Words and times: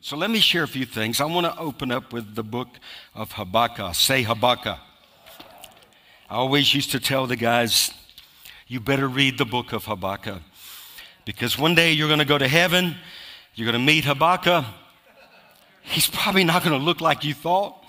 So 0.00 0.18
let 0.18 0.30
me 0.30 0.38
share 0.38 0.62
a 0.62 0.68
few 0.68 0.84
things. 0.84 1.20
I 1.20 1.24
want 1.24 1.46
to 1.46 1.58
open 1.58 1.90
up 1.90 2.12
with 2.12 2.36
the 2.36 2.44
book 2.44 2.68
of 3.16 3.32
Habakkuk. 3.32 3.96
Say 3.96 4.22
Habakkuk. 4.22 4.78
I 6.30 6.34
always 6.36 6.72
used 6.72 6.92
to 6.92 7.00
tell 7.00 7.26
the 7.26 7.34
guys, 7.36 7.90
you 8.68 8.78
better 8.78 9.08
read 9.08 9.38
the 9.38 9.44
book 9.44 9.72
of 9.72 9.86
Habakkuk 9.86 10.40
because 11.24 11.58
one 11.58 11.74
day 11.74 11.92
you're 11.92 12.06
going 12.06 12.20
to 12.20 12.24
go 12.24 12.38
to 12.38 12.46
heaven, 12.46 12.96
you're 13.54 13.64
going 13.64 13.80
to 13.80 13.84
meet 13.84 14.04
Habakkuk. 14.04 14.64
He's 15.82 16.08
probably 16.08 16.44
not 16.44 16.62
going 16.62 16.78
to 16.78 16.84
look 16.84 17.00
like 17.00 17.24
you 17.24 17.34
thought, 17.34 17.83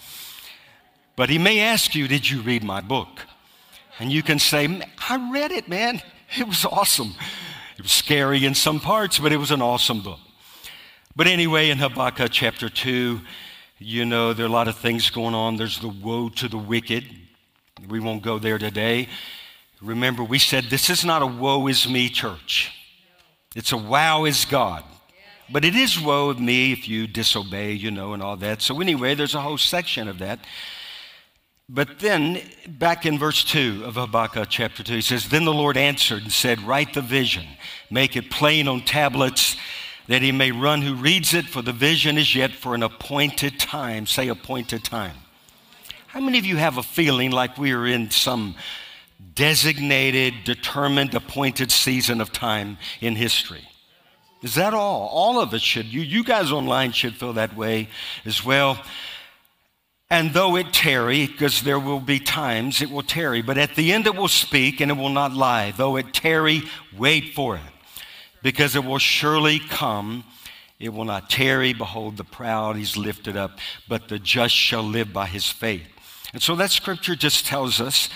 but 1.16 1.29
he 1.29 1.37
may 1.37 1.60
ask 1.60 1.96
you, 1.96 2.07
Did 2.07 2.29
you 2.29 2.42
read 2.42 2.64
my 2.64 2.82
book? 2.82 3.21
And 4.00 4.11
you 4.11 4.23
can 4.23 4.39
say, 4.39 4.82
I 5.10 5.32
read 5.32 5.51
it, 5.51 5.69
man. 5.69 6.01
It 6.37 6.47
was 6.47 6.65
awesome. 6.65 7.14
It 7.78 7.83
was 7.83 7.92
scary 7.92 8.46
in 8.46 8.56
some 8.56 8.79
parts, 8.79 9.20
but 9.20 9.32
it 9.32 9.37
was 9.37 9.51
an 9.51 9.61
awesome 9.61 10.01
book. 10.01 10.20
But 11.15 11.28
anyway, 11.28 11.70
in 11.70 11.78
Habakkuk 11.78 12.32
chapter 12.32 12.68
2, 12.68 13.21
you 13.79 14.06
know, 14.06 14.33
there 14.33 14.46
are 14.46 14.50
a 14.50 14.51
lot 14.51 14.68
of 14.68 14.78
things 14.78 15.09
going 15.09 15.33
on. 15.33 15.56
There's 15.56 15.79
the 15.79 15.87
woe 15.87 16.29
to 16.29 16.47
the 16.47 16.57
wicked. 16.57 17.06
We 17.87 18.00
won't 18.00 18.21
go 18.21 18.39
there 18.39 18.57
today. 18.57 19.07
Remember, 19.82 20.23
we 20.23 20.39
said 20.39 20.65
this 20.65 20.89
is 20.89 21.06
not 21.06 21.21
a 21.21 21.25
woe 21.25 21.68
is 21.68 21.87
me 21.87 22.09
church, 22.09 22.71
it's 23.56 23.71
a 23.71 23.78
wow 23.78 24.25
is 24.25 24.45
God. 24.45 24.84
But 25.47 25.64
it 25.64 25.75
is 25.75 26.01
woe 26.01 26.32
of 26.32 26.39
me 26.39 26.71
if 26.71 26.89
you 26.89 27.06
disobey, 27.06 27.73
you 27.73 27.92
know, 27.92 28.14
and 28.14 28.23
all 28.23 28.36
that. 28.37 28.64
So, 28.64 28.82
anyway, 28.82 29.14
there's 29.14 29.36
a 29.36 29.42
whole 29.42 29.59
section 29.59 30.07
of 30.07 30.18
that. 30.18 30.39
But 31.68 31.97
then, 31.97 32.42
back 32.67 33.08
in 33.08 33.17
verse 33.17 33.44
2 33.44 33.86
of 33.86 33.95
Habakkuk 33.95 34.50
chapter 34.50 34.84
2, 34.84 34.94
he 34.94 35.02
says, 35.02 35.30
Then 35.30 35.45
the 35.45 35.53
Lord 35.53 35.78
answered 35.78 36.22
and 36.22 36.31
said, 36.31 36.62
Write 36.62 36.94
the 36.94 37.02
vision, 37.02 37.45
make 37.90 38.16
it 38.16 38.30
plain 38.30 38.67
on 38.67 38.81
tablets, 38.81 39.58
that 40.08 40.22
he 40.22 40.31
may 40.31 40.52
run 40.52 40.84
who 40.84 40.94
reads 40.94 41.34
it, 41.34 41.45
for 41.45 41.64
the 41.64 41.73
vision 41.73 42.20
is 42.20 42.36
yet 42.36 42.52
for 42.52 42.75
an 42.75 42.84
appointed 42.84 43.59
time. 43.59 44.06
Say, 44.06 44.28
appointed 44.28 44.84
time. 44.84 45.16
How 46.06 46.20
many 46.20 46.38
of 46.38 46.45
you 46.45 46.58
have 46.58 46.78
a 46.78 46.84
feeling 46.84 47.31
like 47.31 47.58
we 47.58 47.72
are 47.72 47.88
in 47.88 48.12
some 48.12 48.56
designated, 49.34 50.36
determined, 50.44 51.16
appointed 51.16 51.72
season 51.72 52.22
of 52.22 52.31
time 52.31 52.78
in 53.02 53.16
history? 53.16 53.68
Is 54.44 54.53
that 54.53 54.75
all? 54.75 55.08
All 55.12 55.40
of 55.40 55.52
us 55.56 55.62
should. 55.64 55.88
You, 55.88 56.02
you 56.02 56.23
guys 56.23 56.52
online 56.52 56.92
should 56.92 57.16
feel 57.16 57.34
that 57.34 57.58
way 57.58 57.90
as 58.23 58.45
well. 58.45 58.80
And 60.09 60.34
though 60.34 60.56
it 60.56 60.72
tarry, 60.72 61.25
because 61.25 61.64
there 61.64 61.80
will 61.80 62.00
be 62.00 62.20
times 62.20 62.81
it 62.81 62.92
will 62.92 63.02
tarry, 63.02 63.42
but 63.42 63.58
at 63.58 63.75
the 63.75 63.92
end 63.92 64.06
it 64.06 64.16
will 64.16 64.28
speak 64.28 64.80
and 64.80 64.92
it 64.92 64.97
will 64.97 65.09
not 65.09 65.34
lie. 65.34 65.72
Though 65.72 65.95
it 65.95 66.14
tarry, 66.14 66.64
wait 66.95 67.34
for 67.34 67.56
it, 67.56 67.62
because 68.44 68.75
it 68.75 68.86
will 68.86 69.00
surely 69.00 69.59
come. 69.59 70.23
It 70.80 70.94
will 70.94 71.06
not 71.06 71.30
tarry. 71.30 71.73
Behold, 71.73 72.17
the 72.17 72.23
proud 72.23 72.75
he's 72.75 72.97
lifted 72.97 73.36
up, 73.36 73.58
but 73.88 74.08
the 74.08 74.20
just 74.20 74.53
shall 74.53 74.84
live 74.84 75.12
by 75.12 75.25
his 75.25 75.50
faith. 75.50 75.88
And 76.34 76.42
so 76.42 76.56
that 76.56 76.69
scripture 76.69 77.16
just 77.16 77.47
tells 77.47 77.81
us 77.81 78.09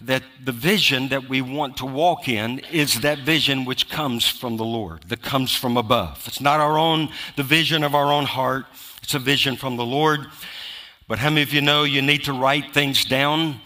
that 0.00 0.22
the 0.42 0.52
vision 0.52 1.08
that 1.08 1.28
we 1.28 1.42
want 1.42 1.76
to 1.78 1.86
walk 1.86 2.28
in 2.28 2.60
is 2.70 3.00
that 3.00 3.18
vision 3.20 3.64
which 3.64 3.90
comes 3.90 4.26
from 4.26 4.56
the 4.56 4.64
Lord, 4.64 5.02
that 5.08 5.22
comes 5.22 5.54
from 5.54 5.76
above. 5.76 6.24
It's 6.26 6.40
not 6.40 6.60
our 6.60 6.78
own, 6.78 7.08
the 7.34 7.42
vision 7.42 7.82
of 7.82 7.94
our 7.94 8.12
own 8.12 8.24
heart, 8.24 8.66
it's 9.02 9.14
a 9.14 9.18
vision 9.18 9.56
from 9.56 9.76
the 9.76 9.84
Lord. 9.84 10.26
But 11.08 11.18
how 11.18 11.30
many 11.30 11.42
of 11.42 11.52
you 11.52 11.60
know 11.60 11.84
you 11.84 12.02
need 12.02 12.24
to 12.24 12.32
write 12.32 12.74
things 12.74 13.04
down 13.04 13.60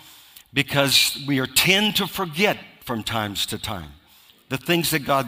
because 0.53 1.19
we 1.27 1.39
are 1.39 1.47
tend 1.47 1.97
to 1.97 2.07
forget 2.07 2.59
from 2.85 3.03
times 3.03 3.47
to 3.47 3.59
time 3.59 3.93
the 4.49 4.59
things 4.59 4.91
that 4.91 5.07
God 5.07 5.27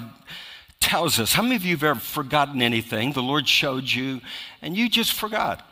tells 0.81 1.21
us. 1.21 1.33
How 1.33 1.43
many 1.43 1.55
of 1.55 1.65
you 1.65 1.77
have 1.77 1.84
ever 1.84 2.00
forgotten 2.00 2.61
anything 2.61 3.12
the 3.12 3.23
Lord 3.23 3.49
showed 3.49 3.89
you 3.89 4.21
and 4.61 4.77
you 4.77 4.89
just 4.89 5.12
forgot? 5.12 5.67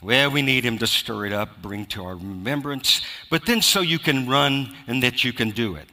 Well, 0.00 0.30
we 0.30 0.42
need 0.42 0.64
him 0.64 0.78
to 0.78 0.86
stir 0.86 1.26
it 1.26 1.32
up, 1.32 1.60
bring 1.60 1.84
to 1.86 2.04
our 2.04 2.14
remembrance, 2.14 3.02
but 3.30 3.46
then 3.46 3.60
so 3.60 3.80
you 3.80 3.98
can 3.98 4.28
run 4.28 4.74
and 4.86 5.02
that 5.02 5.24
you 5.24 5.32
can 5.32 5.50
do 5.50 5.74
it. 5.74 5.88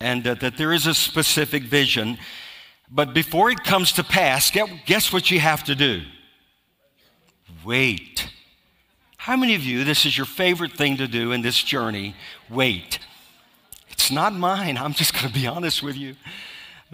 And 0.00 0.26
uh, 0.26 0.34
that 0.34 0.56
there 0.56 0.72
is 0.72 0.86
a 0.86 0.94
specific 0.94 1.64
vision. 1.64 2.16
But 2.90 3.12
before 3.12 3.50
it 3.50 3.64
comes 3.64 3.92
to 3.92 4.04
pass, 4.04 4.50
guess 4.86 5.12
what 5.12 5.30
you 5.30 5.40
have 5.40 5.62
to 5.64 5.74
do? 5.74 6.02
Wait. 7.64 8.30
How 9.28 9.36
many 9.36 9.54
of 9.54 9.62
you, 9.62 9.84
this 9.84 10.06
is 10.06 10.16
your 10.16 10.24
favorite 10.24 10.72
thing 10.72 10.96
to 10.96 11.06
do 11.06 11.32
in 11.32 11.42
this 11.42 11.62
journey? 11.62 12.14
Wait. 12.48 12.98
It's 13.90 14.10
not 14.10 14.32
mine. 14.32 14.78
I'm 14.78 14.94
just 14.94 15.12
going 15.12 15.26
to 15.26 15.32
be 15.38 15.46
honest 15.46 15.82
with 15.82 15.96
you. 15.96 16.16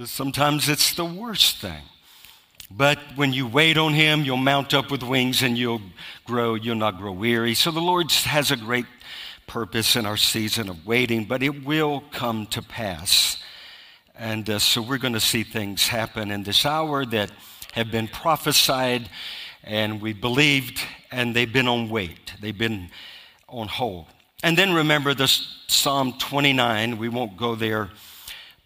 Sometimes 0.04 0.68
it's 0.68 0.94
the 0.94 1.04
worst 1.04 1.58
thing. 1.58 1.84
But 2.68 2.98
when 3.14 3.32
you 3.32 3.46
wait 3.46 3.78
on 3.78 3.94
him, 3.94 4.24
you'll 4.24 4.36
mount 4.36 4.74
up 4.74 4.90
with 4.90 5.04
wings 5.04 5.44
and 5.44 5.56
you'll 5.56 5.80
grow, 6.24 6.54
you'll 6.56 6.74
not 6.74 6.98
grow 6.98 7.12
weary. 7.12 7.54
So 7.54 7.70
the 7.70 7.78
Lord 7.78 8.10
has 8.10 8.50
a 8.50 8.56
great 8.56 8.86
purpose 9.46 9.94
in 9.94 10.04
our 10.04 10.16
season 10.16 10.68
of 10.68 10.84
waiting, 10.84 11.26
but 11.26 11.40
it 11.40 11.64
will 11.64 12.02
come 12.10 12.48
to 12.48 12.62
pass. 12.62 13.40
And 14.16 14.50
uh, 14.50 14.58
so 14.58 14.82
we're 14.82 14.98
going 14.98 15.14
to 15.14 15.20
see 15.20 15.44
things 15.44 15.86
happen 15.86 16.32
in 16.32 16.42
this 16.42 16.66
hour 16.66 17.06
that 17.06 17.30
have 17.74 17.92
been 17.92 18.08
prophesied 18.08 19.08
and 19.64 20.00
we 20.00 20.12
believed, 20.12 20.80
and 21.10 21.34
they've 21.34 21.52
been 21.52 21.68
on 21.68 21.88
wait. 21.88 22.34
They've 22.40 22.56
been 22.56 22.90
on 23.48 23.68
hold. 23.68 24.06
And 24.42 24.58
then 24.58 24.74
remember 24.74 25.14
this 25.14 25.58
Psalm 25.66 26.14
29, 26.18 26.98
we 26.98 27.08
won't 27.08 27.36
go 27.36 27.54
there, 27.54 27.90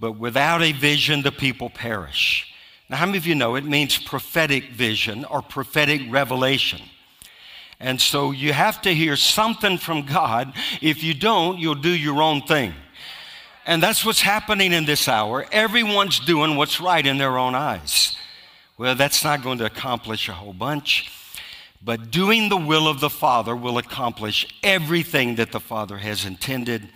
but 0.00 0.12
without 0.12 0.60
a 0.62 0.72
vision, 0.72 1.22
the 1.22 1.32
people 1.32 1.70
perish. 1.70 2.53
Now, 2.88 2.97
how 2.97 3.06
many 3.06 3.19
of 3.19 3.26
you 3.26 3.34
know 3.34 3.54
it 3.54 3.64
means 3.64 3.98
prophetic 3.98 4.70
vision 4.70 5.25
or 5.25 5.42
prophetic 5.42 6.03
revelation? 6.10 6.81
And 7.81 8.00
so 8.00 8.32
you 8.32 8.53
have 8.53 8.82
to 8.82 8.94
hear 8.94 9.14
something 9.14 9.78
from 9.78 10.04
God. 10.04 10.53
If 10.81 11.04
you 11.04 11.14
don't, 11.14 11.58
you'll 11.58 11.76
do 11.76 11.91
your 11.91 12.22
own 12.22 12.42
thing. 12.42 12.75
And 13.66 13.82
that's 13.82 14.04
what's 14.04 14.22
happening 14.22 14.72
in 14.72 14.84
this 14.84 15.06
hour. 15.06 15.47
Everyone's 15.53 16.19
doing 16.19 16.56
what's 16.56 16.81
right 16.81 17.06
in 17.06 17.19
their 17.19 17.38
own 17.38 17.54
eyes. 17.54 18.16
Well, 18.78 18.94
that's 18.94 19.25
not 19.25 19.43
going 19.43 19.59
to 19.59 19.66
accomplish 19.66 20.28
a 20.28 20.33
whole 20.33 20.53
bunch. 20.53 21.11
But 21.83 22.12
doing 22.12 22.49
the 22.49 22.56
will 22.56 22.87
of 22.87 23.00
the 23.00 23.11
Father 23.11 23.55
will 23.56 23.77
accomplish 23.77 24.47
everything 24.62 25.34
that 25.34 25.50
the 25.50 25.61
Father 25.61 25.99
has 25.99 26.25
intended. 26.25 26.88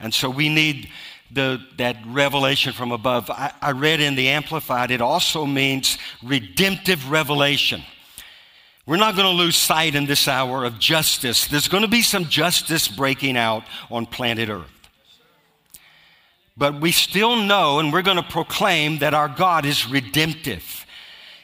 And 0.00 0.12
so 0.12 0.30
we 0.30 0.48
need 0.48 0.90
the, 1.30 1.60
that 1.76 1.96
revelation 2.06 2.72
from 2.72 2.90
above. 2.90 3.30
I, 3.30 3.52
I 3.62 3.70
read 3.70 4.00
in 4.00 4.16
the 4.16 4.28
Amplified, 4.28 4.90
it 4.90 5.00
also 5.00 5.46
means 5.46 5.96
redemptive 6.24 7.08
revelation. 7.10 7.82
We're 8.84 8.96
not 8.96 9.14
going 9.14 9.30
to 9.30 9.42
lose 9.42 9.56
sight 9.56 9.94
in 9.94 10.06
this 10.06 10.26
hour 10.26 10.64
of 10.64 10.78
justice. 10.78 11.46
There's 11.46 11.68
going 11.68 11.82
to 11.82 11.88
be 11.88 12.02
some 12.02 12.24
justice 12.24 12.88
breaking 12.88 13.36
out 13.36 13.64
on 13.90 14.06
planet 14.06 14.48
Earth. 14.48 14.88
But 16.56 16.80
we 16.80 16.90
still 16.90 17.36
know 17.36 17.78
and 17.78 17.92
we're 17.92 18.02
going 18.02 18.16
to 18.16 18.22
proclaim 18.22 18.98
that 18.98 19.14
our 19.14 19.28
God 19.28 19.64
is 19.66 19.88
redemptive. 19.88 20.86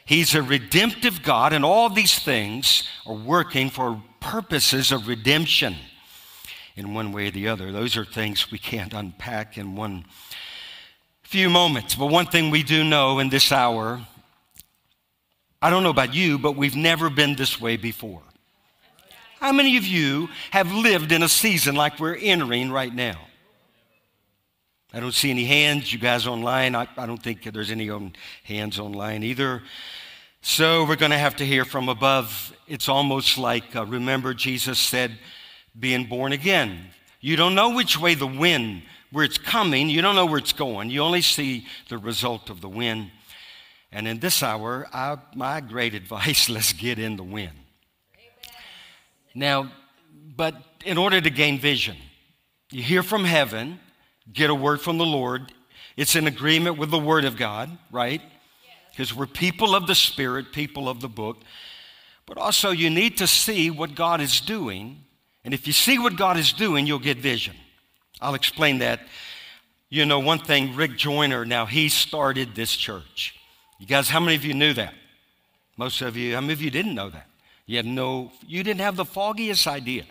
He's 0.07 0.35
a 0.35 0.43
redemptive 0.43 1.23
God, 1.23 1.53
and 1.53 1.65
all 1.65 1.89
these 1.89 2.19
things 2.19 2.85
are 3.07 3.15
working 3.15 3.71
for 3.71 4.03
purposes 4.21 4.93
of 4.93 5.09
redemption 5.09 5.77
in 6.77 6.93
one 6.93 7.13
way 7.13 7.29
or 7.29 7.31
the 7.31 7.49
other. 7.49 7.73
Those 7.73 7.97
are 7.97 8.05
things 8.05 8.51
we 8.51 8.59
can't 8.59 8.93
unpack 8.93 9.57
in 9.57 9.77
one 9.77 10.05
few 11.23 11.49
moments. 11.49 11.95
But 11.95 12.07
one 12.07 12.27
thing 12.27 12.51
we 12.51 12.63
do 12.63 12.85
know 12.85 13.19
in 13.19 13.29
this 13.29 13.51
hour, 13.51 14.01
I 15.63 15.71
don't 15.71 15.83
know 15.83 15.91
about 15.91 16.15
you, 16.15 16.39
but 16.39 16.55
we've 16.55 16.77
never 16.77 17.09
been 17.09 17.35
this 17.35 17.61
way 17.61 17.77
before. 17.77 18.23
How 19.41 19.53
many 19.53 19.77
of 19.77 19.87
you 19.87 20.29
have 20.51 20.73
lived 20.73 21.13
in 21.13 21.23
a 21.23 21.29
season 21.29 21.75
like 21.75 21.99
we're 21.99 22.17
entering 22.17 22.71
right 22.71 22.95
now? 22.95 23.19
I 24.95 25.01
don't 25.01 25.13
see 25.13 25.31
any 25.31 25.45
hands. 25.45 25.93
You 25.93 25.99
guys 25.99 26.25
online, 26.25 26.77
I, 26.77 26.87
I 26.97 27.05
don't 27.07 27.21
think 27.21 27.43
there's 27.53 27.73
any 27.73 27.91
on, 27.91 28.13
hands 28.45 28.79
online 28.79 29.25
either. 29.25 29.61
So 30.41 30.85
we're 30.85 30.95
going 30.95 31.11
to 31.11 31.19
have 31.19 31.35
to 31.37 31.45
hear 31.45 31.65
from 31.65 31.89
above. 31.89 32.57
It's 32.69 32.89
almost 32.89 33.37
like, 33.37 33.75
uh, 33.75 33.85
remember, 33.87 34.35
Jesus 34.35 34.79
said, 34.79 35.19
being 35.77 36.05
born 36.05 36.31
again. 36.31 36.79
You 37.21 37.35
don't 37.35 37.57
know 37.57 37.75
which 37.75 37.99
way 37.99 38.15
the 38.15 38.29
wind, 38.29 38.83
where 39.11 39.25
it's 39.25 39.37
coming, 39.37 39.91
you 39.91 40.01
don't 40.01 40.15
know 40.15 40.27
where 40.27 40.39
it's 40.39 40.53
going. 40.53 40.91
You 40.91 41.01
only 41.01 41.23
see 41.23 41.67
the 41.89 41.99
result 41.99 42.49
of 42.49 42.61
the 42.61 42.69
wind. 42.69 43.11
And 43.91 44.07
in 44.07 44.21
this 44.21 44.45
hour, 44.45 44.87
I, 44.93 45.17
my 45.35 45.61
great 45.61 45.95
advice 46.03 46.49
let's 46.49 46.73
get 46.73 47.01
in 47.01 47.17
the 47.17 47.25
wind. 47.25 47.51
Amen. 48.15 48.55
Now, 49.35 49.73
but 50.37 50.55
in 50.85 50.99
order 50.99 51.21
to 51.21 51.31
gain 51.31 51.59
vision, 51.59 51.97
you 52.71 52.85
hear 52.85 53.03
from 53.03 53.25
heaven, 53.25 53.81
get 54.33 54.51
a 54.51 54.55
word 54.55 54.81
from 54.81 54.99
the 54.99 55.07
Lord. 55.07 55.53
It's 55.97 56.17
in 56.17 56.27
agreement 56.27 56.79
with 56.79 56.91
the 56.91 56.99
Word 56.99 57.25
of 57.25 57.37
God, 57.37 57.71
right? 57.93 58.21
Because 58.91 59.11
yes. 59.11 59.19
we're 59.19 59.27
people 59.27 59.75
of 59.75 59.87
the 59.87 59.95
Spirit, 59.95 60.53
people 60.53 60.89
of 60.89 61.01
the 61.01 61.09
book. 61.09 61.39
But 62.27 62.39
also, 62.39 62.71
you 62.71 62.91
need 62.91 63.19
to 63.19 63.27
see 63.27 63.71
what 63.71 63.95
God 63.95 64.21
is 64.21 64.41
doing 64.41 65.05
And 65.45 65.53
if 65.53 65.67
you 65.67 65.73
see 65.73 65.99
what 65.99 66.17
God 66.17 66.39
is 66.39 66.53
doing, 66.53 66.87
you'll 66.87 66.99
get 66.99 67.19
vision. 67.19 67.55
I'll 68.21 68.35
explain 68.35 68.79
that. 68.79 69.01
You 69.91 70.07
know, 70.07 70.19
one 70.19 70.39
thing, 70.39 70.75
Rick 70.75 70.97
Joyner, 70.97 71.45
now 71.45 71.67
he 71.67 71.89
started 71.89 72.55
this 72.55 72.75
church. 72.75 73.39
You 73.79 73.87
guys, 73.87 74.09
how 74.09 74.21
many 74.21 74.35
of 74.35 74.45
you 74.45 74.55
knew 74.55 74.73
that? 74.73 74.95
Most 75.77 76.01
of 76.01 76.17
you, 76.17 76.35
how 76.35 76.41
many 76.41 76.55
of 76.55 76.63
you 76.63 76.71
didn't 76.71 76.95
know 76.95 77.11
that? 77.11 77.27
You 77.67 77.77
had 77.77 77.87
no, 77.87 78.33
you 78.47 78.63
didn't 78.63 78.81
have 78.81 78.97
the 78.97 79.05
foggiest 79.05 79.67
idea. 79.67 80.05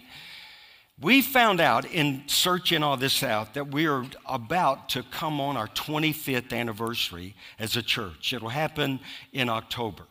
We 1.04 1.22
found 1.22 1.60
out 1.60 1.84
in 1.84 2.24
searching 2.28 2.82
all 2.82 2.96
this 2.96 3.24
out 3.24 3.56
that 3.56 3.68
we 3.68 3.88
are 3.88 4.06
about 4.26 4.88
to 4.90 5.04
come 5.04 5.42
on 5.42 5.58
our 5.58 5.68
25th 5.68 6.54
anniversary 6.54 7.36
as 7.60 7.76
a 7.76 7.82
church. 7.82 8.32
It'll 8.32 8.48
happen 8.48 9.02
in 9.34 9.50
October. 9.50 10.04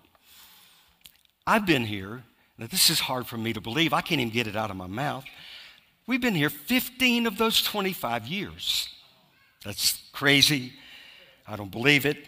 I've 1.46 1.64
been 1.64 1.86
here, 1.86 2.24
now 2.58 2.66
this 2.66 2.90
is 2.90 3.00
hard 3.00 3.26
for 3.26 3.38
me 3.38 3.54
to 3.54 3.60
believe, 3.62 3.94
I 3.94 4.02
can't 4.02 4.20
even 4.20 4.34
get 4.34 4.46
it 4.46 4.54
out 4.54 4.70
of 4.70 4.76
my 4.76 4.86
mouth. 4.86 5.24
We've 6.06 6.20
been 6.20 6.34
here 6.34 6.50
15 6.50 7.26
of 7.26 7.38
those 7.38 7.62
25 7.62 8.26
years. 8.26 8.90
That's 9.64 9.98
crazy. 10.12 10.74
I 11.48 11.56
don't 11.56 11.70
believe 11.70 12.04
it. 12.04 12.18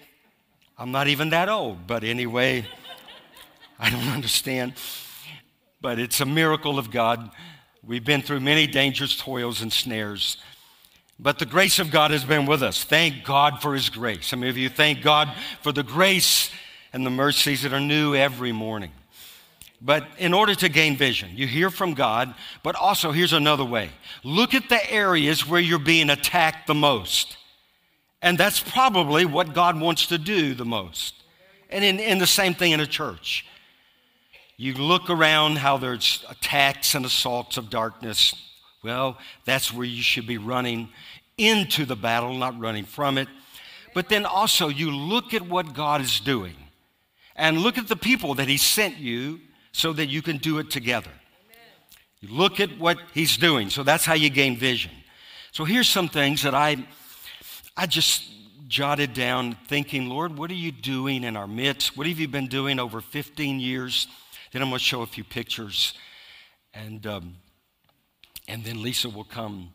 I'm 0.78 0.90
not 0.90 1.06
even 1.08 1.28
that 1.30 1.50
old, 1.50 1.86
but 1.86 2.02
anyway, 2.02 2.66
I 3.78 3.90
don't 3.90 4.08
understand. 4.08 4.72
But 5.82 5.98
it's 5.98 6.22
a 6.22 6.26
miracle 6.26 6.78
of 6.78 6.90
God. 6.90 7.30
We've 7.86 8.04
been 8.04 8.22
through 8.22 8.40
many 8.40 8.66
dangers, 8.66 9.16
toils, 9.16 9.60
and 9.60 9.72
snares. 9.72 10.38
But 11.18 11.38
the 11.38 11.46
grace 11.46 11.78
of 11.78 11.90
God 11.90 12.10
has 12.10 12.24
been 12.24 12.46
with 12.46 12.62
us. 12.62 12.82
Thank 12.82 13.24
God 13.24 13.60
for 13.60 13.74
His 13.74 13.90
grace. 13.90 14.26
Some 14.26 14.42
of 14.42 14.56
you 14.56 14.68
thank 14.68 15.02
God 15.02 15.32
for 15.62 15.70
the 15.70 15.82
grace 15.82 16.50
and 16.92 17.04
the 17.04 17.10
mercies 17.10 17.62
that 17.62 17.72
are 17.72 17.80
new 17.80 18.14
every 18.14 18.52
morning. 18.52 18.92
But 19.82 20.06
in 20.16 20.32
order 20.32 20.54
to 20.54 20.68
gain 20.70 20.96
vision, 20.96 21.30
you 21.34 21.46
hear 21.46 21.68
from 21.68 21.92
God, 21.92 22.34
but 22.62 22.74
also 22.74 23.12
here's 23.12 23.34
another 23.34 23.64
way 23.64 23.90
look 24.22 24.54
at 24.54 24.70
the 24.70 24.90
areas 24.90 25.46
where 25.46 25.60
you're 25.60 25.78
being 25.78 26.08
attacked 26.08 26.66
the 26.66 26.74
most. 26.74 27.36
And 28.22 28.38
that's 28.38 28.60
probably 28.60 29.26
what 29.26 29.52
God 29.52 29.78
wants 29.78 30.06
to 30.06 30.16
do 30.16 30.54
the 30.54 30.64
most. 30.64 31.22
And 31.68 31.84
in, 31.84 32.00
in 32.00 32.18
the 32.18 32.26
same 32.26 32.54
thing 32.54 32.72
in 32.72 32.80
a 32.80 32.86
church. 32.86 33.44
You 34.56 34.74
look 34.74 35.10
around 35.10 35.58
how 35.58 35.78
there's 35.78 36.24
attacks 36.30 36.94
and 36.94 37.04
assaults 37.04 37.56
of 37.56 37.70
darkness. 37.70 38.34
Well, 38.84 39.18
that's 39.44 39.72
where 39.72 39.86
you 39.86 40.02
should 40.02 40.26
be 40.26 40.38
running 40.38 40.90
into 41.36 41.84
the 41.84 41.96
battle, 41.96 42.34
not 42.34 42.58
running 42.60 42.84
from 42.84 43.18
it. 43.18 43.28
But 43.94 44.08
then 44.08 44.24
also, 44.24 44.68
you 44.68 44.90
look 44.90 45.34
at 45.34 45.42
what 45.42 45.74
God 45.74 46.00
is 46.00 46.20
doing 46.20 46.56
and 47.34 47.58
look 47.58 47.78
at 47.78 47.88
the 47.88 47.96
people 47.96 48.34
that 48.34 48.48
He 48.48 48.56
sent 48.56 48.98
you 48.98 49.40
so 49.72 49.92
that 49.92 50.06
you 50.06 50.22
can 50.22 50.38
do 50.38 50.58
it 50.58 50.70
together. 50.70 51.10
You 52.20 52.28
look 52.28 52.60
at 52.60 52.78
what 52.78 52.98
He's 53.12 53.36
doing. 53.36 53.70
So 53.70 53.82
that's 53.82 54.04
how 54.04 54.14
you 54.14 54.30
gain 54.30 54.56
vision. 54.56 54.92
So 55.50 55.64
here's 55.64 55.88
some 55.88 56.08
things 56.08 56.42
that 56.42 56.54
I, 56.54 56.84
I 57.76 57.86
just 57.86 58.24
jotted 58.68 59.14
down 59.14 59.56
thinking, 59.66 60.08
Lord, 60.08 60.38
what 60.38 60.50
are 60.50 60.54
you 60.54 60.72
doing 60.72 61.24
in 61.24 61.36
our 61.36 61.46
midst? 61.46 61.96
What 61.96 62.06
have 62.06 62.18
you 62.18 62.28
been 62.28 62.48
doing 62.48 62.78
over 62.78 63.00
15 63.00 63.60
years? 63.60 64.08
Then 64.54 64.62
I'm 64.62 64.68
going 64.68 64.78
to 64.78 64.84
show 64.84 65.02
a 65.02 65.06
few 65.06 65.24
pictures. 65.24 65.94
And, 66.72 67.04
um, 67.08 67.34
and 68.46 68.62
then 68.62 68.84
Lisa 68.84 69.08
will 69.08 69.24
come, 69.24 69.70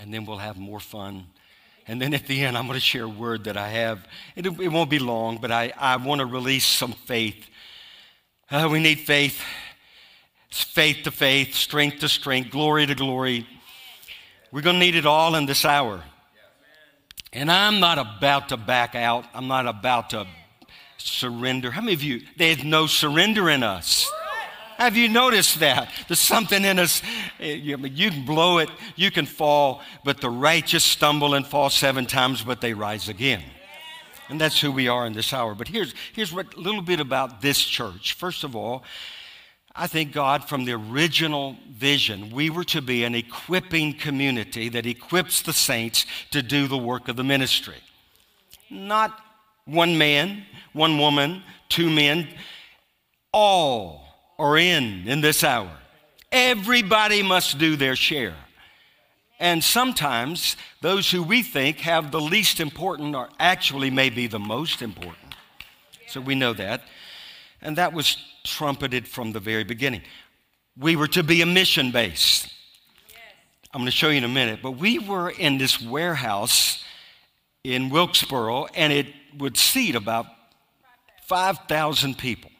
and 0.00 0.14
then 0.14 0.24
we'll 0.24 0.38
have 0.38 0.56
more 0.56 0.80
fun. 0.80 1.26
And 1.86 2.00
then 2.00 2.14
at 2.14 2.26
the 2.26 2.42
end, 2.42 2.56
I'm 2.56 2.66
going 2.66 2.78
to 2.78 2.80
share 2.80 3.04
a 3.04 3.08
word 3.08 3.44
that 3.44 3.58
I 3.58 3.68
have. 3.68 4.06
It, 4.34 4.46
it 4.46 4.68
won't 4.68 4.88
be 4.88 4.98
long, 4.98 5.36
but 5.36 5.52
I, 5.52 5.74
I 5.76 5.96
want 5.96 6.20
to 6.20 6.24
release 6.24 6.64
some 6.64 6.92
faith. 6.92 7.50
Uh, 8.50 8.70
we 8.72 8.80
need 8.80 9.00
faith. 9.00 9.42
It's 10.48 10.62
faith 10.62 11.04
to 11.04 11.10
faith, 11.10 11.54
strength 11.54 11.98
to 11.98 12.08
strength, 12.08 12.50
glory 12.50 12.86
to 12.86 12.94
glory. 12.94 13.46
We're 14.50 14.62
going 14.62 14.76
to 14.76 14.80
need 14.80 14.94
it 14.94 15.04
all 15.04 15.34
in 15.34 15.44
this 15.44 15.66
hour. 15.66 16.02
And 17.34 17.52
I'm 17.52 17.78
not 17.78 17.98
about 17.98 18.48
to 18.48 18.56
back 18.56 18.94
out. 18.94 19.26
I'm 19.34 19.48
not 19.48 19.66
about 19.66 20.08
to 20.10 20.26
surrender. 20.98 21.70
How 21.70 21.80
many 21.80 21.94
of 21.94 22.02
you, 22.02 22.22
there's 22.36 22.62
no 22.64 22.86
surrender 22.86 23.48
in 23.48 23.62
us? 23.62 24.10
Have 24.76 24.96
you 24.96 25.08
noticed 25.08 25.58
that? 25.60 25.90
There's 26.06 26.20
something 26.20 26.64
in 26.64 26.78
us. 26.78 27.02
eh, 27.40 27.54
You 27.54 28.10
can 28.10 28.24
blow 28.24 28.58
it, 28.58 28.70
you 28.94 29.10
can 29.10 29.26
fall, 29.26 29.80
but 30.04 30.20
the 30.20 30.30
righteous 30.30 30.84
stumble 30.84 31.34
and 31.34 31.44
fall 31.46 31.68
seven 31.70 32.06
times, 32.06 32.42
but 32.42 32.60
they 32.60 32.74
rise 32.74 33.08
again. 33.08 33.42
And 34.28 34.40
that's 34.40 34.60
who 34.60 34.70
we 34.70 34.88
are 34.88 35.06
in 35.06 35.14
this 35.14 35.32
hour. 35.32 35.54
But 35.54 35.68
here's, 35.68 35.94
here's 36.12 36.32
a 36.32 36.44
little 36.56 36.82
bit 36.82 37.00
about 37.00 37.40
this 37.40 37.58
church. 37.58 38.12
First 38.12 38.44
of 38.44 38.54
all, 38.54 38.84
I 39.74 39.86
thank 39.86 40.12
God 40.12 40.48
from 40.48 40.64
the 40.64 40.72
original 40.72 41.56
vision, 41.70 42.30
we 42.30 42.50
were 42.50 42.64
to 42.64 42.82
be 42.82 43.04
an 43.04 43.14
equipping 43.14 43.94
community 43.94 44.68
that 44.68 44.86
equips 44.86 45.42
the 45.42 45.52
saints 45.52 46.04
to 46.30 46.42
do 46.42 46.68
the 46.68 46.76
work 46.76 47.08
of 47.08 47.16
the 47.16 47.24
ministry. 47.24 47.76
Not 48.70 49.18
one 49.64 49.96
man, 49.96 50.44
one 50.72 50.98
woman, 50.98 51.42
two 51.68 51.90
men. 51.90 52.28
All 53.32 54.04
are 54.38 54.56
in 54.56 55.06
in 55.06 55.20
this 55.20 55.44
hour. 55.44 55.70
Everybody 56.30 57.22
must 57.22 57.58
do 57.58 57.76
their 57.76 57.96
share. 57.96 58.36
And 59.40 59.62
sometimes 59.62 60.56
those 60.80 61.10
who 61.10 61.22
we 61.22 61.42
think 61.42 61.78
have 61.80 62.10
the 62.10 62.20
least 62.20 62.58
important 62.60 63.14
are 63.14 63.30
actually 63.38 63.90
maybe 63.90 64.26
the 64.26 64.38
most 64.38 64.82
important. 64.82 65.34
So 66.08 66.20
we 66.20 66.34
know 66.34 66.52
that. 66.54 66.82
And 67.62 67.76
that 67.76 67.92
was 67.92 68.16
trumpeted 68.44 69.06
from 69.06 69.32
the 69.32 69.40
very 69.40 69.64
beginning. 69.64 70.02
We 70.76 70.96
were 70.96 71.08
to 71.08 71.22
be 71.22 71.42
a 71.42 71.46
mission 71.46 71.90
base. 71.90 72.52
I'm 73.72 73.80
going 73.80 73.86
to 73.86 73.92
show 73.92 74.08
you 74.08 74.18
in 74.18 74.24
a 74.24 74.28
minute, 74.28 74.60
but 74.62 74.72
we 74.72 74.98
were 74.98 75.30
in 75.30 75.58
this 75.58 75.80
warehouse 75.80 76.82
in 77.64 77.90
Wilkesboro, 77.90 78.66
and 78.74 78.92
it 78.92 79.06
would 79.36 79.56
seat 79.56 79.94
about 79.94 80.26
5,000 81.28 82.16
people. 82.16 82.50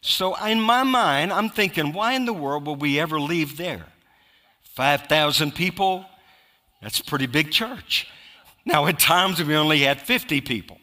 So, 0.00 0.36
in 0.36 0.60
my 0.60 0.84
mind, 0.84 1.32
I'm 1.32 1.50
thinking, 1.50 1.92
why 1.92 2.12
in 2.12 2.26
the 2.26 2.32
world 2.32 2.66
will 2.66 2.76
we 2.76 3.00
ever 3.00 3.18
leave 3.18 3.56
there? 3.56 3.86
5,000 4.74 5.52
people, 5.52 6.06
that's 6.80 7.00
a 7.00 7.04
pretty 7.04 7.26
big 7.26 7.50
church. 7.50 8.06
Now, 8.64 8.86
at 8.86 9.00
times, 9.00 9.42
we 9.42 9.56
only 9.56 9.80
had 9.80 10.00
50 10.00 10.40
people. 10.42 10.78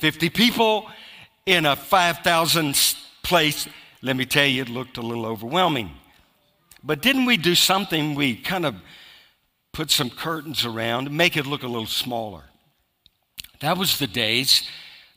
50 0.00 0.28
people 0.28 0.88
in 1.46 1.64
a 1.64 1.76
5,000 1.76 2.94
place, 3.22 3.66
let 4.02 4.16
me 4.16 4.26
tell 4.26 4.46
you, 4.46 4.62
it 4.62 4.68
looked 4.68 4.98
a 4.98 5.02
little 5.02 5.24
overwhelming. 5.24 5.90
But 6.82 7.00
didn't 7.00 7.24
we 7.24 7.38
do 7.38 7.54
something? 7.54 8.14
We 8.14 8.36
kind 8.36 8.66
of 8.66 8.74
put 9.72 9.90
some 9.90 10.10
curtains 10.10 10.64
around 10.64 11.10
make 11.10 11.36
it 11.36 11.46
look 11.46 11.62
a 11.62 11.68
little 11.68 11.86
smaller. 11.86 12.44
That 13.60 13.78
was 13.78 13.98
the 13.98 14.06
days. 14.06 14.68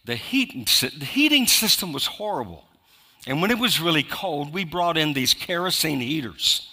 The 0.06 0.16
heating, 0.16 0.66
the 0.82 1.06
heating 1.06 1.48
system 1.48 1.94
was 1.94 2.06
horrible. 2.06 2.66
And 3.26 3.42
when 3.42 3.52
it 3.52 3.58
was 3.58 3.80
really 3.80 4.04
cold, 4.04 4.54
we 4.54 4.66
brought 4.66 4.98
in 4.98 5.14
these 5.14 5.34
kerosene 5.34 6.02
heaters. 6.02 6.70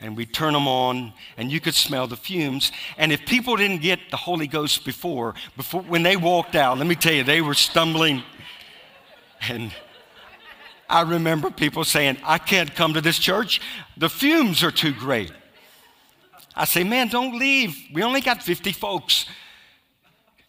And 0.00 0.16
we 0.16 0.26
turn 0.26 0.52
them 0.52 0.68
on, 0.68 1.14
and 1.36 1.50
you 1.50 1.60
could 1.60 1.74
smell 1.74 2.06
the 2.06 2.16
fumes. 2.16 2.72
And 2.98 3.12
if 3.12 3.24
people 3.24 3.56
didn't 3.56 3.80
get 3.80 3.98
the 4.10 4.16
Holy 4.16 4.46
Ghost 4.46 4.84
before, 4.84 5.34
before 5.56 5.82
when 5.82 6.02
they 6.02 6.16
walked 6.16 6.54
out, 6.54 6.76
let 6.78 6.86
me 6.86 6.96
tell 6.96 7.14
you, 7.14 7.22
they 7.22 7.40
were 7.40 7.54
stumbling. 7.54 8.22
And 9.48 9.72
I 10.88 11.02
remember 11.02 11.50
people 11.50 11.84
saying, 11.84 12.18
I 12.24 12.38
can't 12.38 12.74
come 12.74 12.92
to 12.94 13.00
this 13.00 13.18
church. 13.18 13.60
The 13.96 14.10
fumes 14.10 14.62
are 14.62 14.70
too 14.70 14.92
great. 14.92 15.32
I 16.54 16.64
say, 16.64 16.84
man, 16.84 17.08
don't 17.08 17.38
leave. 17.38 17.76
We 17.92 18.02
only 18.02 18.20
got 18.20 18.42
50 18.42 18.72
folks. 18.72 19.26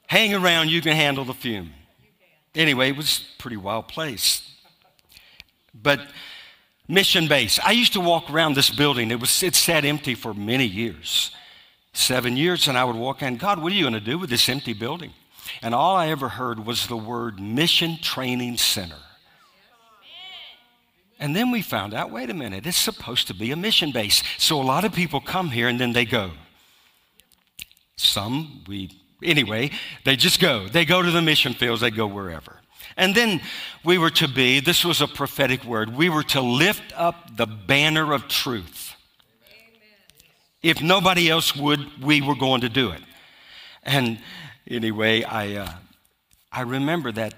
Hang 0.08 0.34
around, 0.34 0.70
you 0.70 0.82
can 0.82 0.96
handle 0.96 1.26
the 1.26 1.34
fume. 1.34 1.72
Anyway, 2.56 2.90
it 2.90 2.98
was 2.98 3.20
a 3.20 3.42
pretty 3.42 3.58
wild 3.58 3.88
place. 3.88 4.42
But 5.74 6.00
mission 6.88 7.28
base. 7.28 7.60
I 7.64 7.72
used 7.72 7.94
to 7.94 8.02
walk 8.02 8.30
around 8.30 8.56
this 8.56 8.70
building. 8.70 9.12
It 9.12 9.20
was 9.20 9.44
it 9.44 9.56
sat 9.56 9.86
empty 9.86 10.16
for 10.16 10.34
many 10.34 10.66
years. 10.66 11.32
Seven 11.94 12.38
years, 12.38 12.68
and 12.68 12.78
I 12.78 12.84
would 12.84 12.96
walk 12.96 13.22
in, 13.22 13.38
God, 13.38 13.62
what 13.62 13.72
are 13.72 13.76
you 13.76 13.84
going 13.84 13.94
to 13.94 14.00
do 14.00 14.18
with 14.18 14.30
this 14.30 14.48
empty 14.50 14.74
building? 14.74 15.14
And 15.62 15.74
all 15.74 15.96
I 15.96 16.10
ever 16.10 16.30
heard 16.30 16.66
was 16.66 16.88
the 16.88 16.98
word 16.98 17.40
mission 17.40 17.98
training 18.02 18.58
center. 18.58 18.98
And 21.20 21.36
then 21.36 21.50
we 21.50 21.64
found 21.64 21.96
out 21.96 22.12
wait 22.12 22.30
a 22.30 22.34
minute, 22.34 22.68
it's 22.68 22.78
supposed 22.78 23.28
to 23.28 23.34
be 23.34 23.52
a 23.52 23.56
mission 23.56 23.92
base. 23.92 24.22
So 24.38 24.62
a 24.62 24.64
lot 24.64 24.86
of 24.86 24.94
people 24.94 25.20
come 25.20 25.50
here 25.50 25.68
and 25.68 25.80
then 25.80 25.94
they 25.94 26.06
go. 26.06 26.32
Some, 27.96 28.64
we, 28.68 28.92
anyway, 29.24 29.72
they 30.06 30.16
just 30.16 30.40
go. 30.40 30.68
They 30.68 30.86
go 30.86 31.02
to 31.02 31.12
the 31.12 31.22
mission 31.22 31.54
fields, 31.54 31.82
they 31.82 31.92
go 31.92 32.08
wherever. 32.08 32.60
And 32.96 33.14
then 33.14 33.42
we 33.84 33.98
were 33.98 34.10
to 34.12 34.28
be, 34.28 34.60
this 34.60 34.84
was 34.84 35.02
a 35.02 35.08
prophetic 35.08 35.64
word, 35.64 35.96
we 35.96 36.10
were 36.10 36.24
to 36.24 36.42
lift 36.42 36.94
up 36.96 37.38
the 37.38 37.46
banner 37.46 38.14
of 38.14 38.28
truth. 38.28 38.96
If 40.64 40.82
nobody 40.82 41.30
else 41.30 41.56
would, 41.56 42.04
we 42.04 42.22
were 42.22 42.36
going 42.36 42.62
to 42.62 42.70
do 42.70 42.90
it. 42.92 43.02
And 43.84 44.20
anyway, 44.68 45.24
I, 45.24 45.56
uh, 45.56 45.72
I 46.52 46.62
remember 46.62 47.12
that 47.12 47.36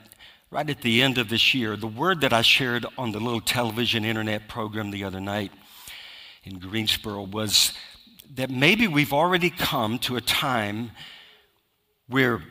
right 0.49 0.69
at 0.69 0.81
the 0.81 1.01
end 1.01 1.17
of 1.17 1.29
this 1.29 1.53
year, 1.53 1.75
the 1.75 1.87
word 1.87 2.21
that 2.21 2.33
I 2.33 2.41
shared 2.41 2.85
on 2.97 3.11
the 3.11 3.19
little 3.19 3.41
television 3.41 4.05
internet 4.05 4.47
program 4.47 4.91
the 4.91 5.03
other 5.03 5.19
night, 5.19 5.51
in 6.43 6.59
Greensboro 6.59 7.23
was 7.23 7.73
that 8.35 8.49
maybe 8.49 8.87
we've 8.87 9.13
already 9.13 9.49
come 9.49 9.99
to 9.99 10.15
a 10.15 10.21
time 10.21 10.91
where 12.09 12.41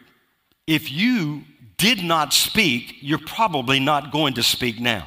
if 0.66 0.90
you 0.90 1.42
did 1.76 2.02
not 2.02 2.32
speak, 2.32 2.96
you're 3.00 3.18
probably 3.18 3.80
not 3.80 4.12
going 4.12 4.34
to 4.34 4.42
speak 4.42 4.80
now. 4.80 5.06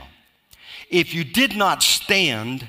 If 0.89 1.13
you 1.13 1.23
did 1.23 1.55
not 1.55 1.83
stand, 1.83 2.67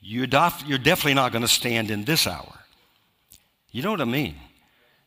you're, 0.00 0.26
def- 0.26 0.64
you're 0.66 0.78
definitely 0.78 1.14
not 1.14 1.32
going 1.32 1.42
to 1.42 1.48
stand 1.48 1.90
in 1.90 2.04
this 2.04 2.26
hour. 2.26 2.60
You 3.70 3.82
know 3.82 3.90
what 3.90 4.00
I 4.00 4.06
mean? 4.06 4.34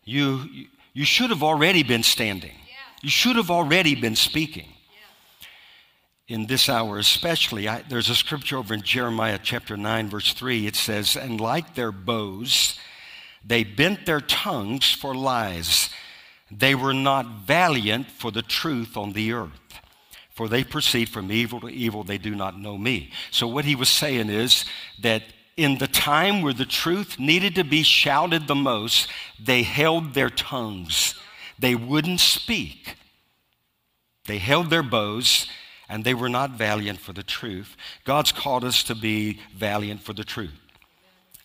You, 0.04 0.46
you 0.94 1.06
should 1.06 1.30
have 1.30 1.44
already 1.44 1.84
been 1.84 2.04
standing. 2.04 2.56
You 3.02 3.10
should 3.10 3.36
have 3.36 3.52
already 3.52 3.96
been 3.96 4.16
speaking. 4.16 4.70
In 6.30 6.46
this 6.46 6.70
hour, 6.70 7.00
especially, 7.00 7.68
I, 7.68 7.82
there's 7.82 8.10
a 8.10 8.16
scripture 8.16 8.58
over 8.58 8.74
in 8.74 8.82
Jeremiah 8.82 9.40
chapter 9.44 9.76
9, 9.76 10.10
verse 10.10 10.34
3. 10.34 10.68
It 10.68 10.76
says, 10.76 11.18
And 11.18 11.42
like 11.42 11.76
their 11.76 11.92
bows, 11.92 12.80
they 13.46 13.66
bent 13.66 14.06
their 14.06 14.22
tongues 14.22 14.94
for 14.94 15.14
lies. 15.14 15.90
They 16.58 16.76
were 16.76 16.94
not 16.94 17.26
valiant 17.46 18.12
for 18.12 18.32
the 18.32 18.42
truth 18.42 18.96
on 18.96 19.14
the 19.14 19.34
earth. 19.34 19.50
For 20.32 20.48
they 20.48 20.64
proceed 20.64 21.10
from 21.10 21.32
evil 21.32 21.60
to 21.62 21.70
evil, 21.70 22.04
they 22.04 22.18
do 22.18 22.36
not 22.36 22.60
know 22.60 22.78
me. 22.78 23.12
So, 23.30 23.48
what 23.48 23.66
he 23.66 23.76
was 23.76 23.90
saying 23.90 24.30
is 24.30 24.66
that 25.02 25.24
in 25.56 25.78
the 25.78 25.88
time 25.88 26.42
where 26.42 26.54
the 26.54 26.66
truth 26.66 27.20
needed 27.20 27.56
to 27.56 27.64
be 27.64 27.84
shouted 27.84 28.48
the 28.48 28.56
most, 28.56 29.10
they 29.40 29.62
held 29.62 30.14
their 30.14 30.32
tongues. 30.32 31.14
They 31.60 31.76
wouldn't 31.76 32.20
speak. 32.20 32.96
They 34.26 34.40
held 34.40 34.70
their 34.70 34.84
bows 34.84 35.48
and 35.88 36.04
they 36.04 36.14
were 36.16 36.30
not 36.30 36.52
valiant 36.52 37.00
for 37.00 37.14
the 37.14 37.24
truth. 37.24 37.76
God's 38.04 38.32
called 38.32 38.64
us 38.64 38.84
to 38.84 38.96
be 38.96 39.40
valiant 39.56 40.02
for 40.02 40.14
the 40.14 40.24
truth. 40.24 40.60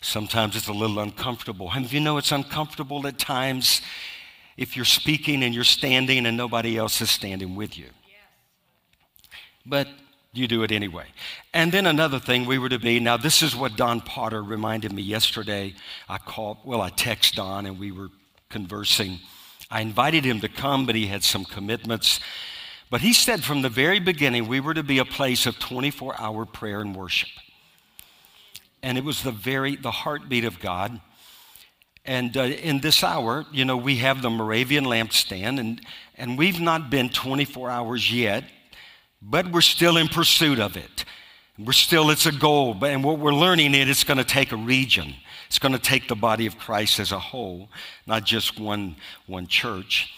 Sometimes 0.00 0.57
it's 0.57 0.69
a 0.69 0.73
little 0.73 1.00
uncomfortable. 1.00 1.71
And 1.75 1.93
you 1.93 2.00
know 2.00 2.17
it's 2.17 2.33
uncomfortable 2.33 3.07
at 3.07 3.19
times 3.19 3.83
if 4.59 4.77
you're 4.77 4.85
speaking 4.85 5.45
and 5.45 5.55
you're 5.55 5.65
standing 5.65 6.27
and 6.27 6.37
nobody 6.37 6.77
else 6.77 7.00
is 7.00 7.09
standing 7.09 7.55
with 7.55 7.79
you. 7.79 7.87
But 9.65 9.88
you 10.33 10.49
do 10.49 10.65
it 10.65 10.73
anyway. 10.73 11.07
And 11.55 11.71
then 11.71 11.87
another 11.87 12.19
thing 12.19 12.45
we 12.45 12.59
were 12.59 12.69
to 12.69 12.79
be, 12.79 12.99
now 12.99 13.17
this 13.17 13.41
is 13.41 13.55
what 13.55 13.77
Don 13.77 14.00
Potter 14.00 14.43
reminded 14.43 14.93
me 14.93 15.00
yesterday. 15.00 15.75
I 16.09 16.19
called, 16.19 16.59
well, 16.65 16.83
I 16.83 16.91
texted 16.91 17.37
Don 17.37 17.67
and 17.67 17.79
we 17.79 17.93
were 17.93 18.09
conversing. 18.50 19.21
I 19.71 19.81
invited 19.81 20.25
him 20.25 20.41
to 20.41 20.49
come, 20.49 20.87
but 20.87 20.97
he 20.97 21.07
had 21.07 21.23
some 21.23 21.45
commitments. 21.45 22.19
But 22.91 23.00
he 23.00 23.12
said 23.12 23.45
from 23.45 23.62
the 23.62 23.69
very 23.69 24.00
beginning 24.00 24.49
we 24.49 24.61
were 24.61 24.75
to 24.75 24.83
be 24.83 24.99
a 24.99 25.05
place 25.05 25.47
of 25.47 25.59
24 25.61 26.21
hour 26.21 26.45
prayer 26.45 26.81
and 26.81 26.97
worship. 26.97 27.31
And 28.83 28.99
it 28.99 29.05
was 29.05 29.23
the 29.23 29.33
very, 29.33 29.77
the 29.77 29.91
heartbeat 29.91 30.45
of 30.45 30.59
God. 30.59 31.00
And 32.09 32.37
uh, 32.37 32.43
in 32.43 32.81
this 32.81 33.05
hour, 33.05 33.45
you 33.53 33.65
know, 33.65 33.77
we 33.77 33.97
have 33.99 34.23
the 34.23 34.31
Moravian 34.31 34.85
lampstand, 34.85 35.61
and, 35.61 35.81
and 36.17 36.38
we've 36.38 36.61
not 36.61 36.91
been 36.91 37.11
24 37.11 37.71
hours 37.71 38.12
yet 38.12 38.45
but 39.21 39.50
we're 39.50 39.61
still 39.61 39.97
in 39.97 40.09
pursuit 40.09 40.59
of 40.59 40.77
it. 40.77 41.05
We're 41.59 41.73
still, 41.73 42.11
it's 42.11 42.27
a 42.27 42.33
goal, 42.33 42.75
but, 42.75 42.91
and 42.91 43.03
what 43.03 43.19
we're 43.19 43.35
learning 43.35 43.75
is 43.75 43.88
it's 43.88 44.05
going 44.05 44.19
to 44.19 44.25
take 44.25 44.53
a 44.53 44.57
region. 44.57 45.15
It's 45.49 45.59
going 45.59 45.73
to 45.73 45.79
take 45.79 46.07
the 46.07 46.15
body 46.15 46.47
of 46.47 46.57
Christ 46.57 47.00
as 47.00 47.11
a 47.11 47.19
whole, 47.19 47.69
not 48.07 48.25
just 48.25 48.61
one, 48.61 48.97
one 49.27 49.49
church. 49.49 50.15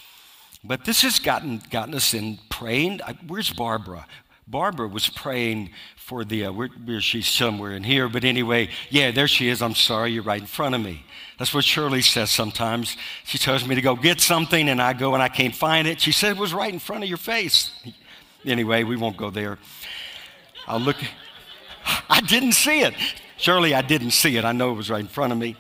But 0.62 0.84
this 0.84 1.00
has 1.00 1.18
gotten, 1.18 1.62
gotten 1.70 1.94
us 1.94 2.12
in 2.12 2.38
praying. 2.50 3.00
Where's 3.26 3.50
Barbara? 3.50 4.06
Barbara 4.46 4.88
was 4.88 5.08
praying 5.08 5.70
for 5.96 6.24
the, 6.24 6.46
uh, 6.46 6.52
where, 6.52 6.68
where 6.84 7.00
she's 7.00 7.28
somewhere 7.28 7.72
in 7.72 7.84
here, 7.84 8.08
but 8.08 8.24
anyway, 8.24 8.68
yeah, 8.90 9.10
there 9.10 9.28
she 9.28 9.48
is. 9.48 9.62
I'm 9.62 9.76
sorry, 9.76 10.12
you're 10.12 10.24
right 10.24 10.40
in 10.40 10.46
front 10.46 10.74
of 10.74 10.82
me. 10.82 11.04
That's 11.40 11.54
what 11.54 11.64
Shirley 11.64 12.02
says 12.02 12.30
sometimes. 12.30 12.98
She 13.24 13.38
tells 13.38 13.66
me 13.66 13.74
to 13.74 13.80
go 13.80 13.96
get 13.96 14.20
something, 14.20 14.68
and 14.68 14.80
I 14.80 14.92
go 14.92 15.14
and 15.14 15.22
I 15.22 15.30
can't 15.30 15.54
find 15.54 15.88
it. 15.88 15.98
She 15.98 16.12
said 16.12 16.32
it 16.32 16.36
was 16.36 16.52
right 16.52 16.70
in 16.70 16.78
front 16.78 17.02
of 17.02 17.08
your 17.08 17.16
face. 17.16 17.72
Anyway, 18.44 18.84
we 18.84 18.94
won't 18.94 19.16
go 19.16 19.30
there. 19.30 19.58
I'll 20.66 20.80
look. 20.80 20.98
I 22.10 22.20
didn't 22.20 22.52
see 22.52 22.82
it. 22.82 22.92
Surely 23.38 23.74
I 23.74 23.80
didn't 23.80 24.10
see 24.10 24.36
it. 24.36 24.44
I 24.44 24.52
know 24.52 24.70
it 24.72 24.74
was 24.74 24.90
right 24.90 25.00
in 25.00 25.08
front 25.08 25.32
of 25.32 25.38
me. 25.38 25.56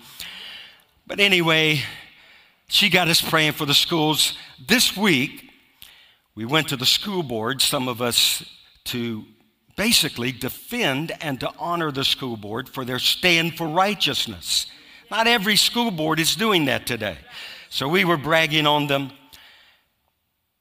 But 1.06 1.18
anyway, 1.18 1.80
she 2.68 2.90
got 2.90 3.08
us 3.08 3.22
praying 3.22 3.52
for 3.52 3.64
the 3.64 3.72
schools. 3.72 4.36
This 4.68 4.94
week, 4.94 5.50
we 6.34 6.44
went 6.44 6.68
to 6.68 6.76
the 6.76 6.84
school 6.84 7.22
board, 7.22 7.62
some 7.62 7.88
of 7.88 8.02
us, 8.02 8.44
to 8.84 9.24
basically 9.78 10.30
defend 10.30 11.12
and 11.22 11.40
to 11.40 11.50
honor 11.58 11.90
the 11.90 12.04
school 12.04 12.36
board 12.36 12.68
for 12.68 12.84
their 12.84 12.98
stand 12.98 13.56
for 13.56 13.66
righteousness. 13.66 14.66
Not 15.10 15.26
every 15.26 15.56
school 15.56 15.90
board 15.90 16.20
is 16.20 16.36
doing 16.36 16.66
that 16.66 16.86
today. 16.86 17.18
So 17.68 17.88
we 17.88 18.04
were 18.04 18.16
bragging 18.16 18.66
on 18.66 18.86
them. 18.86 19.10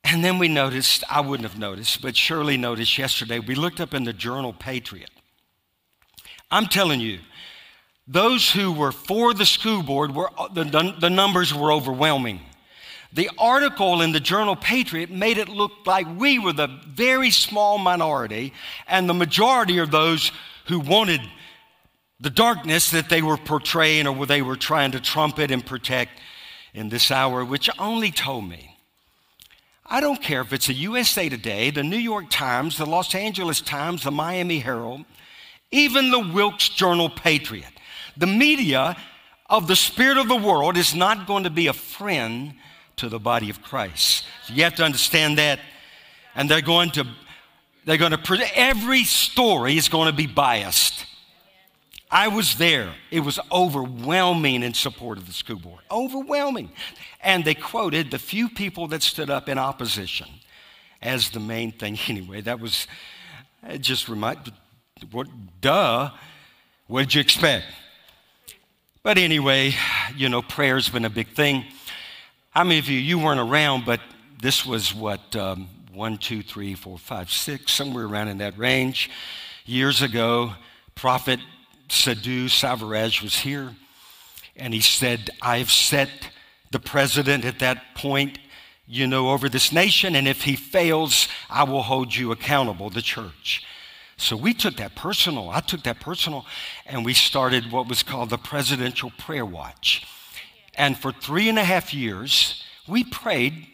And 0.04 0.24
then 0.24 0.40
we 0.40 0.48
noticed, 0.48 1.04
I 1.10 1.22
wouldn't 1.22 1.48
have 1.48 1.60
noticed, 1.60 2.02
but 2.02 2.16
Shirley 2.16 2.58
noticed 2.58 2.98
yesterday, 2.98 3.40
we 3.40 3.54
looked 3.54 3.80
up 3.80 3.94
in 3.94 4.06
the 4.06 4.14
journal 4.14 4.54
Patriot. 4.54 5.12
I'm 6.50 6.66
telling 6.66 7.00
you, 7.00 7.20
those 8.08 8.52
who 8.52 8.72
were 8.72 8.92
for 8.92 9.36
the 9.36 9.46
school 9.46 9.84
board, 9.84 10.16
were, 10.16 10.32
the, 10.52 10.96
the 11.00 11.12
numbers 11.12 11.54
were 11.54 11.72
overwhelming. 11.72 12.40
The 13.14 13.30
article 13.38 14.02
in 14.02 14.12
the 14.12 14.20
journal 14.20 14.56
Patriot 14.56 15.12
made 15.12 15.38
it 15.38 15.48
look 15.48 15.72
like 15.86 16.08
we 16.18 16.40
were 16.40 16.54
the 16.54 16.80
very 16.88 17.30
small 17.30 17.78
minority, 17.78 18.54
and 18.88 19.08
the 19.08 19.14
majority 19.14 19.80
are 19.80 19.86
those 19.86 20.32
who 20.66 20.80
wanted 20.80 21.22
the 22.20 22.30
darkness 22.30 22.92
that 22.92 23.10
they 23.10 23.22
were 23.22 23.38
portraying 23.38 24.08
or 24.08 24.26
they 24.26 24.42
were 24.42 24.56
trying 24.56 24.92
to 24.92 25.00
trumpet 25.00 25.52
and 25.52 25.66
protect 25.66 26.12
in 26.74 26.90
this 26.90 27.12
hour, 27.12 27.46
which 27.46 27.70
only 27.80 28.12
told 28.12 28.48
me 28.48 28.76
I 29.92 30.02
don't 30.02 30.22
care 30.22 30.42
if 30.42 30.54
it's 30.54 30.68
the 30.68 30.74
USA 30.74 31.30
Today, 31.30 31.72
the 31.72 31.82
New 31.82 31.98
York 31.98 32.26
Times, 32.30 32.78
the 32.78 32.86
Los 32.86 33.16
Angeles 33.16 33.60
Times, 33.60 34.04
the 34.04 34.12
Miami 34.12 34.60
Herald, 34.60 35.04
even 35.72 36.12
the 36.12 36.20
Wilkes 36.20 36.70
Journal 36.70 37.10
Patriot. 37.10 37.72
The 38.16 38.28
media 38.28 38.96
of 39.50 39.68
the 39.68 39.76
spirit 39.76 40.18
of 40.18 40.28
the 40.28 40.36
world 40.36 40.78
is 40.78 40.94
not 40.94 41.26
going 41.26 41.44
to 41.44 41.50
be 41.50 41.68
a 41.68 41.74
friend 41.74 42.54
to 42.98 43.10
the 43.10 43.18
body 43.18 43.50
of 43.50 43.64
Christ. 43.64 44.26
So 44.46 44.54
you 44.54 44.64
have 44.64 44.76
to 44.76 44.84
understand 44.84 45.40
that. 45.40 45.60
And 46.36 46.48
they're 46.48 46.62
going 46.62 46.92
to, 46.92 47.08
they're 47.86 47.98
going 47.98 48.12
to, 48.12 48.58
every 48.58 49.04
story 49.06 49.76
is 49.76 49.90
going 49.90 50.08
to 50.08 50.16
be 50.16 50.28
biased. 50.28 51.06
I 52.12 52.28
was 52.28 52.56
there. 52.56 52.94
It 53.12 53.20
was 53.20 53.40
overwhelming 53.52 54.64
in 54.64 54.74
support 54.74 55.18
of 55.18 55.28
the 55.28 55.34
school 55.34 55.58
board. 55.58 55.82
Overwhelming. 55.92 56.72
And 57.22 57.46
they 57.46 57.54
quoted 57.54 58.10
the 58.10 58.18
few 58.18 58.50
people 58.50 58.88
that 58.88 59.04
stood 59.04 59.30
up 59.30 59.48
in 59.48 59.60
opposition 59.60 60.28
as 61.02 61.30
the 61.30 61.40
main 61.40 61.72
thing. 61.72 61.98
Anyway, 62.08 62.42
that 62.42 62.60
was 62.60 62.88
just 63.80 64.10
remind 64.10 64.52
what 65.12 65.28
duh, 65.62 66.10
what 66.88 67.02
did 67.02 67.16
you 67.16 67.22
expect? 67.22 67.66
But 69.04 69.18
anyway, 69.18 69.76
you 70.16 70.30
know, 70.30 70.42
prayer's 70.42 70.90
been 70.90 71.06
a 71.06 71.10
big 71.10 71.30
thing. 71.30 71.66
How 72.50 72.64
many 72.64 72.80
of 72.80 72.90
you, 72.90 73.00
you 73.00 73.20
weren't 73.20 73.40
around, 73.40 73.86
but 73.86 74.02
this 74.42 74.66
was 74.66 74.94
what, 74.94 75.36
um, 75.36 75.68
one, 75.94 76.18
two, 76.18 76.42
three, 76.42 76.74
four, 76.74 76.98
five, 76.98 77.32
six, 77.32 77.72
somewhere 77.72 78.06
around 78.06 78.30
in 78.30 78.40
that 78.40 78.58
range. 78.58 79.10
Years 79.66 80.02
ago, 80.02 80.54
Prophet 80.96 81.40
Sadhu 81.90 82.48
Selvaraj 82.48 83.22
was 83.22 83.40
here, 83.40 83.76
and 84.56 84.74
he 84.74 84.82
said, 84.82 85.30
I've 85.42 85.72
set 85.72 86.10
the 86.72 86.80
president 86.80 87.46
at 87.46 87.60
that 87.60 87.96
point, 87.96 88.40
you 88.88 89.08
know, 89.08 89.30
over 89.30 89.50
this 89.50 89.72
nation, 89.72 90.16
and 90.16 90.28
if 90.28 90.44
he 90.44 90.56
fails, 90.56 91.28
I 91.50 91.64
will 91.64 91.84
hold 91.84 92.16
you 92.16 92.32
accountable, 92.32 92.90
the 92.90 93.02
church. 93.02 93.66
So 94.18 94.36
we 94.36 94.54
took 94.54 94.78
that 94.78 94.96
personal. 94.96 95.50
I 95.50 95.62
took 95.62 95.84
that 95.84 96.00
personal, 96.00 96.46
and 96.86 97.06
we 97.06 97.14
started 97.14 97.72
what 97.72 97.88
was 97.88 98.04
called 98.04 98.30
the 98.30 98.38
Presidential 98.38 99.12
Prayer 99.18 99.46
Watch. 99.46 100.06
And 100.76 100.98
for 100.98 101.12
three 101.12 101.50
and 101.50 101.58
a 101.58 101.64
half 101.64 101.94
years, 101.94 102.64
we 102.88 103.04
prayed 103.04 103.68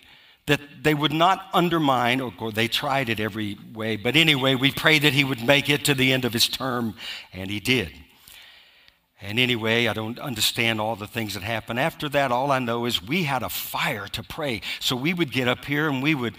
that 0.45 0.61
they 0.83 0.93
would 0.93 1.13
not 1.13 1.47
undermine, 1.53 2.21
or, 2.21 2.51
they 2.51 2.67
tried 2.67 3.09
it 3.09 3.19
every 3.19 3.57
way, 3.73 3.95
but 3.95 4.15
anyway, 4.15 4.53
we 4.53 4.71
prayed 4.71 5.01
that 5.01 5.13
he 5.13 5.23
would 5.23 5.43
make 5.43 5.69
it 5.69 5.83
to 5.85 5.95
the 5.95 6.13
end 6.13 6.23
of 6.23 6.33
his 6.33 6.47
term, 6.47 6.93
and 7.33 7.49
he 7.49 7.59
did. 7.59 7.91
And 9.21 9.39
anyway, 9.39 9.87
I 9.87 9.93
don't 9.93 10.19
understand 10.19 10.81
all 10.81 10.95
the 10.95 11.07
things 11.07 11.35
that 11.35 11.43
happened. 11.43 11.79
After 11.79 12.09
that, 12.09 12.31
all 12.31 12.51
I 12.51 12.59
know 12.59 12.85
is 12.85 13.01
we 13.01 13.23
had 13.23 13.43
a 13.43 13.49
fire 13.49 14.07
to 14.09 14.23
pray. 14.23 14.61
So 14.79 14.95
we 14.95 15.13
would 15.13 15.31
get 15.31 15.47
up 15.47 15.65
here 15.65 15.87
and 15.89 16.03
we 16.03 16.15
would 16.15 16.35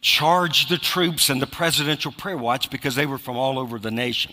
charge 0.00 0.68
the 0.68 0.78
troops 0.78 1.28
and 1.28 1.42
the 1.42 1.46
presidential 1.46 2.12
prayer 2.12 2.36
watch 2.36 2.70
because 2.70 2.94
they 2.94 3.06
were 3.06 3.18
from 3.18 3.36
all 3.36 3.58
over 3.58 3.78
the 3.78 3.90
nation. 3.90 4.32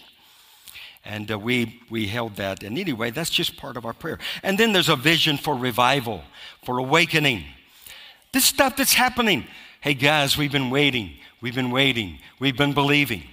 And 1.03 1.29
uh, 1.31 1.39
we, 1.39 1.81
we 1.89 2.07
held 2.07 2.35
that. 2.37 2.63
And 2.63 2.77
anyway, 2.77 3.09
that's 3.09 3.31
just 3.31 3.57
part 3.57 3.75
of 3.75 3.85
our 3.85 3.93
prayer. 3.93 4.19
And 4.43 4.57
then 4.57 4.71
there's 4.71 4.87
a 4.87 4.95
vision 4.95 5.37
for 5.37 5.55
revival, 5.55 6.23
for 6.63 6.77
awakening. 6.77 7.43
This 8.31 8.45
stuff 8.45 8.77
that's 8.77 8.93
happening. 8.93 9.45
Hey, 9.81 9.95
guys, 9.95 10.37
we've 10.37 10.51
been 10.51 10.69
waiting. 10.69 11.15
We've 11.41 11.55
been 11.55 11.71
waiting. 11.71 12.19
We've 12.39 12.55
been 12.55 12.73
believing. 12.73 13.23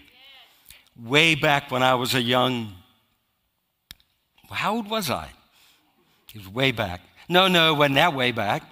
Way 1.01 1.37
back 1.37 1.71
when 1.71 1.83
I 1.83 1.95
was 1.95 2.15
a 2.15 2.23
young 2.23 2.75
how 4.57 4.77
old 4.77 4.91
was 4.91 5.11
I? 5.11 5.31
It 6.35 6.39
was 6.39 6.49
way 6.49 6.73
back. 6.73 7.01
No, 7.29 7.49
no, 7.49 7.75
it 7.75 7.79
wasn't 7.79 7.97
that 7.97 8.15
way 8.15 8.33
back. 8.33 8.63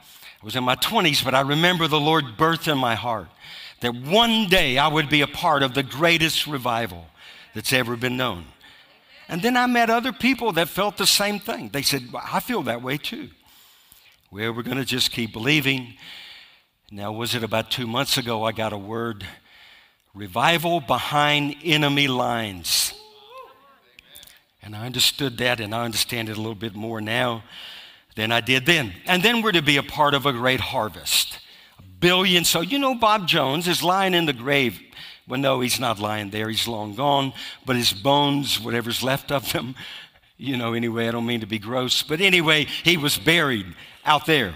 I 0.43 0.45
was 0.45 0.57
in 0.57 0.65
my 0.65 0.77
20s, 0.77 1.25
but 1.25 1.35
I 1.35 1.41
remember 1.41 1.89
the 1.89 2.01
Lord 2.01 2.25
birthed 2.37 2.71
in 2.71 2.79
my 2.79 2.95
heart 2.95 3.29
that 3.81 3.95
one 3.95 4.47
day 4.49 4.79
I 4.79 4.89
would 4.89 5.09
be 5.09 5.21
a 5.21 5.27
part 5.27 5.63
of 5.63 5.75
the 5.75 5.83
greatest 5.83 6.47
revival 6.47 7.07
that's 7.55 7.73
ever 7.73 7.97
been 7.97 8.17
known. 8.17 8.45
And 9.29 9.43
then 9.43 9.57
I 9.57 9.67
met 9.67 9.91
other 9.91 10.13
people 10.13 10.53
that 10.53 10.69
felt 10.69 10.97
the 10.97 11.07
same 11.07 11.39
thing. 11.39 11.69
They 11.69 11.83
said, 11.83 12.13
well, 12.13 12.25
I 12.25 12.41
feel 12.41 12.63
that 12.63 12.83
way 12.83 12.97
too. 12.97 13.31
Well, 14.31 14.53
we're 14.53 14.63
going 14.63 14.79
to 14.79 14.85
just 14.85 15.11
keep 15.11 15.33
believing. 15.33 15.95
Now, 16.91 17.13
was 17.13 17.35
it 17.35 17.43
about 17.43 17.71
two 17.71 17.87
months 17.87 18.17
ago 18.17 18.45
I 18.45 18.53
got 18.53 18.73
a 18.73 18.79
word 18.79 19.27
revival 20.15 20.81
behind 20.81 21.57
enemy 21.63 22.09
lines? 22.09 22.93
And 24.69 24.77
I 24.77 24.85
understood 24.85 25.39
that, 25.39 25.61
and 25.61 25.75
I 25.75 25.87
understand 25.87 26.29
it 26.29 26.37
a 26.37 26.41
little 26.43 26.55
bit 26.55 26.75
more 26.75 27.01
now 27.01 27.43
than 28.17 28.31
I 28.31 28.43
did 28.43 28.67
then. 28.67 28.93
And 29.07 29.23
then 29.23 29.41
we're 29.41 29.53
to 29.53 29.63
be 29.63 29.79
a 29.79 29.83
part 29.83 30.13
of 30.13 30.27
a 30.27 30.33
great 30.33 30.61
harvest. 30.61 31.39
A 31.79 31.83
billion. 31.83 32.45
So, 32.45 32.61
you 32.61 32.79
know, 32.79 32.95
Bob 32.95 33.27
Jones 33.27 33.67
is 33.67 33.83
lying 33.83 34.13
in 34.13 34.27
the 34.27 34.35
grave. 34.35 34.79
Well, 35.27 35.41
no, 35.41 35.61
he's 35.61 35.81
not 35.81 36.01
lying 36.01 36.29
there. 36.29 36.51
He's 36.51 36.69
long 36.69 36.95
gone. 36.95 37.33
But 37.65 37.77
his 37.77 37.95
bones, 37.95 38.61
whatever's 38.61 39.03
left 39.03 39.33
of 39.33 39.55
them, 39.55 39.75
you 40.37 40.59
know, 40.59 40.75
anyway, 40.75 41.09
I 41.09 41.13
don't 41.13 41.25
mean 41.25 41.41
to 41.41 41.47
be 41.47 41.59
gross. 41.59 42.03
But 42.03 42.21
anyway, 42.21 42.67
he 42.85 42.99
was 42.99 43.17
buried 43.17 43.75
out 44.05 44.27
there. 44.27 44.55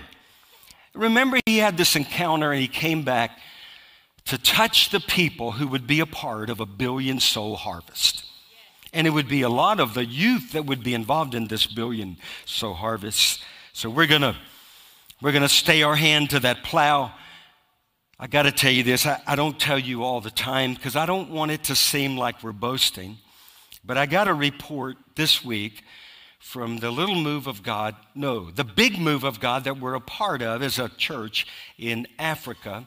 Remember, 0.93 1.41
he 1.47 1.57
had 1.57 1.79
this 1.79 1.97
encounter 1.97 2.53
and 2.53 2.61
he 2.61 2.69
came 2.69 3.03
back 3.03 3.39
to 4.27 4.37
touch 4.37 4.91
the 4.91 5.01
people 5.01 5.53
who 5.53 5.67
would 5.69 5.87
be 5.87 6.01
a 6.01 6.07
part 6.07 6.51
of 6.51 6.61
a 6.61 6.67
billion 6.67 7.19
soul 7.19 7.57
harvest. 7.57 8.27
And 8.93 9.07
it 9.07 9.11
would 9.11 9.29
be 9.29 9.43
a 9.43 9.49
lot 9.49 9.81
of 9.81 9.95
the 9.95 10.05
youth 10.05 10.53
that 10.53 10.67
would 10.67 10.83
be 10.83 10.95
involved 10.95 11.35
in 11.35 11.47
this 11.47 11.67
billion 11.67 12.17
soul 12.45 12.75
harvest. 12.75 13.43
So 13.73 13.89
we're 13.89 14.07
going 14.07 14.23
to 14.23 14.37
we're 15.23 15.33
going 15.33 15.43
to 15.43 15.49
stay 15.49 15.83
our 15.83 15.95
hand 15.95 16.31
to 16.31 16.41
that 16.41 16.65
plow. 16.65 17.13
I 18.19 18.27
got 18.27 18.43
to 18.43 18.53
tell 18.53 18.73
you 18.73 18.83
this. 18.83 19.07
I, 19.07 19.21
I 19.27 19.37
don't 19.37 19.59
tell 19.59 19.79
you 19.79 20.03
all 20.03 20.21
the 20.21 20.31
time 20.31 20.75
because 20.75 20.97
I 20.97 21.07
don't 21.07 21.31
want 21.31 21.53
it 21.53 21.65
to 21.65 21.77
seem 21.77 22.17
like 22.17 22.43
we're 22.43 22.53
boasting. 22.53 23.19
But 23.85 23.97
I 23.97 24.07
got 24.07 24.29
a 24.29 24.35
report 24.35 24.97
this 25.15 25.45
week 25.45 25.85
from 26.43 26.79
the 26.79 26.91
little 26.91 27.15
move 27.15 27.47
of 27.47 27.63
God, 27.63 27.95
no, 28.17 28.51
the 28.51 28.65
big 28.65 28.99
move 28.99 29.23
of 29.23 29.39
God 29.39 29.63
that 29.65 29.79
we're 29.79 29.95
a 29.95 30.01
part 30.01 30.43
of 30.43 30.61
as 30.61 30.79
a 30.79 30.89
church 30.89 31.47
in 31.79 32.07
Africa. 32.19 32.85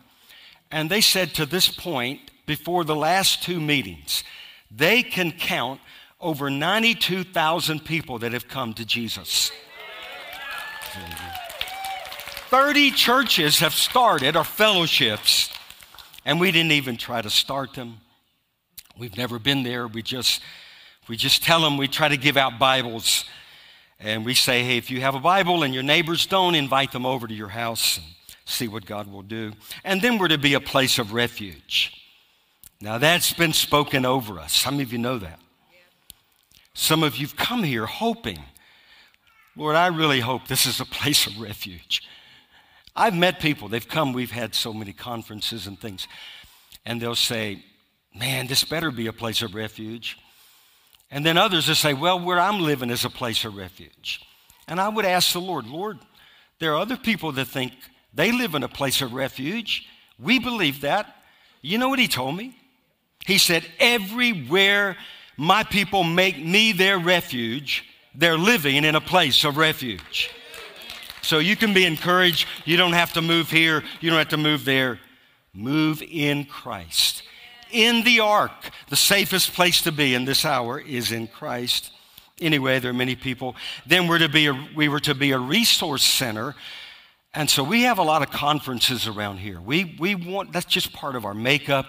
And 0.70 0.90
they 0.90 1.02
said 1.02 1.34
to 1.36 1.46
this 1.46 1.70
point, 1.70 2.32
before 2.46 2.84
the 2.84 2.96
last 2.96 3.44
two 3.44 3.62
meetings, 3.62 4.26
they 4.75 5.03
can 5.03 5.32
count 5.32 5.79
over 6.20 6.50
92,000 6.50 7.86
people 7.86 8.20
that 8.20 8.34
have 8.34 8.48
come 8.48 8.74
to 8.74 8.86
Jesus. 8.86 9.51
30 12.50 12.91
churches 12.91 13.60
have 13.60 13.74
started, 13.74 14.36
or 14.36 14.44
fellowships, 14.44 15.51
and 16.25 16.39
we 16.39 16.51
didn't 16.51 16.72
even 16.72 16.98
try 16.98 17.22
to 17.22 17.29
start 17.29 17.74
them. 17.74 17.98
We've 18.98 19.17
never 19.17 19.39
been 19.39 19.63
there. 19.63 19.88
We 19.88 20.01
just, 20.01 20.41
we 21.08 21.17
just 21.17 21.44
tell 21.44 21.62
them 21.62 21.77
we 21.77 21.88
try 21.88 22.08
to 22.08 22.17
give 22.17 22.38
out 22.38 22.58
Bibles 22.58 23.25
and 24.00 24.25
we 24.25 24.34
say, 24.34 24.63
hey, 24.63 24.77
if 24.77 24.91
you 24.91 25.01
have 25.01 25.15
a 25.15 25.20
Bible 25.20 25.63
and 25.63 25.74
your 25.74 25.84
neighbors 25.84 26.25
don't, 26.25 26.55
invite 26.55 26.91
them 26.91 27.05
over 27.05 27.27
to 27.27 27.34
your 27.34 27.48
house 27.50 27.98
and 27.98 28.05
see 28.46 28.67
what 28.67 28.86
God 28.86 29.12
will 29.12 29.22
do. 29.22 29.53
And 29.84 30.01
then 30.01 30.17
we're 30.17 30.27
to 30.27 30.38
be 30.38 30.53
a 30.53 30.60
place 30.60 31.00
of 31.00 31.13
refuge. 31.13 32.05
Now, 32.86 33.00
that's 33.00 33.34
been 33.34 33.51
spoken 33.51 34.06
over 34.06 34.38
us. 34.38 34.54
Some 34.54 34.80
of 34.80 34.94
you 34.94 35.00
know 35.00 35.18
that. 35.18 35.39
Some 36.75 37.01
of 37.01 37.18
you've 37.18 37.36
come 37.36 37.63
here 37.63 37.88
hoping, 37.88 38.38
Lord, 39.56 39.75
I 39.75 39.88
really 39.88 40.20
hope 40.20 40.48
this 40.48 40.67
is 40.67 40.80
a 40.80 40.86
place 40.86 41.26
of 41.26 41.41
refuge. 41.41 42.04
I've 42.95 43.15
met 43.15 43.39
people, 43.39 43.69
they've 43.69 43.88
come, 43.88 44.13
we've 44.13 44.30
had 44.30 44.54
so 44.54 44.71
many 44.71 44.93
conferences 44.93 45.65
and 45.65 45.82
things, 45.82 46.08
and 46.86 47.02
they'll 47.02 47.15
say, 47.15 47.65
Man, 48.13 48.45
this 48.45 48.63
better 48.63 48.91
be 48.91 49.08
a 49.08 49.13
place 49.13 49.41
of 49.41 49.56
refuge. 49.56 50.19
And 51.10 51.26
then 51.26 51.39
others 51.39 51.67
will 51.67 51.74
say, 51.74 51.93
well, 51.95 52.19
where 52.19 52.39
I'm 52.39 52.60
living 52.60 52.91
is 52.91 53.04
a 53.04 53.10
place 53.10 53.43
of 53.45 53.56
refuge. 53.58 54.21
And 54.67 54.80
I 54.80 54.89
would 54.89 55.06
ask 55.06 55.34
the 55.34 55.41
Lord, 55.41 55.65
Lord, 55.65 55.98
there 56.60 56.74
are 56.74 56.78
other 56.78 56.98
people 56.98 57.32
that 57.32 57.48
think 57.48 57.74
they 58.13 58.32
live 58.32 58.54
in 58.54 58.62
a 58.62 58.69
place 58.69 59.02
of 59.02 59.12
refuge. 59.12 59.88
We 60.19 60.39
believe 60.39 60.82
that. 60.82 61.13
You 61.62 61.78
know 61.78 61.89
what 61.89 62.00
he 62.00 62.08
told 62.08 62.38
me? 62.38 62.56
He 63.26 63.38
said, 63.38 63.66
everywhere 63.80 64.98
my 65.38 65.64
people 65.64 66.04
make 66.04 66.38
me 66.38 66.72
their 66.72 66.98
refuge, 66.98 67.84
they're 68.14 68.38
living 68.38 68.84
in 68.84 68.96
a 68.96 69.02
place 69.02 69.44
of 69.44 69.58
refuge. 69.58 70.32
So 71.22 71.40
you 71.40 71.56
can 71.56 71.74
be 71.74 71.86
encouraged. 71.86 72.48
You 72.66 72.78
don't 72.78 72.94
have 72.94 73.14
to 73.14 73.22
move 73.22 73.50
here, 73.50 73.84
you 74.00 74.10
don't 74.10 74.20
have 74.20 74.30
to 74.30 74.38
move 74.38 74.66
there. 74.66 75.00
Move 75.54 76.04
in 76.04 76.46
Christ 76.46 77.24
in 77.76 78.04
the 78.04 78.22
ark. 78.22 78.72
The 78.90 78.96
safest 78.96 79.54
place 79.54 79.82
to 79.82 79.92
be 79.92 80.16
in 80.16 80.26
this 80.26 80.46
hour 80.46 80.80
is 80.80 81.12
in 81.12 81.28
Christ. 81.28 81.92
Anyway, 82.40 82.80
there 82.80 82.92
are 82.92 82.94
many 82.94 83.16
people. 83.16 83.56
Then 83.86 84.08
we're 84.08 84.20
to 84.20 84.30
be 84.30 84.48
a, 84.48 84.68
we 84.76 84.88
were 84.88 85.00
to 85.02 85.14
be 85.14 85.32
a 85.32 85.40
resource 85.40 86.04
center. 86.04 86.56
And 87.34 87.50
so 87.50 87.64
we 87.64 87.84
have 87.84 88.00
a 88.00 88.04
lot 88.04 88.22
of 88.22 88.32
conferences 88.32 89.08
around 89.08 89.38
here. 89.38 89.60
We, 89.60 89.96
we 90.00 90.16
want, 90.16 90.54
that's 90.54 90.66
just 90.66 90.94
part 90.94 91.16
of 91.16 91.26
our 91.26 91.34
makeup. 91.34 91.86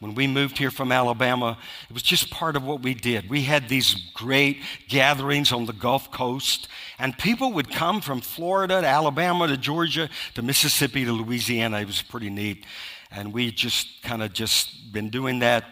When 0.00 0.14
we 0.14 0.26
moved 0.26 0.58
here 0.58 0.70
from 0.70 0.92
Alabama, 0.92 1.58
it 1.88 1.92
was 1.92 2.02
just 2.02 2.30
part 2.30 2.56
of 2.56 2.64
what 2.64 2.82
we 2.82 2.94
did. 2.94 3.30
We 3.30 3.42
had 3.42 3.68
these 3.68 3.94
great 4.14 4.62
gatherings 4.88 5.52
on 5.52 5.66
the 5.66 5.72
Gulf 5.72 6.10
Coast, 6.10 6.68
and 6.98 7.16
people 7.16 7.52
would 7.52 7.70
come 7.70 8.00
from 8.00 8.20
Florida 8.20 8.80
to 8.80 8.86
Alabama 8.86 9.46
to 9.46 9.56
Georgia 9.56 10.08
to 10.34 10.42
Mississippi 10.42 11.04
to 11.04 11.12
Louisiana. 11.12 11.80
It 11.80 11.86
was 11.86 12.02
pretty 12.02 12.30
neat 12.30 12.64
and 13.10 13.32
we 13.32 13.50
just 13.50 14.02
kind 14.02 14.22
of 14.22 14.32
just 14.32 14.92
been 14.92 15.10
doing 15.10 15.40
that. 15.40 15.64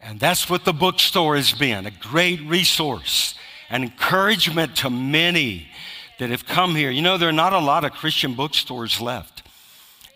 And 0.00 0.18
that's 0.18 0.48
what 0.48 0.64
the 0.64 0.72
bookstore 0.72 1.36
has 1.36 1.52
been 1.52 1.86
a 1.86 1.90
great 1.90 2.40
resource, 2.42 3.34
an 3.70 3.82
encouragement 3.82 4.76
to 4.76 4.90
many 4.90 5.68
that 6.18 6.30
have 6.30 6.46
come 6.46 6.74
here. 6.74 6.90
You 6.90 7.02
know, 7.02 7.16
there 7.16 7.28
are 7.28 7.32
not 7.32 7.52
a 7.52 7.58
lot 7.58 7.84
of 7.84 7.92
Christian 7.92 8.34
bookstores 8.34 9.00
left. 9.00 9.37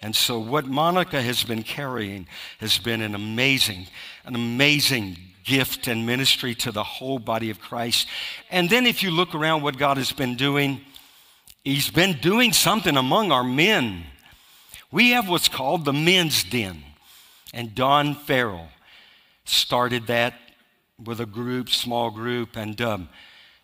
And 0.02 0.14
so, 0.16 0.38
what 0.38 0.66
Monica 0.66 1.22
has 1.22 1.44
been 1.44 1.62
carrying 1.62 2.26
has 2.58 2.78
been 2.78 3.00
an 3.00 3.14
amazing, 3.14 3.86
an 4.24 4.34
amazing 4.34 5.16
gift 5.44 5.86
and 5.86 6.04
ministry 6.04 6.54
to 6.56 6.72
the 6.72 6.82
whole 6.82 7.18
body 7.18 7.50
of 7.50 7.60
Christ. 7.60 8.08
And 8.50 8.68
then, 8.68 8.86
if 8.86 9.02
you 9.02 9.10
look 9.10 9.34
around 9.34 9.62
what 9.62 9.78
God 9.78 9.96
has 9.96 10.12
been 10.12 10.36
doing, 10.36 10.80
He's 11.64 11.90
been 11.90 12.18
doing 12.20 12.52
something 12.52 12.96
among 12.96 13.30
our 13.30 13.44
men 13.44 14.04
we 14.92 15.12
have 15.12 15.28
what's 15.28 15.48
called 15.48 15.86
the 15.86 15.92
men's 15.94 16.44
den. 16.44 16.84
And 17.54 17.74
Don 17.74 18.14
Farrell 18.14 18.68
started 19.44 20.06
that 20.06 20.34
with 21.02 21.18
a 21.18 21.26
group, 21.26 21.70
small 21.70 22.10
group. 22.10 22.56
And 22.56 22.80
um, 22.80 23.08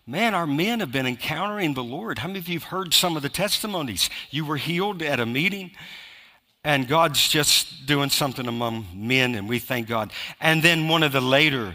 man, 0.06 0.34
our 0.34 0.46
men 0.46 0.80
have 0.80 0.90
been 0.90 1.06
encountering 1.06 1.74
the 1.74 1.84
Lord. 1.84 2.18
How 2.18 2.28
many 2.28 2.38
of 2.38 2.48
you 2.48 2.58
have 2.58 2.70
heard 2.70 2.94
some 2.94 3.14
of 3.14 3.22
the 3.22 3.28
testimonies? 3.28 4.08
You 4.30 4.46
were 4.46 4.56
healed 4.56 5.02
at 5.02 5.20
a 5.20 5.26
meeting, 5.26 5.72
and 6.68 6.86
God's 6.86 7.26
just 7.26 7.86
doing 7.86 8.10
something 8.10 8.46
among 8.46 8.88
men, 8.94 9.34
and 9.34 9.48
we 9.48 9.58
thank 9.58 9.88
God. 9.88 10.12
And 10.38 10.62
then 10.62 10.86
one 10.86 11.02
of 11.02 11.12
the 11.12 11.20
later 11.22 11.74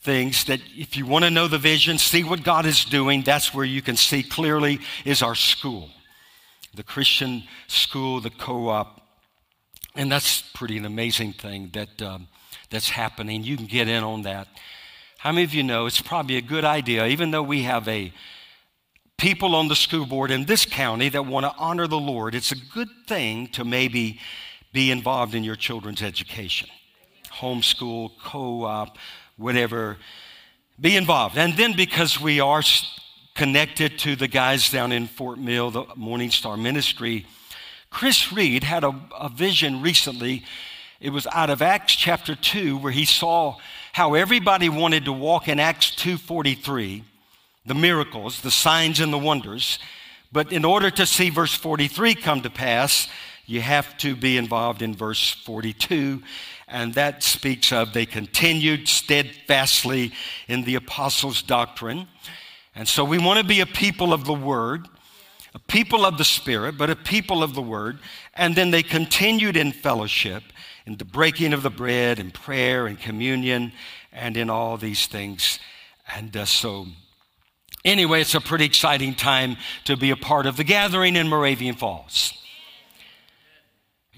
things 0.00 0.44
that 0.44 0.60
if 0.74 0.96
you 0.96 1.04
want 1.04 1.26
to 1.26 1.30
know 1.30 1.46
the 1.46 1.58
vision, 1.58 1.98
see 1.98 2.24
what 2.24 2.42
God 2.42 2.64
is 2.64 2.86
doing, 2.86 3.20
that's 3.20 3.52
where 3.52 3.66
you 3.66 3.82
can 3.82 3.96
see 3.96 4.22
clearly 4.22 4.80
is 5.04 5.20
our 5.22 5.34
school 5.34 5.90
the 6.72 6.82
Christian 6.82 7.42
school, 7.66 8.20
the 8.20 8.30
co 8.30 8.68
op. 8.68 9.02
And 9.94 10.10
that's 10.10 10.40
pretty 10.54 10.78
an 10.78 10.86
amazing 10.86 11.34
thing 11.34 11.68
that, 11.74 12.00
um, 12.00 12.28
that's 12.70 12.88
happening. 12.88 13.42
You 13.42 13.58
can 13.58 13.66
get 13.66 13.88
in 13.88 14.02
on 14.02 14.22
that. 14.22 14.48
How 15.18 15.32
many 15.32 15.44
of 15.44 15.52
you 15.52 15.64
know 15.64 15.84
it's 15.84 16.00
probably 16.00 16.38
a 16.38 16.40
good 16.54 16.64
idea, 16.64 17.06
even 17.06 17.30
though 17.30 17.42
we 17.42 17.64
have 17.64 17.86
a 17.88 18.10
people 19.20 19.54
on 19.54 19.68
the 19.68 19.76
school 19.76 20.06
board 20.06 20.30
in 20.30 20.46
this 20.46 20.64
county 20.64 21.10
that 21.10 21.26
want 21.26 21.44
to 21.44 21.54
honor 21.58 21.86
the 21.86 21.98
Lord, 21.98 22.34
it's 22.34 22.52
a 22.52 22.56
good 22.56 22.88
thing 23.06 23.48
to 23.48 23.64
maybe 23.64 24.18
be 24.72 24.90
involved 24.90 25.34
in 25.34 25.44
your 25.44 25.56
children's 25.56 26.02
education. 26.02 26.70
Homeschool, 27.30 28.12
co 28.24 28.64
op, 28.64 28.96
whatever. 29.36 29.98
Be 30.80 30.96
involved. 30.96 31.36
And 31.36 31.54
then 31.54 31.74
because 31.76 32.18
we 32.18 32.40
are 32.40 32.62
connected 33.34 33.98
to 33.98 34.16
the 34.16 34.26
guys 34.26 34.70
down 34.70 34.90
in 34.90 35.06
Fort 35.06 35.38
Mill, 35.38 35.70
the 35.70 35.84
Morning 35.96 36.30
Star 36.30 36.56
Ministry. 36.56 37.26
Chris 37.90 38.32
Reed 38.32 38.64
had 38.64 38.84
a, 38.84 38.98
a 39.18 39.28
vision 39.28 39.82
recently. 39.82 40.44
It 40.98 41.10
was 41.10 41.26
out 41.26 41.50
of 41.50 41.60
Acts 41.60 41.94
chapter 41.94 42.34
2 42.34 42.78
where 42.78 42.92
he 42.92 43.04
saw 43.04 43.56
how 43.92 44.14
everybody 44.14 44.70
wanted 44.70 45.04
to 45.04 45.12
walk 45.12 45.46
in 45.48 45.60
Acts 45.60 45.90
2:43, 45.96 47.02
the 47.66 47.74
miracles, 47.74 48.40
the 48.40 48.50
signs 48.50 49.00
and 49.00 49.12
the 49.12 49.18
wonders. 49.18 49.78
But 50.32 50.52
in 50.52 50.64
order 50.64 50.90
to 50.90 51.06
see 51.06 51.30
verse 51.30 51.54
43 51.54 52.14
come 52.14 52.42
to 52.42 52.50
pass, 52.50 53.08
you 53.46 53.60
have 53.60 53.96
to 53.98 54.14
be 54.14 54.36
involved 54.36 54.80
in 54.80 54.94
verse 54.94 55.30
42 55.30 56.22
and 56.70 56.94
that 56.94 57.24
speaks 57.24 57.72
of 57.72 57.92
they 57.92 58.06
continued 58.06 58.86
steadfastly 58.88 60.12
in 60.46 60.62
the 60.62 60.76
apostles' 60.76 61.42
doctrine 61.42 62.06
And 62.76 62.86
so 62.86 63.04
we 63.04 63.18
want 63.18 63.40
to 63.40 63.44
be 63.44 63.60
a 63.60 63.66
people 63.66 64.12
of 64.12 64.24
the 64.24 64.32
Word, 64.32 64.86
a 65.52 65.58
people 65.58 66.06
of 66.06 66.16
the 66.16 66.24
Spirit, 66.24 66.78
but 66.78 66.88
a 66.88 66.94
people 66.94 67.42
of 67.42 67.54
the 67.54 67.62
Word. 67.62 67.98
And 68.34 68.54
then 68.54 68.70
they 68.70 68.84
continued 68.84 69.56
in 69.56 69.72
fellowship, 69.72 70.44
in 70.86 70.96
the 70.96 71.04
breaking 71.04 71.52
of 71.52 71.64
the 71.64 71.70
bread, 71.70 72.20
in 72.20 72.30
prayer, 72.30 72.86
in 72.86 72.96
communion, 72.96 73.72
and 74.12 74.36
in 74.36 74.48
all 74.48 74.76
these 74.76 75.08
things. 75.08 75.58
And 76.14 76.36
uh, 76.36 76.44
so, 76.44 76.86
anyway, 77.84 78.20
it's 78.20 78.34
a 78.34 78.40
pretty 78.40 78.64
exciting 78.64 79.14
time 79.14 79.56
to 79.84 79.96
be 79.96 80.10
a 80.10 80.16
part 80.16 80.46
of 80.46 80.56
the 80.56 80.64
gathering 80.64 81.16
in 81.16 81.28
Moravian 81.28 81.76
Falls. 81.76 82.34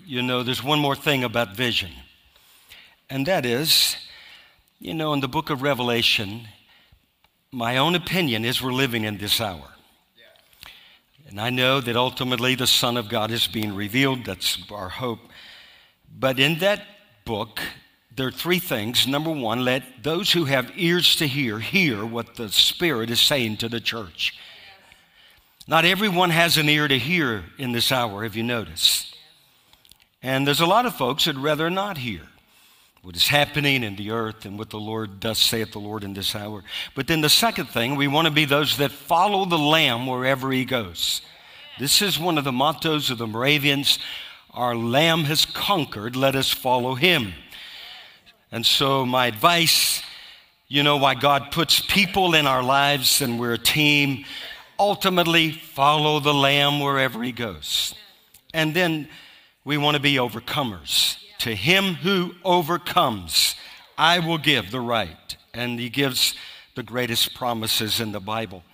You 0.05 0.23
know, 0.23 0.43
there's 0.43 0.63
one 0.63 0.79
more 0.79 0.97
thing 0.97 1.25
about 1.25 1.57
vision, 1.57 1.91
and 3.09 3.27
that 3.27 3.47
is, 3.47 3.97
you 4.79 4.95
know, 4.95 5.13
in 5.13 5.21
the 5.21 5.29
book 5.29 5.49
of 5.51 5.63
Revelation, 5.63 6.49
my 7.53 7.77
own 7.77 7.95
opinion 7.95 8.45
is 8.45 8.61
we're 8.61 8.73
living 8.73 9.05
in 9.05 9.19
this 9.19 9.41
hour. 9.41 9.69
And 11.29 11.41
I 11.41 11.49
know 11.49 11.81
that 11.81 11.97
ultimately 11.97 12.55
the 12.55 12.67
Son 12.67 12.99
of 12.99 13.09
God 13.09 13.31
is 13.31 13.47
being 13.47 13.75
revealed. 13.75 14.27
That's 14.27 14.59
our 14.71 14.91
hope. 14.91 15.21
But 16.15 16.39
in 16.39 16.59
that 16.59 16.83
book, 17.25 17.59
there 18.17 18.29
are 18.29 18.33
three 18.33 18.59
things. 18.59 19.07
Number 19.07 19.31
one, 19.31 19.65
let 19.65 20.03
those 20.03 20.33
who 20.33 20.45
have 20.45 20.71
ears 20.77 21.17
to 21.17 21.27
hear 21.27 21.59
hear 21.59 22.05
what 22.05 22.37
the 22.37 22.49
Spirit 22.49 23.11
is 23.11 23.21
saying 23.21 23.59
to 23.59 23.69
the 23.69 23.81
church. 23.81 24.39
Not 25.67 25.85
everyone 25.85 26.31
has 26.31 26.57
an 26.57 26.69
ear 26.69 26.89
to 26.89 26.99
hear 26.99 27.45
in 27.57 27.73
this 27.73 27.93
hour, 27.93 28.25
have 28.25 28.37
you 28.37 28.43
noticed? 28.43 29.17
And 30.23 30.47
there's 30.47 30.61
a 30.61 30.67
lot 30.67 30.87
of 30.87 30.95
folks 30.95 31.25
that 31.25 31.37
rather 31.37 31.71
not 31.71 31.99
hear 31.99 32.23
what 33.03 33.17
is 33.17 33.29
happening 33.29 33.83
in 33.83 33.97
the 33.97 34.13
earth 34.13 34.45
and 34.45 34.59
what 34.59 34.71
the 34.71 34.79
Lord 34.79 35.19
does 35.19 35.53
at 35.53 35.73
the 35.73 35.81
Lord 35.81 36.05
in 36.05 36.15
this 36.15 36.37
hour. 36.37 36.63
But 36.95 37.09
then 37.09 37.21
the 37.21 37.29
second 37.29 37.67
thing, 37.67 37.97
we 37.97 38.07
want 38.07 38.27
to 38.27 38.33
be 38.33 38.45
those 38.45 38.77
that 38.77 38.93
follow 38.93 39.45
the 39.45 39.59
Lamb 39.59 40.07
wherever 40.07 40.53
he 40.53 40.65
goes. 40.65 41.21
This 41.79 42.01
is 42.01 42.19
one 42.19 42.39
of 42.39 42.45
the 42.45 42.53
mottos 42.53 43.11
of 43.11 43.19
the 43.19 43.27
Moravians. 43.27 43.99
Our 44.53 44.77
Lamb 44.77 45.25
has 45.25 45.45
conquered, 45.45 46.15
let 46.15 46.37
us 46.37 46.51
follow 46.51 46.95
him. 46.95 47.33
And 48.53 48.67
so, 48.67 49.07
my 49.07 49.27
advice, 49.27 50.03
you 50.69 50.83
know, 50.83 50.99
why 50.99 51.15
God 51.15 51.51
puts 51.51 51.81
people 51.81 52.35
in 52.35 52.47
our 52.47 52.63
lives 52.63 53.23
and 53.23 53.41
we're 53.41 53.55
a 53.55 53.59
team, 53.59 54.27
ultimately 54.79 55.53
follow 55.53 56.21
the 56.21 56.35
Lamb 56.35 56.79
wherever 56.79 57.23
he 57.23 57.33
goes. 57.33 57.95
And 58.53 58.75
then 58.75 59.09
we 59.65 59.79
want 59.79 59.97
to 59.97 60.03
be 60.03 60.17
overcomers. 60.17 61.17
To 61.39 61.55
him 61.55 61.95
who 61.95 62.35
overcomes, 62.45 63.57
I 63.97 64.19
will 64.19 64.39
give 64.39 64.71
the 64.71 64.81
right. 64.81 65.37
And 65.55 65.81
he 65.81 65.89
gives 65.89 66.35
the 66.75 66.83
greatest 66.83 67.35
promises 67.35 68.01
in 68.01 68.13
the 68.13 68.21
Bible. 68.21 68.65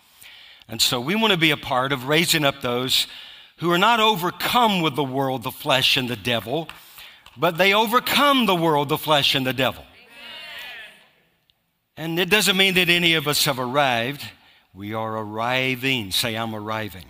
And 0.68 0.82
so 0.82 1.00
we 1.00 1.14
want 1.14 1.32
to 1.32 1.38
be 1.38 1.52
a 1.52 1.56
part 1.56 1.92
of 1.92 2.08
raising 2.08 2.44
up 2.44 2.62
those 2.62 3.06
who 3.58 3.70
are 3.70 3.78
not 3.78 4.00
overcome 4.00 4.82
with 4.82 4.96
the 4.96 5.04
world, 5.04 5.44
the 5.44 5.50
flesh, 5.50 5.96
and 5.96 6.08
the 6.08 6.16
devil, 6.16 6.68
but 7.38 7.56
they 7.56 7.72
overcome 7.72 8.46
the 8.46 8.54
world, 8.54 8.88
the 8.88 8.98
flesh, 8.98 9.34
and 9.34 9.46
the 9.46 9.52
devil. 9.52 9.84
And 11.96 12.18
it 12.18 12.30
doesn't 12.30 12.56
mean 12.56 12.74
that 12.74 12.88
any 12.88 13.14
of 13.14 13.26
us 13.26 13.44
have 13.44 13.58
arrived. 13.58 14.24
We 14.74 14.94
are 14.94 15.16
arriving. 15.16 16.10
Say, 16.10 16.36
I'm 16.36 16.54
arriving. 16.54 17.04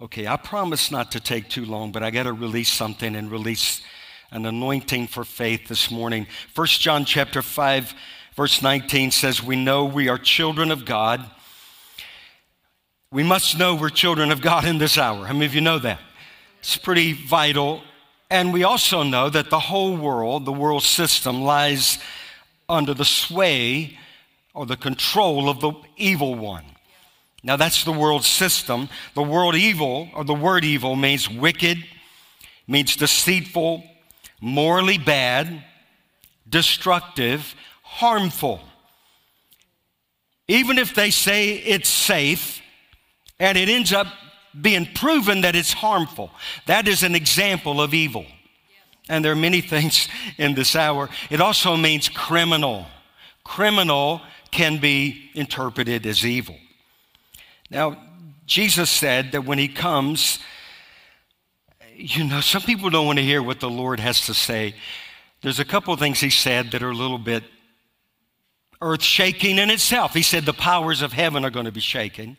Okay, 0.00 0.26
I 0.26 0.36
promise 0.36 0.90
not 0.90 1.12
to 1.12 1.20
take 1.20 1.48
too 1.48 1.64
long, 1.64 1.92
but 1.92 2.02
I 2.02 2.10
got 2.10 2.22
to 2.22 2.32
release 2.32 2.70
something 2.70 3.14
and 3.14 3.30
release 3.30 3.82
an 4.30 4.46
anointing 4.46 5.08
for 5.08 5.24
faith 5.24 5.68
this 5.68 5.90
morning. 5.90 6.26
1 6.54 6.66
John 6.68 7.04
chapter 7.04 7.42
5 7.42 7.94
verse 8.34 8.62
19 8.62 9.10
says, 9.10 9.42
"We 9.42 9.56
know 9.56 9.84
we 9.84 10.08
are 10.08 10.16
children 10.16 10.70
of 10.70 10.84
God. 10.84 11.28
We 13.10 13.22
must 13.22 13.58
know 13.58 13.74
we're 13.74 13.90
children 13.90 14.30
of 14.30 14.40
God 14.40 14.64
in 14.64 14.78
this 14.78 14.96
hour." 14.96 15.26
How 15.26 15.32
many 15.34 15.46
of 15.46 15.54
you 15.54 15.60
know 15.60 15.78
that? 15.80 16.00
It's 16.60 16.76
pretty 16.76 17.12
vital. 17.12 17.82
And 18.30 18.52
we 18.52 18.62
also 18.62 19.02
know 19.02 19.28
that 19.28 19.50
the 19.50 19.58
whole 19.58 19.96
world, 19.96 20.44
the 20.44 20.52
world 20.52 20.84
system 20.84 21.42
lies 21.42 21.98
under 22.68 22.94
the 22.94 23.04
sway 23.04 23.98
or 24.54 24.66
the 24.66 24.76
control 24.76 25.48
of 25.48 25.60
the 25.60 25.72
evil 25.96 26.36
one. 26.36 26.64
Now, 27.42 27.56
that's 27.56 27.84
the 27.84 27.92
world 27.92 28.24
system. 28.24 28.88
The 29.14 29.22
world 29.22 29.56
evil, 29.56 30.08
or 30.14 30.24
the 30.24 30.34
word 30.34 30.64
evil, 30.64 30.94
means 30.94 31.28
wicked, 31.28 31.78
means 32.68 32.94
deceitful, 32.94 33.82
morally 34.40 34.98
bad, 34.98 35.64
destructive, 36.48 37.54
harmful. 37.82 38.60
Even 40.46 40.78
if 40.78 40.94
they 40.94 41.10
say 41.10 41.54
it's 41.54 41.88
safe 41.88 42.60
and 43.38 43.56
it 43.56 43.68
ends 43.68 43.92
up 43.92 44.06
being 44.58 44.86
proven 44.94 45.42
that 45.42 45.54
it's 45.54 45.72
harmful, 45.72 46.30
that 46.66 46.88
is 46.88 47.02
an 47.02 47.14
example 47.14 47.80
of 47.80 47.94
evil. 47.94 48.26
And 49.08 49.24
there 49.24 49.32
are 49.32 49.36
many 49.36 49.60
things 49.74 50.08
in 50.38 50.54
this 50.54 50.74
hour. 50.76 51.08
It 51.30 51.40
also 51.40 51.76
means 51.76 52.08
criminal. 52.08 52.86
Criminal 53.44 54.22
can 54.50 54.78
be 54.78 55.30
interpreted 55.34 56.06
as 56.06 56.24
evil. 56.24 56.56
Now, 57.70 57.96
Jesus 58.46 58.90
said 58.90 59.32
that 59.32 59.44
when 59.44 59.58
he 59.58 59.68
comes, 59.68 60.40
you 61.94 62.24
know, 62.24 62.40
some 62.40 62.62
people 62.62 62.90
don't 62.90 63.06
want 63.06 63.18
to 63.18 63.24
hear 63.24 63.42
what 63.42 63.60
the 63.60 63.70
Lord 63.70 64.00
has 64.00 64.26
to 64.26 64.34
say. 64.34 64.74
There's 65.42 65.60
a 65.60 65.64
couple 65.64 65.94
of 65.94 66.00
things 66.00 66.20
he 66.20 66.30
said 66.30 66.72
that 66.72 66.82
are 66.82 66.90
a 66.90 66.94
little 66.94 67.18
bit 67.18 67.44
earth 68.82 69.02
shaking 69.02 69.58
in 69.58 69.70
itself. 69.70 70.14
He 70.14 70.22
said 70.22 70.44
the 70.44 70.52
powers 70.52 71.02
of 71.02 71.12
heaven 71.12 71.44
are 71.44 71.50
going 71.50 71.66
to 71.66 71.72
be 71.72 71.80
shaken. 71.80 72.36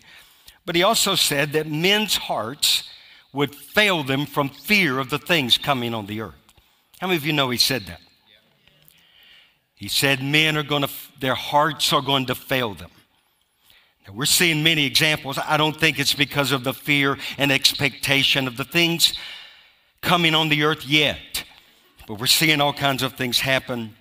But 0.65 0.75
he 0.75 0.83
also 0.83 1.15
said 1.15 1.53
that 1.53 1.67
men's 1.67 2.15
hearts 2.15 2.89
would 3.33 3.55
fail 3.55 4.03
them 4.03 4.25
from 4.25 4.49
fear 4.49 4.99
of 4.99 5.09
the 5.09 5.19
things 5.19 5.57
coming 5.57 5.93
on 5.93 6.05
the 6.05 6.21
earth. 6.21 6.35
How 6.99 7.07
many 7.07 7.17
of 7.17 7.25
you 7.25 7.33
know 7.33 7.49
he 7.49 7.57
said 7.57 7.83
that? 7.87 8.01
He 9.75 9.87
said 9.87 10.21
men 10.21 10.57
are 10.57 10.63
going 10.63 10.83
to, 10.83 10.89
their 11.19 11.33
hearts 11.33 11.91
are 11.91 12.01
going 12.01 12.27
to 12.27 12.35
fail 12.35 12.75
them. 12.75 12.91
Now, 14.07 14.13
we're 14.13 14.25
seeing 14.25 14.61
many 14.61 14.85
examples. 14.85 15.39
I 15.39 15.57
don't 15.57 15.75
think 15.75 15.97
it's 15.97 16.13
because 16.13 16.51
of 16.51 16.63
the 16.63 16.73
fear 16.73 17.17
and 17.37 17.51
expectation 17.51 18.47
of 18.47 18.57
the 18.57 18.63
things 18.63 19.13
coming 20.01 20.35
on 20.35 20.49
the 20.49 20.63
earth 20.63 20.85
yet, 20.85 21.43
but 22.07 22.19
we're 22.19 22.27
seeing 22.27 22.61
all 22.61 22.73
kinds 22.73 23.01
of 23.03 23.13
things 23.13 23.39
happen, 23.39 23.95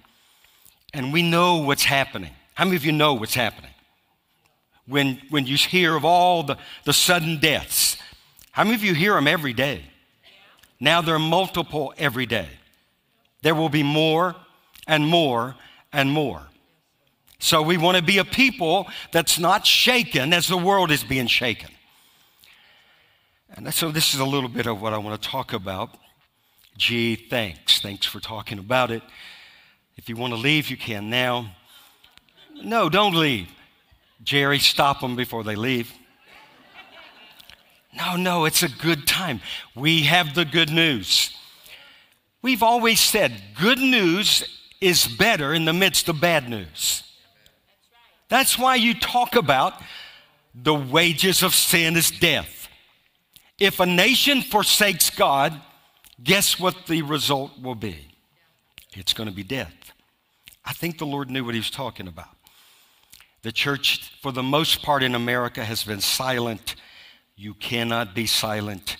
and 0.92 1.12
we 1.12 1.22
know 1.22 1.58
what's 1.58 1.84
happening. 1.84 2.32
How 2.54 2.64
many 2.64 2.76
of 2.76 2.84
you 2.84 2.92
know 2.92 3.14
what's 3.14 3.34
happening? 3.34 3.70
When, 4.90 5.20
when 5.30 5.46
you 5.46 5.56
hear 5.56 5.94
of 5.94 6.04
all 6.04 6.42
the, 6.42 6.58
the 6.84 6.92
sudden 6.92 7.38
deaths, 7.38 7.96
how 8.50 8.64
many 8.64 8.74
of 8.74 8.82
you 8.82 8.92
hear 8.92 9.14
them 9.14 9.28
every 9.28 9.52
day? 9.52 9.82
Now 10.80 11.00
there 11.00 11.14
are 11.14 11.20
multiple 11.20 11.94
every 11.96 12.26
day. 12.26 12.48
There 13.42 13.54
will 13.54 13.68
be 13.68 13.84
more 13.84 14.34
and 14.88 15.06
more 15.06 15.54
and 15.92 16.10
more. 16.10 16.42
So 17.38 17.62
we 17.62 17.78
want 17.78 17.96
to 17.98 18.02
be 18.02 18.18
a 18.18 18.24
people 18.24 18.88
that's 19.12 19.38
not 19.38 19.64
shaken 19.64 20.32
as 20.32 20.48
the 20.48 20.58
world 20.58 20.90
is 20.90 21.04
being 21.04 21.28
shaken. 21.28 21.70
And 23.54 23.72
so 23.72 23.90
this 23.90 24.12
is 24.12 24.20
a 24.20 24.24
little 24.24 24.48
bit 24.48 24.66
of 24.66 24.82
what 24.82 24.92
I 24.92 24.98
want 24.98 25.20
to 25.20 25.28
talk 25.28 25.52
about. 25.52 25.96
Gee, 26.76 27.14
thanks. 27.14 27.80
Thanks 27.80 28.06
for 28.06 28.20
talking 28.20 28.58
about 28.58 28.90
it. 28.90 29.02
If 29.96 30.08
you 30.08 30.16
want 30.16 30.34
to 30.34 30.38
leave, 30.38 30.68
you 30.68 30.76
can 30.76 31.10
now. 31.10 31.54
No, 32.62 32.88
don't 32.88 33.14
leave. 33.14 33.48
Jerry, 34.22 34.58
stop 34.58 35.00
them 35.00 35.16
before 35.16 35.44
they 35.44 35.56
leave. 35.56 35.92
No, 37.96 38.16
no, 38.16 38.44
it's 38.44 38.62
a 38.62 38.68
good 38.68 39.06
time. 39.06 39.40
We 39.74 40.02
have 40.02 40.34
the 40.34 40.44
good 40.44 40.70
news. 40.70 41.36
We've 42.42 42.62
always 42.62 43.00
said 43.00 43.42
good 43.60 43.78
news 43.78 44.44
is 44.80 45.06
better 45.06 45.52
in 45.52 45.64
the 45.64 45.72
midst 45.72 46.08
of 46.08 46.20
bad 46.20 46.48
news. 46.48 47.02
That's 48.28 48.58
why 48.58 48.76
you 48.76 48.94
talk 48.94 49.34
about 49.34 49.74
the 50.54 50.74
wages 50.74 51.42
of 51.42 51.54
sin 51.54 51.96
is 51.96 52.10
death. 52.10 52.68
If 53.58 53.80
a 53.80 53.86
nation 53.86 54.40
forsakes 54.40 55.10
God, 55.10 55.60
guess 56.22 56.58
what 56.58 56.86
the 56.86 57.02
result 57.02 57.60
will 57.60 57.74
be? 57.74 57.96
It's 58.94 59.12
going 59.12 59.28
to 59.28 59.34
be 59.34 59.42
death. 59.42 59.92
I 60.64 60.72
think 60.72 60.98
the 60.98 61.06
Lord 61.06 61.30
knew 61.30 61.44
what 61.44 61.54
he 61.54 61.60
was 61.60 61.70
talking 61.70 62.08
about. 62.08 62.28
The 63.42 63.52
church, 63.52 64.12
for 64.20 64.32
the 64.32 64.42
most 64.42 64.82
part 64.82 65.02
in 65.02 65.14
America, 65.14 65.64
has 65.64 65.82
been 65.82 66.00
silent. 66.00 66.74
You 67.36 67.54
cannot 67.54 68.14
be 68.14 68.26
silent. 68.26 68.96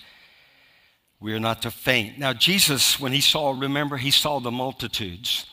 We 1.19 1.33
are 1.33 1.39
not 1.39 1.61
to 1.61 1.71
faint. 1.71 2.17
Now, 2.17 2.33
Jesus, 2.33 2.99
when 2.99 3.11
he 3.11 3.21
saw, 3.21 3.51
remember, 3.51 3.97
he 3.97 4.09
saw 4.09 4.39
the 4.39 4.49
multitudes. 4.49 5.45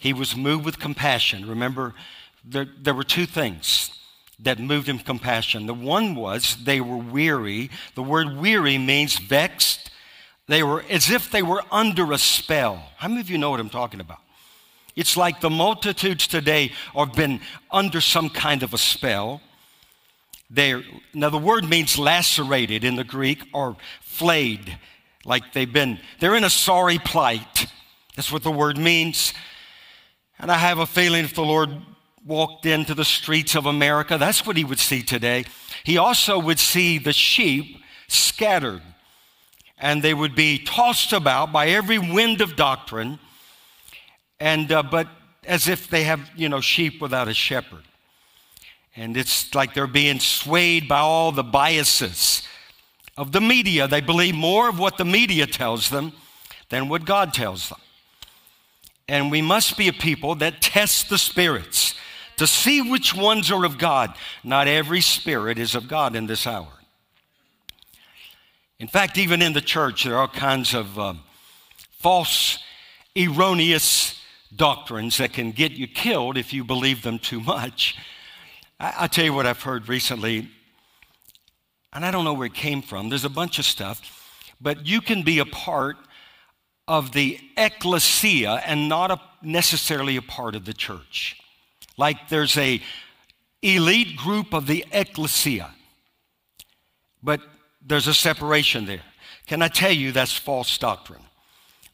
He 0.00 0.14
was 0.14 0.34
moved 0.34 0.64
with 0.64 0.78
compassion. 0.78 1.46
Remember, 1.46 1.94
there, 2.42 2.66
there 2.80 2.94
were 2.94 3.04
two 3.04 3.26
things 3.26 3.90
that 4.38 4.58
moved 4.58 4.88
him 4.88 4.98
compassion. 4.98 5.66
The 5.66 5.74
one 5.74 6.14
was 6.14 6.56
they 6.64 6.80
were 6.80 6.96
weary. 6.96 7.70
The 7.94 8.02
word 8.02 8.36
weary 8.36 8.78
means 8.78 9.18
vexed. 9.18 9.90
They 10.48 10.62
were 10.62 10.84
as 10.90 11.10
if 11.10 11.30
they 11.30 11.42
were 11.42 11.62
under 11.70 12.10
a 12.12 12.18
spell. 12.18 12.82
How 12.96 13.08
many 13.08 13.20
of 13.20 13.30
you 13.30 13.38
know 13.38 13.50
what 13.50 13.60
I'm 13.60 13.70
talking 13.70 14.00
about? 14.00 14.18
It's 14.94 15.16
like 15.16 15.40
the 15.40 15.50
multitudes 15.50 16.26
today 16.26 16.72
have 16.94 17.14
been 17.14 17.40
under 17.70 18.00
some 18.00 18.28
kind 18.28 18.62
of 18.62 18.74
a 18.74 18.78
spell. 18.78 19.40
They're, 20.50 20.82
now, 21.14 21.30
the 21.30 21.38
word 21.38 21.64
means 21.68 21.98
lacerated 21.98 22.84
in 22.84 22.96
the 22.96 23.04
Greek 23.04 23.42
or 23.54 23.76
flayed, 24.02 24.78
like 25.24 25.54
they've 25.54 25.72
been, 25.72 25.98
they're 26.20 26.34
in 26.34 26.44
a 26.44 26.50
sorry 26.50 26.98
plight. 26.98 27.66
That's 28.16 28.30
what 28.30 28.42
the 28.42 28.50
word 28.50 28.76
means. 28.76 29.32
And 30.38 30.50
I 30.50 30.58
have 30.58 30.78
a 30.78 30.86
feeling 30.86 31.24
if 31.24 31.34
the 31.34 31.42
Lord 31.42 31.70
walked 32.26 32.66
into 32.66 32.94
the 32.94 33.04
streets 33.04 33.54
of 33.54 33.64
America, 33.64 34.18
that's 34.18 34.46
what 34.46 34.56
he 34.58 34.64
would 34.64 34.78
see 34.78 35.02
today. 35.02 35.44
He 35.84 35.96
also 35.96 36.38
would 36.38 36.58
see 36.58 36.98
the 36.98 37.14
sheep 37.14 37.78
scattered, 38.08 38.82
and 39.78 40.02
they 40.02 40.12
would 40.12 40.34
be 40.34 40.58
tossed 40.58 41.12
about 41.14 41.50
by 41.50 41.68
every 41.68 41.98
wind 41.98 42.42
of 42.42 42.56
doctrine, 42.56 43.18
and 44.42 44.72
uh, 44.72 44.82
but 44.82 45.06
as 45.44 45.68
if 45.68 45.88
they 45.88 46.02
have, 46.02 46.28
you 46.34 46.48
know, 46.48 46.60
sheep 46.60 47.00
without 47.00 47.28
a 47.28 47.34
shepherd. 47.34 47.84
And 48.96 49.16
it's 49.16 49.54
like 49.54 49.72
they're 49.72 49.86
being 49.86 50.18
swayed 50.18 50.88
by 50.88 50.98
all 50.98 51.30
the 51.30 51.44
biases 51.44 52.42
of 53.16 53.30
the 53.30 53.40
media. 53.40 53.86
They 53.86 54.00
believe 54.00 54.34
more 54.34 54.68
of 54.68 54.80
what 54.80 54.98
the 54.98 55.04
media 55.04 55.46
tells 55.46 55.90
them 55.90 56.12
than 56.70 56.88
what 56.88 57.04
God 57.04 57.32
tells 57.32 57.68
them. 57.68 57.78
And 59.08 59.30
we 59.30 59.42
must 59.42 59.78
be 59.78 59.86
a 59.86 59.92
people 59.92 60.34
that 60.36 60.60
test 60.60 61.08
the 61.08 61.18
spirits 61.18 61.94
to 62.36 62.46
see 62.46 62.82
which 62.82 63.14
ones 63.14 63.50
are 63.50 63.64
of 63.64 63.78
God. 63.78 64.12
Not 64.42 64.66
every 64.66 65.00
spirit 65.00 65.56
is 65.56 65.76
of 65.76 65.86
God 65.86 66.16
in 66.16 66.26
this 66.26 66.48
hour. 66.48 66.72
In 68.80 68.88
fact, 68.88 69.18
even 69.18 69.40
in 69.40 69.52
the 69.52 69.60
church, 69.60 70.02
there 70.02 70.14
are 70.14 70.22
all 70.22 70.28
kinds 70.28 70.74
of 70.74 70.98
um, 70.98 71.20
false, 72.00 72.58
erroneous 73.16 74.18
doctrines 74.54 75.18
that 75.18 75.32
can 75.32 75.52
get 75.52 75.72
you 75.72 75.86
killed 75.86 76.36
if 76.36 76.52
you 76.52 76.64
believe 76.64 77.02
them 77.02 77.18
too 77.18 77.40
much. 77.40 77.96
I, 78.78 78.94
I'll 78.98 79.08
tell 79.08 79.24
you 79.24 79.32
what 79.32 79.46
I've 79.46 79.62
heard 79.62 79.88
recently, 79.88 80.48
and 81.92 82.04
I 82.04 82.10
don't 82.10 82.24
know 82.24 82.34
where 82.34 82.46
it 82.46 82.54
came 82.54 82.82
from. 82.82 83.08
There's 83.08 83.24
a 83.24 83.30
bunch 83.30 83.58
of 83.58 83.64
stuff, 83.64 84.44
but 84.60 84.86
you 84.86 85.00
can 85.00 85.22
be 85.22 85.38
a 85.38 85.46
part 85.46 85.96
of 86.88 87.12
the 87.12 87.38
ecclesia 87.56 88.62
and 88.66 88.88
not 88.88 89.10
a, 89.10 89.20
necessarily 89.42 90.16
a 90.16 90.22
part 90.22 90.54
of 90.54 90.64
the 90.64 90.74
church. 90.74 91.40
Like 91.96 92.28
there's 92.28 92.56
a 92.56 92.80
elite 93.62 94.16
group 94.16 94.52
of 94.52 94.66
the 94.66 94.84
ecclesia, 94.92 95.70
but 97.22 97.40
there's 97.84 98.08
a 98.08 98.14
separation 98.14 98.86
there. 98.86 99.02
Can 99.46 99.62
I 99.62 99.68
tell 99.68 99.92
you 99.92 100.12
that's 100.12 100.36
false 100.36 100.76
doctrine? 100.78 101.22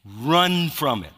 Run 0.04 0.70
from 0.70 1.04
it. 1.04 1.12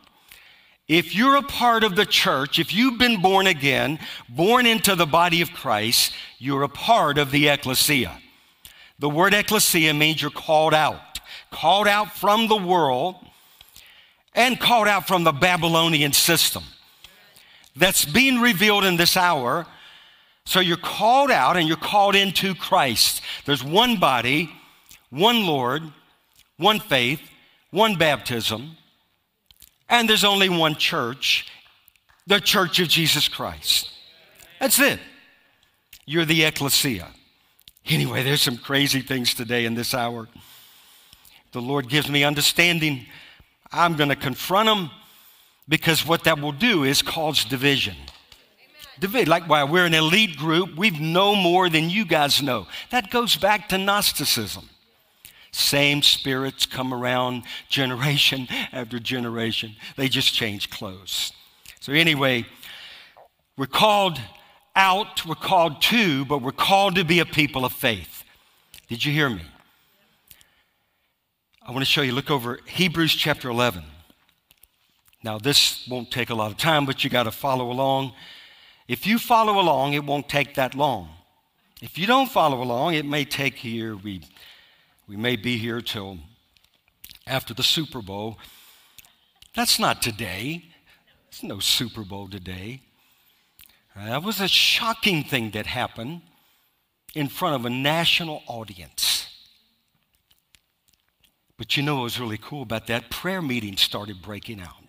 If 0.90 1.14
you're 1.14 1.37
a 1.37 1.42
part 1.42 1.85
of 1.85 1.94
the 1.94 2.05
church, 2.05 2.59
if 2.59 2.74
you've 2.74 2.98
been 2.98 3.22
born 3.22 3.46
again, 3.46 4.00
born 4.29 4.66
into 4.66 4.96
the 4.96 5.07
body 5.07 5.40
of 5.40 5.53
Christ, 5.53 6.12
you're 6.40 6.64
a 6.64 6.68
part 6.68 7.16
of 7.16 7.31
the 7.31 7.46
ecclesia. 7.46 8.20
The 8.98 9.09
word 9.09 9.33
ecclesia 9.33 9.94
means 9.94 10.20
you're 10.20 10.33
called 10.33 10.74
out, 10.74 11.20
called 11.53 11.87
out 11.87 12.16
from 12.16 12.48
the 12.48 12.57
world 12.57 13.14
and 14.35 14.59
called 14.59 14.88
out 14.88 15.07
from 15.07 15.22
the 15.22 15.31
Babylonian 15.31 16.12
system 16.12 16.64
that's 17.76 18.05
being 18.05 18.40
revealed 18.40 18.83
in 18.83 18.96
this 18.96 19.16
hour. 19.16 19.68
So 20.44 20.59
you're 20.59 20.76
called 20.76 21.31
out 21.31 21.57
and 21.57 21.68
you're 21.68 21.76
called 21.76 22.16
into 22.16 22.53
Christ. 22.53 23.22
There's 23.44 23.62
one 23.62 24.00
body, 24.00 24.50
one 25.11 25.46
Lord, 25.46 25.85
one 26.57 26.81
faith, 26.81 27.20
one 27.70 27.94
baptism, 27.94 28.76
and 29.90 30.09
there's 30.09 30.24
only 30.24 30.48
one 30.48 30.76
church, 30.76 31.46
the 32.26 32.40
church 32.40 32.81
of 32.81 32.88
Jesus 32.88 33.29
Christ. 33.29 33.90
That's 34.59 34.79
it. 34.79 35.00
You're 36.07 36.24
the 36.24 36.44
ecclesia. 36.44 37.09
Anyway, 37.87 38.22
there's 38.22 38.40
some 38.40 38.57
crazy 38.57 39.00
things 39.00 39.35
today 39.35 39.64
in 39.64 39.74
this 39.74 39.92
hour. 39.92 40.29
The 41.53 41.61
Lord 41.61 41.88
gives 41.88 42.09
me 42.09 42.24
understanding. 42.24 43.07
I'm 43.72 43.96
going 43.96 44.11
to 44.11 44.16
confront 44.16 44.68
them 44.68 44.90
because 45.68 46.07
what 46.07 46.24
that 46.24 46.40
will 46.40 46.53
do 46.53 46.85
is 46.85 47.03
cause 47.03 47.44
division. 47.44 47.96
Division. 49.00 49.29
Like, 49.29 49.48
why 49.48 49.64
we're 49.64 49.87
an 49.87 49.94
elite 49.94 50.37
group, 50.37 50.76
We've 50.76 51.00
know 51.00 51.35
more 51.35 51.68
than 51.68 51.90
you 51.90 52.05
guys 52.05 52.40
know. 52.42 52.68
That 52.90 53.11
goes 53.11 53.37
back 53.37 53.68
to 53.70 53.79
Gnosticism. 53.79 54.69
Same 55.53 56.03
spirits 56.03 56.67
come 56.67 56.95
around 56.95 57.43
generation 57.69 58.49
after 58.73 58.99
generation. 58.99 59.77
They 59.97 60.09
just 60.09 60.35
change 60.35 60.71
clothes. 60.71 61.33
So, 61.81 61.93
anyway, 61.93 62.47
we're 63.57 63.67
called 63.67 64.21
out, 64.77 65.27
we're 65.27 65.35
called 65.35 65.83
to, 65.83 66.25
but 66.25 66.43
we're 66.43 66.53
called 66.53 66.95
to 66.97 67.05
be 67.05 67.19
a 67.21 67.27
people 67.27 67.65
of 67.65 67.73
faith. 67.73 68.25
Did 68.89 69.05
you 69.05 69.13
hear 69.13 69.31
me? 69.31 69.43
I 71.63 71.73
want 71.73 71.83
to 71.83 71.91
show 71.91 72.03
you, 72.03 72.13
look 72.13 72.31
over 72.31 72.61
Hebrews 72.67 73.15
chapter 73.15 73.49
11. 73.49 73.85
Now, 75.23 75.39
this 75.39 75.87
won't 75.89 76.11
take 76.11 76.31
a 76.31 76.35
lot 76.35 76.51
of 76.51 76.57
time, 76.57 76.87
but 76.87 77.05
you 77.05 77.11
got 77.11 77.25
to 77.25 77.31
follow 77.31 77.71
along. 77.71 78.13
If 78.89 79.07
you 79.07 79.19
follow 79.19 79.61
along, 79.61 79.93
it 79.93 80.05
won't 80.05 80.29
take 80.29 80.55
that 80.55 80.75
long. 80.75 81.11
If 81.83 81.99
you 81.99 82.07
don't 82.07 82.31
follow 82.31 82.63
along, 82.63 82.95
it 82.95 83.05
may 83.05 83.25
take 83.25 83.55
here, 83.55 83.97
we 83.97 84.23
we 85.11 85.16
may 85.16 85.35
be 85.35 85.59
here 85.59 85.81
till 85.81 86.18
after 87.27 87.53
the 87.53 87.64
Super 87.64 88.01
Bowl. 88.01 88.38
That's 89.57 89.77
not 89.77 90.03
today. 90.03 90.66
There's 91.29 91.42
no 91.42 91.59
Super 91.59 92.05
Bowl 92.05 92.29
today. 92.29 92.83
Uh, 93.96 94.05
that 94.07 94.23
was 94.23 94.40
a 94.40 94.46
shocking 94.46 95.25
thing 95.25 95.51
that 95.51 95.66
happened 95.66 96.20
in 97.12 97.27
front 97.27 97.57
of 97.57 97.66
a 97.66 97.70
national 97.70 98.44
audience. 98.46 99.27
But 101.59 101.77
you 101.77 101.83
know 101.83 101.96
what 101.96 102.05
was 102.05 102.20
really 102.20 102.38
cool 102.38 102.62
about 102.62 102.87
that? 102.87 103.11
Prayer 103.11 103.42
meetings 103.42 103.81
started 103.81 104.23
breaking 104.23 104.61
out. 104.61 104.85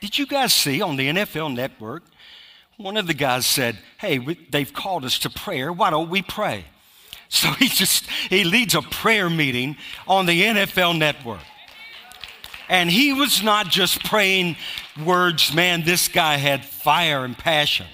Did 0.00 0.18
you 0.18 0.26
guys 0.26 0.52
see 0.52 0.82
on 0.82 0.96
the 0.96 1.08
NFL 1.08 1.54
network? 1.54 2.02
One 2.78 2.96
of 2.96 3.06
the 3.06 3.14
guys 3.14 3.46
said, 3.46 3.78
Hey, 3.98 4.18
they've 4.50 4.72
called 4.72 5.04
us 5.04 5.20
to 5.20 5.30
prayer. 5.30 5.72
Why 5.72 5.90
don't 5.90 6.10
we 6.10 6.20
pray? 6.20 6.64
So 7.28 7.50
he 7.52 7.68
just 7.68 8.06
he 8.30 8.44
leads 8.44 8.74
a 8.74 8.82
prayer 8.82 9.28
meeting 9.28 9.76
on 10.06 10.26
the 10.26 10.42
NFL 10.42 10.98
network. 10.98 11.40
And 12.68 12.90
he 12.90 13.12
was 13.12 13.42
not 13.42 13.68
just 13.68 14.04
praying 14.04 14.56
words, 15.04 15.54
man, 15.54 15.84
this 15.84 16.08
guy 16.08 16.36
had 16.36 16.64
fire 16.64 17.24
and 17.24 17.36
passion. 17.36 17.86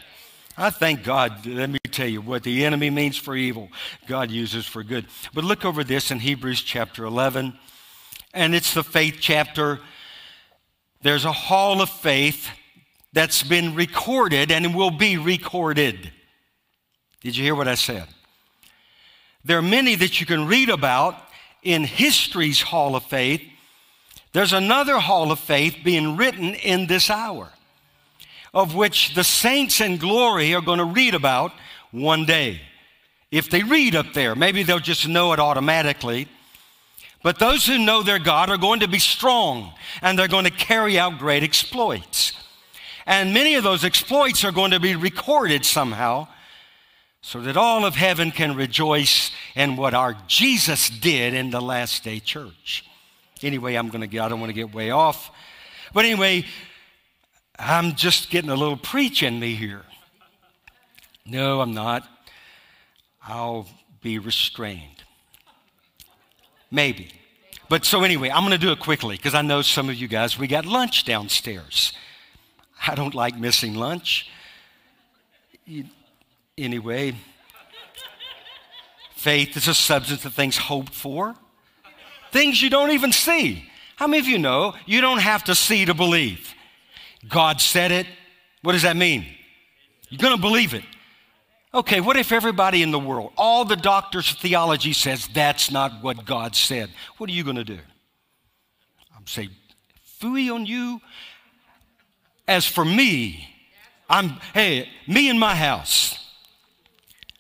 I 0.57 0.71
thank 0.71 1.03
God. 1.03 1.47
Let 1.47 1.71
me 1.71 1.79
tell 1.91 2.07
you 2.07 2.21
what 2.21 2.43
the 2.43 2.65
enemy 2.65 2.91
means 2.91 3.17
for 3.17 3.35
evil, 3.35 3.69
God 4.07 4.31
uses 4.31 4.67
for 4.67 4.83
good. 4.83 5.07
But 5.35 5.45
look 5.45 5.65
over 5.65 5.83
this 5.83 6.11
in 6.11 6.21
Hebrews 6.21 6.63
chapter 6.63 7.05
11, 7.05 7.59
and 8.35 8.55
it's 8.55 8.75
the 8.75 8.85
faith 8.85 9.17
chapter. 9.21 9.81
There's 11.03 11.25
a 11.25 11.33
hall 11.33 11.81
of 11.83 11.91
faith 11.91 12.49
that's 13.13 13.43
been 13.43 13.75
recorded 13.75 14.51
and 14.51 14.75
will 14.75 14.91
be 14.91 15.17
recorded. 15.17 16.13
Did 17.21 17.37
you 17.37 17.45
hear 17.45 17.55
what 17.55 17.69
I 17.69 17.75
said? 17.75 18.07
There 19.45 19.59
are 19.59 19.63
many 19.63 19.95
that 19.97 20.21
you 20.21 20.27
can 20.27 20.47
read 20.47 20.69
about 20.69 21.17
in 21.63 21.85
history's 21.85 22.61
hall 22.61 22.97
of 22.97 23.05
faith. 23.05 23.43
There's 24.33 24.53
another 24.53 24.99
hall 24.99 25.33
of 25.33 25.39
faith 25.39 25.79
being 25.85 26.17
written 26.17 26.55
in 26.55 26.87
this 26.87 27.11
hour, 27.11 27.51
of 28.55 28.75
which 28.75 29.15
the 29.15 29.25
saints 29.25 29.81
in 29.81 29.97
glory 29.99 30.55
are 30.55 30.61
going 30.61 30.79
to 30.79 30.85
read 30.85 31.15
about 31.15 31.53
one 31.91 32.25
day. 32.25 32.61
If 33.31 33.51
they 33.51 33.63
read 33.63 33.95
up 33.95 34.13
there, 34.13 34.35
maybe 34.35 34.63
they'll 34.63 34.79
just 34.79 35.09
know 35.09 35.33
it 35.33 35.41
automatically. 35.41 36.29
But 37.23 37.39
those 37.39 37.67
who 37.67 37.79
know 37.79 38.03
their 38.03 38.19
God 38.19 38.51
are 38.51 38.59
going 38.59 38.81
to 38.81 38.89
be 38.89 38.99
strong 38.99 39.73
and 40.03 40.19
they're 40.19 40.29
going 40.29 40.45
to 40.45 40.51
carry 40.51 40.99
out 40.99 41.19
great 41.19 41.43
exploits. 41.43 42.33
And 43.07 43.35
many 43.35 43.55
of 43.55 43.65
those 43.65 43.85
exploits 43.85 44.45
are 44.45 44.53
going 44.53 44.73
to 44.73 44.81
be 44.81 44.97
recorded 44.97 45.65
somehow 45.65 46.29
so 47.23 47.41
that 47.41 47.57
all 47.57 47.85
of 47.85 47.95
heaven 47.95 48.33
can 48.33 48.55
rejoice 48.57 49.31
in 49.55 49.77
what 49.77 49.95
our 49.95 50.17
Jesus 50.27 50.91
did 50.91 51.35
in 51.35 51.51
the 51.51 51.61
last 51.61 52.03
day 52.03 52.19
church. 52.19 52.85
Anyway, 53.43 53.75
I'm 53.77 53.89
going 53.89 54.01
to 54.01 54.07
get, 54.09 54.23
I 54.23 54.29
don't 54.29 54.41
want 54.41 54.51
to 54.51 54.55
get 54.55 54.75
way 54.75 54.91
off. 54.91 55.31
But 55.95 56.05
anyway, 56.05 56.45
I'm 57.59 57.95
just 57.95 58.29
getting 58.29 58.51
a 58.51 58.57
little 58.57 58.77
preach 58.77 59.23
in 59.23 59.39
me 59.39 59.55
here. 59.55 59.83
No, 61.25 61.61
I'm 61.61 61.75
not. 61.75 62.07
I'll 63.23 63.69
be 64.01 64.19
restrained. 64.19 65.05
Maybe. 66.73 67.11
But 67.69 67.85
so 67.85 68.03
anyway, 68.03 68.31
I'm 68.31 68.43
going 68.43 68.51
to 68.53 68.59
do 68.59 68.73
it 68.73 68.81
quickly 68.81 69.17
because 69.17 69.35
I 69.35 69.43
know 69.43 69.63
some 69.63 69.89
of 69.89 69.95
you 69.95 70.09
guys, 70.09 70.39
we 70.39 70.49
got 70.49 70.67
lunch 70.67 71.05
downstairs. 71.05 71.93
I 72.87 72.97
don't 72.97 73.15
like 73.15 73.39
missing 73.39 73.75
lunch. 73.75 74.29
You, 75.65 75.85
anyway. 76.59 77.15
Faith 79.15 79.57
is 79.57 79.69
a 79.69 79.75
substance 79.75 80.25
of 80.25 80.35
things 80.35 80.57
hoped 80.57 80.93
for, 80.93 81.35
things 82.33 82.61
you 82.61 82.69
don't 82.69 82.91
even 82.91 83.13
see. 83.13 83.69
How 83.97 84.07
many 84.07 84.19
of 84.19 84.27
you 84.27 84.39
know 84.39 84.75
you 84.85 85.01
don't 85.01 85.21
have 85.21 85.45
to 85.45 85.55
see 85.55 85.85
to 85.85 85.95
believe? 85.95 86.53
God 87.29 87.61
said 87.61 87.93
it. 87.93 88.07
What 88.63 88.73
does 88.73 88.83
that 88.83 88.97
mean? 88.97 89.27
You're 90.09 90.19
going 90.19 90.35
to 90.35 90.41
believe 90.41 90.75
it. 90.75 90.83
Okay, 91.75 92.01
what 92.01 92.17
if 92.17 92.33
everybody 92.33 92.83
in 92.83 92.91
the 92.91 92.99
world, 92.99 93.33
all 93.37 93.65
the 93.65 93.77
doctors 93.77 94.31
of 94.33 94.39
theology 94.39 94.93
says 94.93 95.29
that's 95.29 95.71
not 95.71 96.03
what 96.03 96.27
God 96.27 96.55
said? 96.55 96.91
What 97.17 97.31
are 97.31 97.33
you 97.33 97.45
going 97.45 97.57
to 97.57 97.65
do? 97.65 97.79
I'm 99.17 99.27
saying, 99.27 99.51
fooey 100.21 100.53
on 100.53 100.67
you. 100.67 101.01
As 102.47 102.67
for 102.67 102.85
me, 102.85 103.49
I'm, 104.11 104.31
hey, 104.53 104.89
me 105.07 105.31
and 105.31 105.39
my 105.39 105.55
house, 105.55 106.19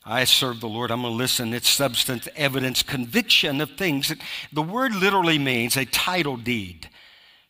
I 0.04 0.24
serve 0.24 0.60
the 0.60 0.68
Lord. 0.68 0.90
I'm 0.90 1.02
going 1.02 1.12
to 1.12 1.16
listen. 1.16 1.54
It's 1.54 1.68
substance, 1.68 2.28
evidence, 2.34 2.82
conviction 2.82 3.60
of 3.60 3.72
things. 3.72 4.12
The 4.52 4.62
word 4.62 4.94
literally 4.94 5.38
means 5.38 5.76
a 5.76 5.84
title 5.84 6.36
deed. 6.36 6.88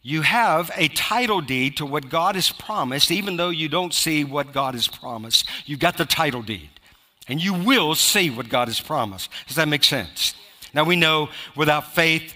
You 0.03 0.23
have 0.23 0.71
a 0.77 0.89
title 0.89 1.41
deed 1.41 1.77
to 1.77 1.87
what 1.87 2.11
God 2.11 2.35
has 2.35 2.51
promised, 2.51 3.11
even 3.11 3.37
though 3.37 3.51
you 3.51 3.69
don't 3.69 3.95
see 3.95 4.25
what 4.25 4.53
God 4.53 4.75
has 4.75 4.89
promised. 4.89 5.49
You've 5.65 5.79
got 5.79 5.97
the 5.97 6.05
title 6.05 6.43
deed, 6.43 6.71
and 7.29 7.41
you 7.41 7.55
will 7.55 7.95
see 7.95 8.29
what 8.29 8.49
God 8.49 8.69
has 8.69 8.81
promised. 8.81 9.31
Does 9.47 9.57
that 9.57 9.69
make 9.69 9.85
sense? 9.85 10.35
Now 10.75 10.85
we 10.85 10.97
know 10.97 11.29
without 11.57 11.95
faith, 11.95 12.35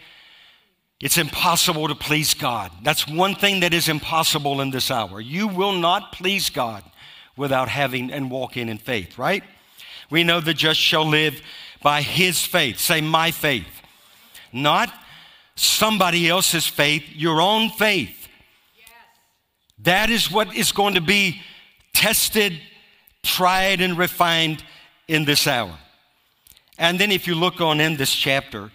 it's 1.00 1.18
impossible 1.18 1.88
to 1.88 1.94
please 1.94 2.34
God. 2.34 2.70
That's 2.82 3.06
one 3.06 3.34
thing 3.34 3.60
that 3.60 3.74
is 3.74 3.88
impossible 3.88 4.60
in 4.60 4.70
this 4.70 4.90
hour. 4.90 5.20
You 5.20 5.48
will 5.48 5.72
not 5.72 6.12
please 6.12 6.48
God 6.48 6.84
without 7.36 7.68
having 7.68 8.10
and 8.12 8.30
walking 8.30 8.68
in 8.68 8.78
faith, 8.78 9.18
right? 9.18 9.42
We 10.10 10.24
know 10.24 10.40
the 10.40 10.54
just 10.54 10.80
shall 10.80 11.06
live 11.06 11.40
by 11.82 12.02
his 12.02 12.44
faith. 12.44 12.78
Say, 12.78 13.00
my 13.00 13.30
faith. 13.30 13.66
Not 14.52 14.92
somebody 15.56 16.28
else's 16.28 16.66
faith, 16.66 17.04
your 17.14 17.40
own 17.40 17.70
faith. 17.70 18.28
That 19.80 20.10
is 20.10 20.30
what 20.30 20.54
is 20.54 20.72
going 20.72 20.94
to 20.94 21.00
be 21.00 21.42
tested, 21.92 22.60
tried, 23.22 23.80
and 23.80 23.98
refined 23.98 24.64
in 25.08 25.24
this 25.24 25.46
hour. 25.46 25.76
And 26.78 26.98
then 26.98 27.10
if 27.10 27.26
you 27.26 27.34
look 27.34 27.60
on 27.60 27.80
in 27.80 27.96
this 27.96 28.14
chapter, 28.14 28.70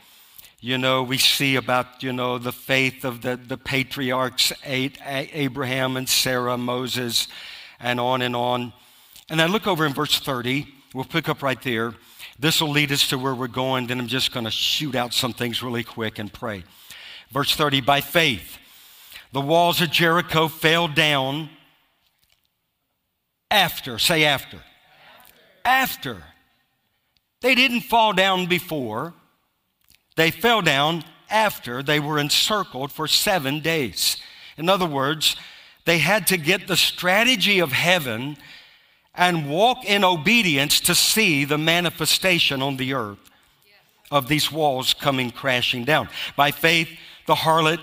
you 0.59 0.77
know, 0.77 1.01
we 1.03 1.17
see 1.17 1.55
about, 1.55 2.03
you 2.03 2.13
know, 2.13 2.37
the 2.37 2.51
faith 2.51 3.03
of 3.03 3.21
the, 3.21 3.35
the 3.35 3.57
patriarchs, 3.57 4.53
Abraham 4.63 5.97
and 5.97 6.07
Sarah, 6.07 6.57
Moses, 6.57 7.27
and 7.79 7.99
on 7.99 8.21
and 8.21 8.35
on. 8.35 8.73
And 9.29 9.41
I 9.41 9.47
look 9.47 9.65
over 9.65 9.85
in 9.85 9.93
verse 9.93 10.19
30, 10.19 10.67
we'll 10.93 11.05
pick 11.05 11.29
up 11.29 11.41
right 11.41 11.61
there. 11.61 11.93
This 12.39 12.61
will 12.61 12.69
lead 12.69 12.91
us 12.91 13.07
to 13.09 13.17
where 13.17 13.35
we're 13.35 13.47
going. 13.47 13.87
Then 13.87 13.99
I'm 13.99 14.07
just 14.07 14.31
going 14.31 14.45
to 14.45 14.51
shoot 14.51 14.95
out 14.95 15.13
some 15.13 15.33
things 15.33 15.61
really 15.61 15.83
quick 15.83 16.19
and 16.19 16.31
pray. 16.31 16.63
Verse 17.31 17.55
30 17.55 17.81
By 17.81 18.01
faith, 18.01 18.57
the 19.31 19.41
walls 19.41 19.81
of 19.81 19.91
Jericho 19.91 20.47
fell 20.47 20.87
down 20.87 21.49
after. 23.49 23.99
Say 23.99 24.25
after. 24.25 24.61
After. 25.63 26.11
after. 26.11 26.23
They 27.41 27.55
didn't 27.55 27.81
fall 27.81 28.13
down 28.13 28.45
before, 28.45 29.13
they 30.15 30.31
fell 30.31 30.61
down 30.61 31.03
after 31.29 31.81
they 31.81 31.99
were 31.99 32.19
encircled 32.19 32.91
for 32.91 33.07
seven 33.07 33.61
days. 33.61 34.17
In 34.57 34.69
other 34.69 34.85
words, 34.85 35.35
they 35.85 35.97
had 35.97 36.27
to 36.27 36.37
get 36.37 36.67
the 36.67 36.77
strategy 36.77 37.59
of 37.59 37.71
heaven 37.71 38.37
and 39.21 39.47
walk 39.47 39.85
in 39.85 40.03
obedience 40.03 40.79
to 40.79 40.95
see 40.95 41.45
the 41.45 41.57
manifestation 41.57 42.59
on 42.59 42.77
the 42.77 42.91
earth 42.91 43.19
of 44.09 44.27
these 44.27 44.51
walls 44.51 44.95
coming 44.95 45.29
crashing 45.29 45.85
down. 45.85 46.09
By 46.35 46.49
faith, 46.49 46.89
the 47.27 47.35
harlot 47.35 47.79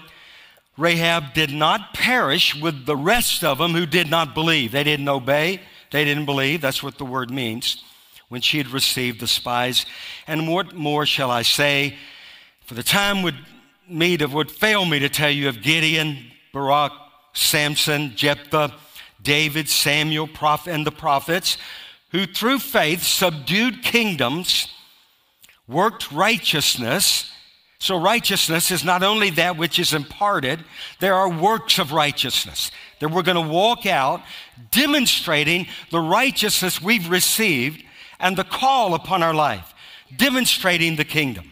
Rahab 0.76 1.34
did 1.34 1.52
not 1.52 1.94
perish 1.94 2.60
with 2.60 2.86
the 2.86 2.96
rest 2.96 3.44
of 3.44 3.58
them 3.58 3.70
who 3.70 3.86
did 3.86 4.10
not 4.10 4.34
believe. 4.34 4.72
They 4.72 4.82
didn't 4.82 5.08
obey, 5.08 5.60
they 5.92 6.04
didn't 6.04 6.26
believe. 6.26 6.60
That's 6.60 6.82
what 6.82 6.98
the 6.98 7.04
word 7.04 7.30
means 7.30 7.84
when 8.28 8.40
she 8.40 8.58
had 8.58 8.70
received 8.70 9.20
the 9.20 9.28
spies. 9.28 9.86
And 10.26 10.48
what 10.48 10.74
more 10.74 11.06
shall 11.06 11.30
I 11.30 11.42
say? 11.42 11.94
For 12.64 12.74
the 12.74 12.82
time 12.82 13.22
would 13.22 13.36
meet 13.88 14.18
to, 14.18 14.26
would 14.26 14.50
fail 14.50 14.84
me 14.84 14.98
to 14.98 15.08
tell 15.08 15.30
you 15.30 15.48
of 15.48 15.62
Gideon, 15.62 16.18
Barak, 16.52 16.92
Samson, 17.32 18.16
Jephthah, 18.16 18.74
David, 19.28 19.68
Samuel, 19.68 20.26
prophet, 20.26 20.72
and 20.72 20.86
the 20.86 20.90
prophets, 20.90 21.58
who 22.12 22.24
through 22.24 22.60
faith 22.60 23.02
subdued 23.02 23.82
kingdoms, 23.82 24.68
worked 25.68 26.10
righteousness. 26.10 27.30
So, 27.78 28.00
righteousness 28.00 28.70
is 28.70 28.84
not 28.84 29.02
only 29.02 29.28
that 29.30 29.58
which 29.58 29.78
is 29.78 29.92
imparted, 29.92 30.64
there 31.00 31.14
are 31.14 31.28
works 31.28 31.78
of 31.78 31.92
righteousness 31.92 32.70
that 33.00 33.10
we're 33.10 33.22
going 33.22 33.46
to 33.46 33.52
walk 33.52 33.84
out 33.84 34.22
demonstrating 34.70 35.66
the 35.90 36.00
righteousness 36.00 36.80
we've 36.80 37.10
received 37.10 37.84
and 38.18 38.34
the 38.34 38.44
call 38.44 38.94
upon 38.94 39.22
our 39.22 39.34
life, 39.34 39.74
demonstrating 40.16 40.96
the 40.96 41.04
kingdom. 41.04 41.50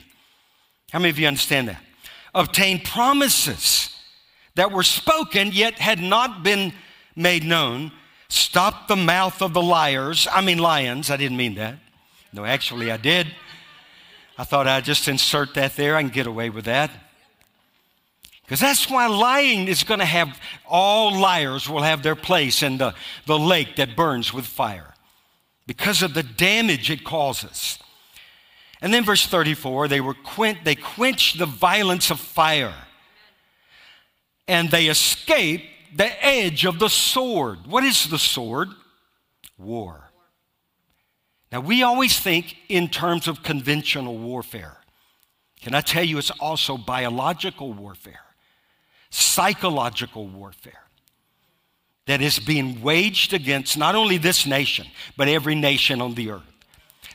How 0.92 0.98
many 0.98 1.10
of 1.10 1.18
you 1.18 1.26
understand 1.26 1.68
that? 1.68 1.82
Obtained 2.34 2.84
promises 2.84 3.90
that 4.54 4.72
were 4.72 4.82
spoken 4.82 5.52
yet 5.52 5.74
had 5.74 6.00
not 6.00 6.42
been 6.42 6.72
made 7.16 7.44
known. 7.44 7.90
Stop 8.28 8.88
the 8.88 8.96
mouth 8.96 9.40
of 9.42 9.54
the 9.54 9.62
liars. 9.62 10.28
I 10.30 10.42
mean, 10.42 10.58
lions. 10.58 11.10
I 11.10 11.16
didn't 11.16 11.36
mean 11.38 11.54
that. 11.56 11.78
No, 12.32 12.44
actually, 12.44 12.92
I 12.92 12.98
did. 12.98 13.26
I 14.38 14.44
thought 14.44 14.68
I'd 14.68 14.84
just 14.84 15.08
insert 15.08 15.54
that 15.54 15.76
there. 15.76 15.96
I 15.96 16.02
can 16.02 16.10
get 16.10 16.26
away 16.26 16.50
with 16.50 16.66
that. 16.66 16.90
Because 18.42 18.60
that's 18.60 18.88
why 18.88 19.06
lying 19.06 19.66
is 19.66 19.82
going 19.82 19.98
to 19.98 20.06
have, 20.06 20.38
all 20.64 21.18
liars 21.18 21.68
will 21.68 21.82
have 21.82 22.02
their 22.02 22.14
place 22.14 22.62
in 22.62 22.78
the, 22.78 22.94
the 23.26 23.38
lake 23.38 23.74
that 23.76 23.96
burns 23.96 24.32
with 24.32 24.46
fire 24.46 24.94
because 25.66 26.02
of 26.02 26.14
the 26.14 26.22
damage 26.22 26.90
it 26.90 27.02
causes. 27.02 27.78
And 28.80 28.94
then 28.94 29.04
verse 29.04 29.26
34, 29.26 29.88
they 29.88 30.00
were 30.00 30.14
quench, 30.14 30.58
they 30.62 30.76
quenched 30.76 31.38
the 31.38 31.46
violence 31.46 32.10
of 32.10 32.20
fire. 32.20 32.74
And 34.46 34.70
they 34.70 34.86
escaped 34.86 35.64
the 35.96 36.24
edge 36.24 36.64
of 36.66 36.78
the 36.78 36.88
sword. 36.88 37.66
What 37.66 37.84
is 37.84 38.08
the 38.08 38.18
sword? 38.18 38.68
War. 39.58 40.10
Now 41.50 41.60
we 41.60 41.82
always 41.82 42.18
think 42.18 42.56
in 42.68 42.88
terms 42.88 43.28
of 43.28 43.42
conventional 43.42 44.18
warfare. 44.18 44.76
Can 45.62 45.74
I 45.74 45.80
tell 45.80 46.04
you 46.04 46.18
it's 46.18 46.30
also 46.32 46.76
biological 46.76 47.72
warfare, 47.72 48.20
psychological 49.10 50.26
warfare 50.26 50.84
that 52.06 52.20
is 52.20 52.38
being 52.38 52.82
waged 52.82 53.32
against 53.32 53.78
not 53.78 53.94
only 53.94 54.18
this 54.18 54.46
nation, 54.46 54.86
but 55.16 55.28
every 55.28 55.54
nation 55.54 56.02
on 56.02 56.14
the 56.14 56.30
earth. 56.30 56.42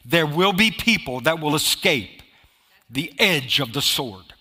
There 0.03 0.25
will 0.25 0.53
be 0.53 0.71
people 0.71 1.21
that 1.21 1.39
will 1.39 1.55
escape 1.55 2.23
the 2.89 3.13
edge 3.19 3.59
of 3.59 3.73
the 3.73 3.81
sword. 3.81 4.33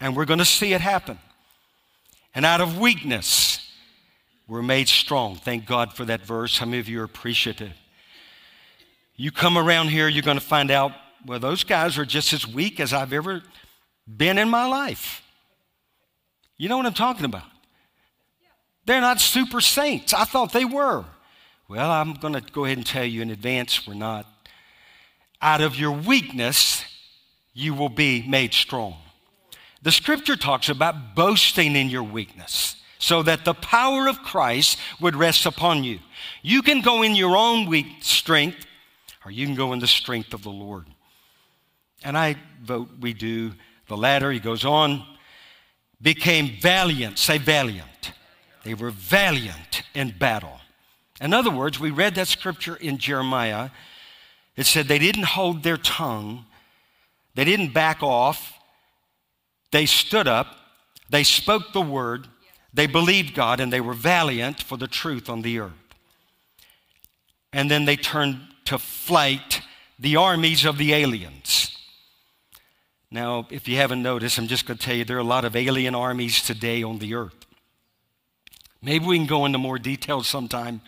And 0.00 0.14
we're 0.14 0.26
going 0.26 0.38
to 0.38 0.44
see 0.44 0.72
it 0.72 0.80
happen. 0.80 1.18
And 2.34 2.46
out 2.46 2.60
of 2.60 2.78
weakness, 2.78 3.70
we're 4.46 4.62
made 4.62 4.88
strong. 4.88 5.36
Thank 5.36 5.66
God 5.66 5.92
for 5.92 6.04
that 6.04 6.22
verse. 6.22 6.58
How 6.58 6.66
many 6.66 6.78
of 6.78 6.88
you 6.88 7.00
are 7.00 7.04
appreciative? 7.04 7.72
You 9.16 9.30
come 9.30 9.58
around 9.58 9.88
here, 9.88 10.08
you're 10.08 10.22
going 10.22 10.38
to 10.38 10.44
find 10.44 10.70
out, 10.70 10.92
well, 11.26 11.38
those 11.38 11.64
guys 11.64 11.98
are 11.98 12.04
just 12.04 12.32
as 12.32 12.46
weak 12.46 12.80
as 12.80 12.92
I've 12.92 13.12
ever 13.12 13.42
been 14.06 14.38
in 14.38 14.48
my 14.48 14.66
life. 14.66 15.22
You 16.56 16.68
know 16.68 16.76
what 16.76 16.86
I'm 16.86 16.94
talking 16.94 17.24
about? 17.24 17.44
They're 18.86 19.00
not 19.00 19.20
super 19.20 19.60
saints. 19.60 20.14
I 20.14 20.24
thought 20.24 20.52
they 20.52 20.64
were. 20.64 21.04
Well, 21.68 21.90
I'm 21.90 22.14
going 22.14 22.34
to 22.34 22.40
go 22.40 22.64
ahead 22.64 22.78
and 22.78 22.86
tell 22.86 23.04
you 23.04 23.22
in 23.22 23.30
advance 23.30 23.86
we're 23.86 23.94
not. 23.94 24.26
Out 25.40 25.60
of 25.60 25.76
your 25.76 25.92
weakness, 25.92 26.84
you 27.54 27.74
will 27.74 27.88
be 27.88 28.26
made 28.26 28.52
strong. 28.52 28.96
The 29.82 29.92
scripture 29.92 30.36
talks 30.36 30.68
about 30.68 31.14
boasting 31.14 31.74
in 31.74 31.88
your 31.88 32.02
weakness 32.02 32.76
so 32.98 33.22
that 33.22 33.46
the 33.46 33.54
power 33.54 34.08
of 34.08 34.22
Christ 34.22 34.78
would 35.00 35.16
rest 35.16 35.46
upon 35.46 35.84
you. 35.84 36.00
You 36.42 36.60
can 36.60 36.82
go 36.82 37.02
in 37.02 37.16
your 37.16 37.34
own 37.34 37.66
weak 37.66 37.86
strength, 38.02 38.66
or 39.24 39.30
you 39.30 39.46
can 39.46 39.54
go 39.54 39.72
in 39.72 39.78
the 39.78 39.86
strength 39.86 40.34
of 40.34 40.42
the 40.42 40.50
Lord. 40.50 40.86
And 42.04 42.16
I 42.16 42.36
vote 42.62 42.90
we 43.00 43.14
do 43.14 43.52
the 43.88 43.96
latter. 43.96 44.30
He 44.30 44.38
goes 44.38 44.66
on, 44.66 45.02
became 46.00 46.60
valiant. 46.60 47.18
Say 47.18 47.38
valiant. 47.38 48.12
They 48.64 48.74
were 48.74 48.90
valiant 48.90 49.82
in 49.94 50.14
battle. 50.18 50.60
In 51.22 51.32
other 51.32 51.50
words, 51.50 51.80
we 51.80 51.90
read 51.90 52.14
that 52.16 52.28
scripture 52.28 52.76
in 52.76 52.98
Jeremiah. 52.98 53.70
It 54.56 54.66
said 54.66 54.88
they 54.88 54.98
didn't 54.98 55.24
hold 55.24 55.62
their 55.62 55.78
tongue, 55.78 56.44
they 57.34 57.44
didn't 57.44 57.72
back 57.72 58.02
off, 58.02 58.59
they 59.72 59.86
stood 59.86 60.28
up, 60.28 60.56
they 61.08 61.24
spoke 61.24 61.72
the 61.72 61.80
word, 61.80 62.28
they 62.72 62.86
believed 62.86 63.34
God, 63.34 63.60
and 63.60 63.72
they 63.72 63.80
were 63.80 63.94
valiant 63.94 64.62
for 64.62 64.76
the 64.76 64.86
truth 64.86 65.28
on 65.28 65.42
the 65.42 65.58
earth. 65.58 65.72
And 67.52 67.70
then 67.70 67.84
they 67.84 67.96
turned 67.96 68.40
to 68.66 68.78
flight 68.78 69.62
the 69.98 70.16
armies 70.16 70.64
of 70.64 70.78
the 70.78 70.94
aliens. 70.94 71.76
Now, 73.10 73.48
if 73.50 73.66
you 73.66 73.76
haven't 73.76 74.02
noticed, 74.02 74.38
I'm 74.38 74.46
just 74.46 74.66
going 74.66 74.78
to 74.78 74.84
tell 74.84 74.94
you 74.94 75.04
there 75.04 75.16
are 75.16 75.20
a 75.20 75.24
lot 75.24 75.44
of 75.44 75.56
alien 75.56 75.96
armies 75.96 76.42
today 76.42 76.82
on 76.82 76.98
the 77.00 77.14
earth. 77.14 77.34
Maybe 78.82 79.04
we 79.04 79.18
can 79.18 79.26
go 79.26 79.44
into 79.44 79.58
more 79.58 79.78
detail 79.78 80.22
sometime. 80.22 80.80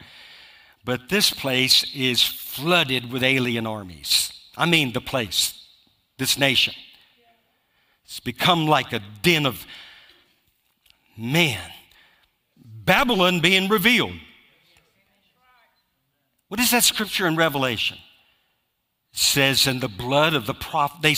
But 0.85 1.09
this 1.09 1.30
place 1.30 1.85
is 1.95 2.22
flooded 2.22 3.12
with 3.12 3.22
alien 3.22 3.66
armies. 3.66 4.33
I 4.57 4.66
mean, 4.66 4.93
the 4.93 5.01
place, 5.01 5.66
this 6.18 6.39
nation. 6.39 6.74
It's 8.05 8.21
become 8.21 8.67
like 8.67 8.93
a 8.93 9.01
den 9.23 9.47
of 9.47 9.67
man. 11.17 11.71
Babylon 12.57 13.41
being 13.41 13.69
revealed. 13.69 14.15
What 16.49 16.61
is 16.61 16.71
that 16.73 16.85
scripture 16.85 17.27
in 17.27 17.37
Revelation? 17.37 17.97
It 19.13 19.19
says, 19.19 19.67
in 19.67 19.81
the 19.81 19.89
blood 19.89 20.35
of 20.35 20.47
the 20.47 20.55
prophet, 20.55 21.01
they, 21.03 21.17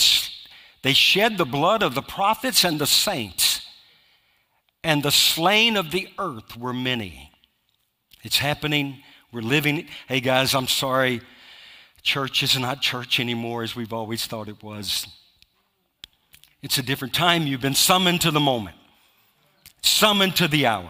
they 0.81 0.93
shed 0.93 1.37
the 1.37 1.45
blood 1.45 1.83
of 1.83 1.95
the 1.95 2.01
prophets 2.01 2.63
and 2.63 2.79
the 2.79 2.87
saints, 2.87 3.61
and 4.83 5.03
the 5.03 5.11
slain 5.11 5.75
of 5.75 5.91
the 5.91 6.07
earth 6.19 6.55
were 6.55 6.73
many. 6.73 7.31
It's 8.23 8.37
happening. 8.37 9.01
We're 9.31 9.41
living. 9.41 9.87
Hey, 10.07 10.21
guys, 10.21 10.55
I'm 10.55 10.67
sorry. 10.67 11.21
Church 12.01 12.43
is 12.43 12.57
not 12.57 12.81
church 12.81 13.19
anymore 13.19 13.63
as 13.63 13.75
we've 13.75 13.93
always 13.93 14.25
thought 14.25 14.47
it 14.47 14.63
was. 14.63 15.07
It's 16.65 16.79
a 16.79 16.81
different 16.81 17.13
time. 17.13 17.45
You've 17.45 17.61
been 17.61 17.75
summoned 17.75 18.21
to 18.21 18.31
the 18.31 18.39
moment, 18.39 18.75
summoned 19.83 20.35
to 20.37 20.47
the 20.47 20.65
hour. 20.65 20.89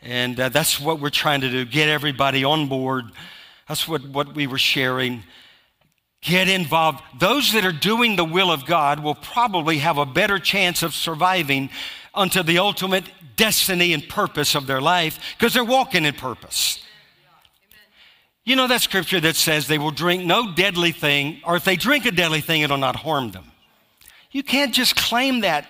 And 0.00 0.40
uh, 0.40 0.48
that's 0.48 0.80
what 0.80 1.00
we're 1.00 1.10
trying 1.10 1.42
to 1.42 1.50
do 1.50 1.66
get 1.66 1.90
everybody 1.90 2.44
on 2.44 2.66
board. 2.66 3.04
That's 3.68 3.86
what, 3.86 4.08
what 4.08 4.34
we 4.34 4.46
were 4.46 4.56
sharing. 4.56 5.22
Get 6.22 6.48
involved. 6.48 7.02
Those 7.20 7.52
that 7.52 7.66
are 7.66 7.72
doing 7.72 8.16
the 8.16 8.24
will 8.24 8.50
of 8.50 8.64
God 8.64 9.00
will 9.00 9.14
probably 9.14 9.78
have 9.78 9.98
a 9.98 10.06
better 10.06 10.38
chance 10.38 10.82
of 10.82 10.94
surviving 10.94 11.68
unto 12.14 12.42
the 12.42 12.56
ultimate 12.56 13.04
destiny 13.36 13.92
and 13.92 14.08
purpose 14.08 14.54
of 14.54 14.66
their 14.66 14.80
life 14.80 15.18
because 15.36 15.52
they're 15.52 15.62
walking 15.62 16.06
in 16.06 16.14
purpose. 16.14 16.82
You 18.44 18.56
know 18.56 18.66
that 18.68 18.80
scripture 18.80 19.20
that 19.20 19.36
says 19.36 19.66
they 19.66 19.78
will 19.78 19.90
drink 19.90 20.24
no 20.24 20.54
deadly 20.54 20.92
thing, 20.92 21.42
or 21.44 21.54
if 21.54 21.64
they 21.64 21.76
drink 21.76 22.06
a 22.06 22.10
deadly 22.10 22.40
thing, 22.40 22.62
it'll 22.62 22.78
not 22.78 22.96
harm 22.96 23.30
them. 23.30 23.50
You 24.34 24.42
can't 24.42 24.74
just 24.74 24.96
claim 24.96 25.40
that 25.40 25.66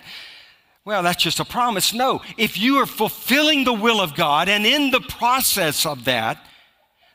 well, 0.85 1.01
that's 1.01 1.23
just 1.23 1.39
a 1.39 1.45
promise. 1.45 1.93
No, 1.93 2.21
if 2.37 2.59
you 2.59 2.77
are 2.77 2.85
fulfilling 2.85 3.63
the 3.63 3.73
will 3.73 3.99
of 3.99 4.13
God 4.13 4.47
and 4.47 4.67
in 4.67 4.91
the 4.91 5.01
process 5.01 5.83
of 5.83 6.05
that, 6.05 6.37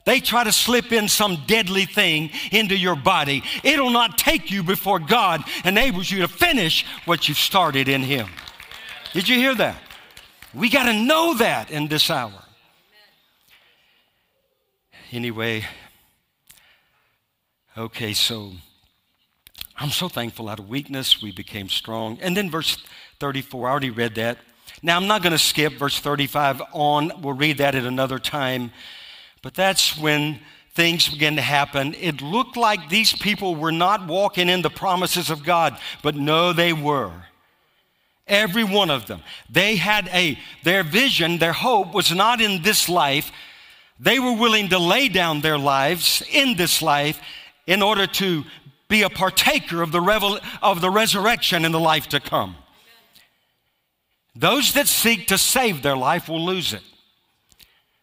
they 0.04 0.18
try 0.18 0.42
to 0.42 0.50
slip 0.50 0.90
in 0.90 1.06
some 1.06 1.44
deadly 1.46 1.84
thing 1.84 2.30
into 2.50 2.76
your 2.76 2.96
body, 2.96 3.44
it'll 3.62 3.90
not 3.90 4.18
take 4.18 4.50
you 4.50 4.64
before 4.64 4.98
God 4.98 5.44
enables 5.64 6.10
you 6.10 6.18
to 6.22 6.28
finish 6.28 6.84
what 7.04 7.28
you've 7.28 7.38
started 7.38 7.88
in 7.88 8.02
Him. 8.02 8.28
Did 9.12 9.28
you 9.28 9.36
hear 9.36 9.54
that? 9.54 9.80
We 10.52 10.68
got 10.68 10.84
to 10.84 10.92
know 10.92 11.34
that 11.34 11.70
in 11.70 11.86
this 11.86 12.10
hour. 12.10 12.42
Anyway, 15.12 15.64
okay, 17.78 18.14
so 18.14 18.52
I'm 19.82 19.90
so 19.90 20.10
thankful 20.10 20.50
out 20.50 20.58
of 20.58 20.68
weakness 20.68 21.22
we 21.22 21.32
became 21.32 21.70
strong. 21.70 22.18
And 22.20 22.36
then 22.36 22.50
verse 22.50 22.76
34. 23.18 23.66
I 23.66 23.70
already 23.70 23.88
read 23.88 24.14
that. 24.16 24.36
Now, 24.82 24.98
I'm 24.98 25.06
not 25.06 25.22
going 25.22 25.32
to 25.32 25.38
skip 25.38 25.72
verse 25.72 25.98
35 25.98 26.60
on. 26.74 27.22
We'll 27.22 27.32
read 27.32 27.58
that 27.58 27.74
at 27.74 27.86
another 27.86 28.18
time. 28.18 28.72
But 29.40 29.54
that's 29.54 29.96
when 29.96 30.40
things 30.74 31.08
began 31.08 31.36
to 31.36 31.42
happen. 31.42 31.94
It 31.94 32.20
looked 32.20 32.58
like 32.58 32.90
these 32.90 33.14
people 33.14 33.56
were 33.56 33.72
not 33.72 34.06
walking 34.06 34.50
in 34.50 34.60
the 34.60 34.68
promises 34.68 35.30
of 35.30 35.44
God, 35.44 35.78
but 36.02 36.14
no, 36.14 36.52
they 36.52 36.74
were. 36.74 37.12
Every 38.26 38.64
one 38.64 38.90
of 38.90 39.06
them. 39.06 39.22
They 39.48 39.76
had 39.76 40.08
a, 40.08 40.38
their 40.62 40.82
vision, 40.82 41.38
their 41.38 41.54
hope 41.54 41.94
was 41.94 42.14
not 42.14 42.42
in 42.42 42.60
this 42.60 42.86
life. 42.86 43.32
They 43.98 44.18
were 44.18 44.36
willing 44.36 44.68
to 44.68 44.78
lay 44.78 45.08
down 45.08 45.40
their 45.40 45.58
lives 45.58 46.22
in 46.30 46.56
this 46.56 46.82
life 46.82 47.18
in 47.66 47.82
order 47.82 48.06
to 48.06 48.44
be 48.90 49.02
a 49.02 49.08
partaker 49.08 49.80
of 49.80 49.92
the, 49.92 50.00
revel, 50.00 50.38
of 50.60 50.82
the 50.82 50.90
resurrection 50.90 51.64
in 51.64 51.72
the 51.72 51.80
life 51.80 52.08
to 52.08 52.20
come. 52.20 52.56
Those 54.34 54.74
that 54.74 54.88
seek 54.88 55.28
to 55.28 55.38
save 55.38 55.82
their 55.82 55.96
life 55.96 56.28
will 56.28 56.44
lose 56.44 56.74
it. 56.74 56.82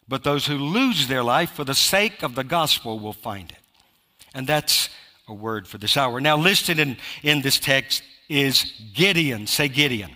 But 0.08 0.24
those 0.24 0.46
who 0.46 0.56
lose 0.56 1.06
their 1.06 1.22
life 1.22 1.50
for 1.50 1.64
the 1.64 1.74
sake 1.74 2.22
of 2.22 2.34
the 2.34 2.42
gospel 2.42 2.98
will 2.98 3.12
find 3.12 3.50
it. 3.50 3.58
And 4.34 4.46
that's 4.46 4.88
a 5.28 5.34
word 5.34 5.68
for 5.68 5.76
this 5.76 5.96
hour. 5.96 6.20
Now, 6.20 6.38
listed 6.38 6.78
in, 6.78 6.96
in 7.22 7.42
this 7.42 7.60
text 7.60 8.02
is 8.28 8.72
Gideon. 8.94 9.46
Say 9.46 9.68
Gideon. 9.68 10.10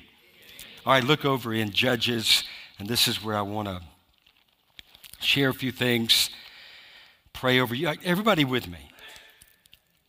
All 0.86 0.94
right, 0.94 1.04
look 1.04 1.24
over 1.24 1.52
in 1.52 1.70
Judges, 1.70 2.44
and 2.78 2.88
this 2.88 3.06
is 3.06 3.22
where 3.22 3.36
I 3.36 3.42
want 3.42 3.68
to 3.68 3.82
share 5.20 5.50
a 5.50 5.54
few 5.54 5.70
things, 5.70 6.30
pray 7.32 7.60
over 7.60 7.74
you. 7.74 7.92
Everybody 8.04 8.44
with 8.44 8.68
me. 8.68 8.91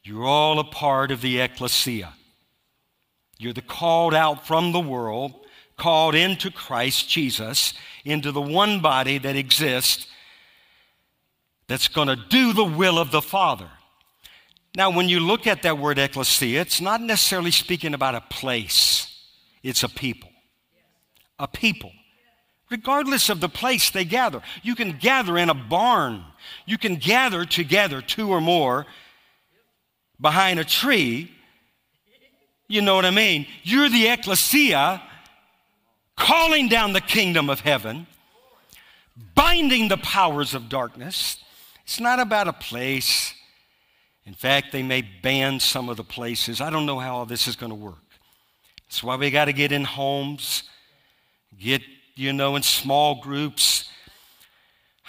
You're 0.03 0.25
all 0.25 0.59
a 0.59 0.65
part 0.65 1.11
of 1.11 1.21
the 1.21 1.39
ecclesia. 1.39 2.13
You're 3.37 3.53
the 3.53 3.61
called 3.61 4.13
out 4.13 4.45
from 4.45 4.71
the 4.71 4.79
world 4.79 5.33
called 5.77 6.13
into 6.13 6.51
Christ 6.51 7.09
Jesus, 7.09 7.73
into 8.05 8.31
the 8.31 8.41
one 8.41 8.81
body 8.81 9.17
that 9.17 9.35
exists 9.35 10.07
that's 11.67 11.87
going 11.87 12.09
to 12.09 12.15
do 12.15 12.53
the 12.53 12.63
will 12.63 12.99
of 12.99 13.11
the 13.11 13.21
Father. 13.21 13.69
Now, 14.75 14.89
when 14.89 15.07
you 15.07 15.19
look 15.19 15.47
at 15.47 15.61
that 15.63 15.77
word 15.77 15.99
ecclesia, 15.99 16.61
it's 16.61 16.81
not 16.81 17.01
necessarily 17.01 17.51
speaking 17.51 17.93
about 17.93 18.15
a 18.15 18.21
place, 18.21 19.07
it's 19.61 19.83
a 19.83 19.89
people. 19.89 20.29
A 21.39 21.47
people. 21.47 21.91
Regardless 22.69 23.29
of 23.29 23.39
the 23.39 23.49
place 23.49 23.89
they 23.89 24.05
gather, 24.05 24.41
you 24.61 24.75
can 24.75 24.97
gather 24.97 25.37
in 25.37 25.49
a 25.49 25.53
barn, 25.53 26.23
you 26.65 26.77
can 26.77 26.95
gather 26.95 27.45
together, 27.45 28.01
two 28.01 28.29
or 28.29 28.41
more, 28.41 28.85
behind 30.23 30.57
a 30.59 30.63
tree. 30.63 31.29
You 32.67 32.81
know 32.81 32.95
what 32.95 33.05
I 33.05 33.11
mean? 33.11 33.45
You're 33.61 33.89
the 33.89 34.07
ecclesia 34.07 35.03
calling 36.15 36.69
down 36.69 36.93
the 36.93 37.01
kingdom 37.01 37.49
of 37.49 37.59
heaven, 37.59 38.07
binding 39.35 39.89
the 39.89 39.97
powers 39.97 40.55
of 40.55 40.69
darkness. 40.69 41.43
It's 41.83 41.99
not 41.99 42.19
about 42.19 42.47
a 42.47 42.53
place. 42.53 43.33
In 44.25 44.33
fact, 44.33 44.71
they 44.71 44.81
may 44.81 45.01
ban 45.01 45.59
some 45.59 45.89
of 45.89 45.97
the 45.97 46.03
places. 46.03 46.61
I 46.61 46.69
don't 46.69 46.85
know 46.85 46.97
how 46.97 47.17
all 47.17 47.25
this 47.25 47.45
is 47.47 47.57
going 47.57 47.71
to 47.71 47.75
work. 47.75 47.97
That's 48.87 49.03
why 49.03 49.17
we 49.17 49.29
got 49.29 49.45
to 49.45 49.53
get 49.53 49.73
in 49.73 49.83
homes, 49.83 50.63
get, 51.59 51.81
you 52.15 52.31
know, 52.31 52.55
in 52.55 52.63
small 52.63 53.21
groups. 53.21 53.89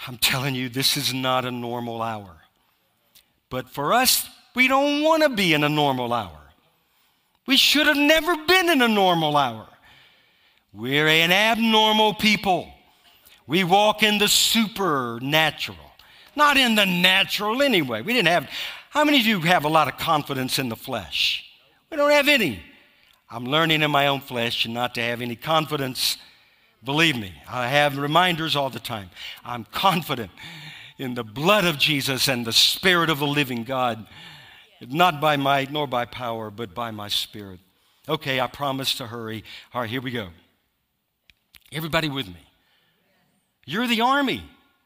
I'm 0.07 0.17
telling 0.17 0.55
you, 0.55 0.67
this 0.67 0.97
is 0.97 1.13
not 1.13 1.45
a 1.45 1.51
normal 1.51 2.01
hour. 2.01 2.41
But 3.49 3.69
for 3.69 3.93
us, 3.93 4.29
we 4.55 4.67
don't 4.67 5.03
want 5.03 5.23
to 5.23 5.29
be 5.29 5.53
in 5.53 5.63
a 5.63 5.69
normal 5.69 6.13
hour. 6.13 6.39
We 7.45 7.57
should 7.57 7.87
have 7.87 7.97
never 7.97 8.35
been 8.45 8.69
in 8.69 8.81
a 8.81 8.87
normal 8.87 9.37
hour. 9.37 9.67
We're 10.73 11.07
an 11.07 11.31
abnormal 11.31 12.15
people. 12.15 12.67
We 13.47 13.63
walk 13.63 14.01
in 14.01 14.17
the 14.17 14.27
supernatural, 14.27 15.77
not 16.35 16.57
in 16.57 16.75
the 16.75 16.85
natural 16.85 17.61
anyway. 17.61 18.01
We 18.01 18.13
didn't 18.13 18.29
have, 18.29 18.49
how 18.89 19.03
many 19.03 19.19
of 19.19 19.25
you 19.25 19.39
have 19.41 19.65
a 19.65 19.69
lot 19.69 19.87
of 19.87 19.97
confidence 19.97 20.57
in 20.57 20.69
the 20.69 20.75
flesh? 20.75 21.45
We 21.91 21.97
don't 21.97 22.11
have 22.11 22.27
any. 22.27 22.61
I'm 23.29 23.45
learning 23.45 23.83
in 23.83 23.91
my 23.91 24.07
own 24.07 24.21
flesh 24.21 24.65
and 24.65 24.73
not 24.73 24.95
to 24.95 25.01
have 25.01 25.21
any 25.21 25.35
confidence. 25.35 26.17
Believe 26.83 27.17
me, 27.17 27.33
I 27.49 27.67
have 27.67 27.97
reminders 27.97 28.55
all 28.55 28.69
the 28.69 28.79
time. 28.79 29.09
I'm 29.43 29.65
confident 29.65 30.31
in 30.97 31.13
the 31.13 31.23
blood 31.23 31.65
of 31.65 31.77
Jesus 31.77 32.27
and 32.27 32.45
the 32.45 32.53
Spirit 32.53 33.09
of 33.09 33.19
the 33.19 33.27
living 33.27 33.63
God, 33.63 34.05
not 34.81 35.21
by 35.21 35.37
might 35.37 35.71
nor 35.71 35.87
by 35.87 36.05
power, 36.05 36.49
but 36.49 36.73
by 36.73 36.91
my 36.91 37.07
Spirit. 37.07 37.59
Okay, 38.07 38.39
I 38.39 38.47
promise 38.47 38.95
to 38.95 39.07
hurry. 39.07 39.43
All 39.73 39.81
right, 39.81 39.89
here 39.89 40.01
we 40.01 40.11
go. 40.11 40.29
Everybody 41.71 42.09
with 42.09 42.27
me? 42.27 42.45
You're 43.65 43.87
the 43.87 44.01
army. 44.01 44.43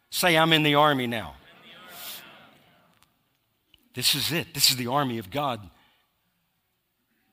Say, 0.09 0.37
I'm 0.37 0.53
in 0.53 0.63
the 0.63 0.75
army 0.75 1.07
now. 1.07 1.35
This 3.93 4.15
is 4.15 4.31
it. 4.31 4.53
This 4.53 4.69
is 4.69 4.77
the 4.77 4.87
army 4.87 5.17
of 5.17 5.29
God. 5.29 5.59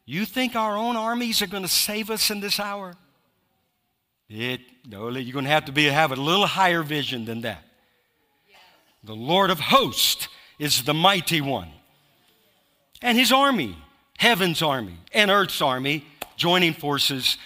You 0.04 0.24
think 0.24 0.56
our 0.56 0.76
own 0.76 0.96
armies 0.96 1.42
are 1.42 1.46
going 1.46 1.62
to 1.62 1.68
save 1.68 2.10
us 2.10 2.30
in 2.30 2.40
this 2.40 2.58
hour? 2.58 2.94
It, 4.28 4.60
no, 4.88 5.08
you're 5.08 5.32
going 5.32 5.44
to 5.44 5.50
have 5.50 5.66
to 5.66 5.72
be, 5.72 5.84
have 5.84 6.12
a 6.12 6.16
little 6.16 6.46
higher 6.46 6.82
vision 6.82 7.24
than 7.24 7.42
that. 7.42 7.62
The 9.04 9.14
Lord 9.14 9.50
of 9.50 9.60
hosts 9.60 10.28
is 10.58 10.82
the 10.82 10.94
mighty 10.94 11.40
one. 11.40 11.70
And 13.02 13.18
his 13.18 13.32
army, 13.32 13.76
heaven's 14.18 14.62
army 14.62 14.98
and 15.12 15.30
earth's 15.30 15.60
army, 15.60 16.04
joining 16.36 16.72
forces. 16.72 17.38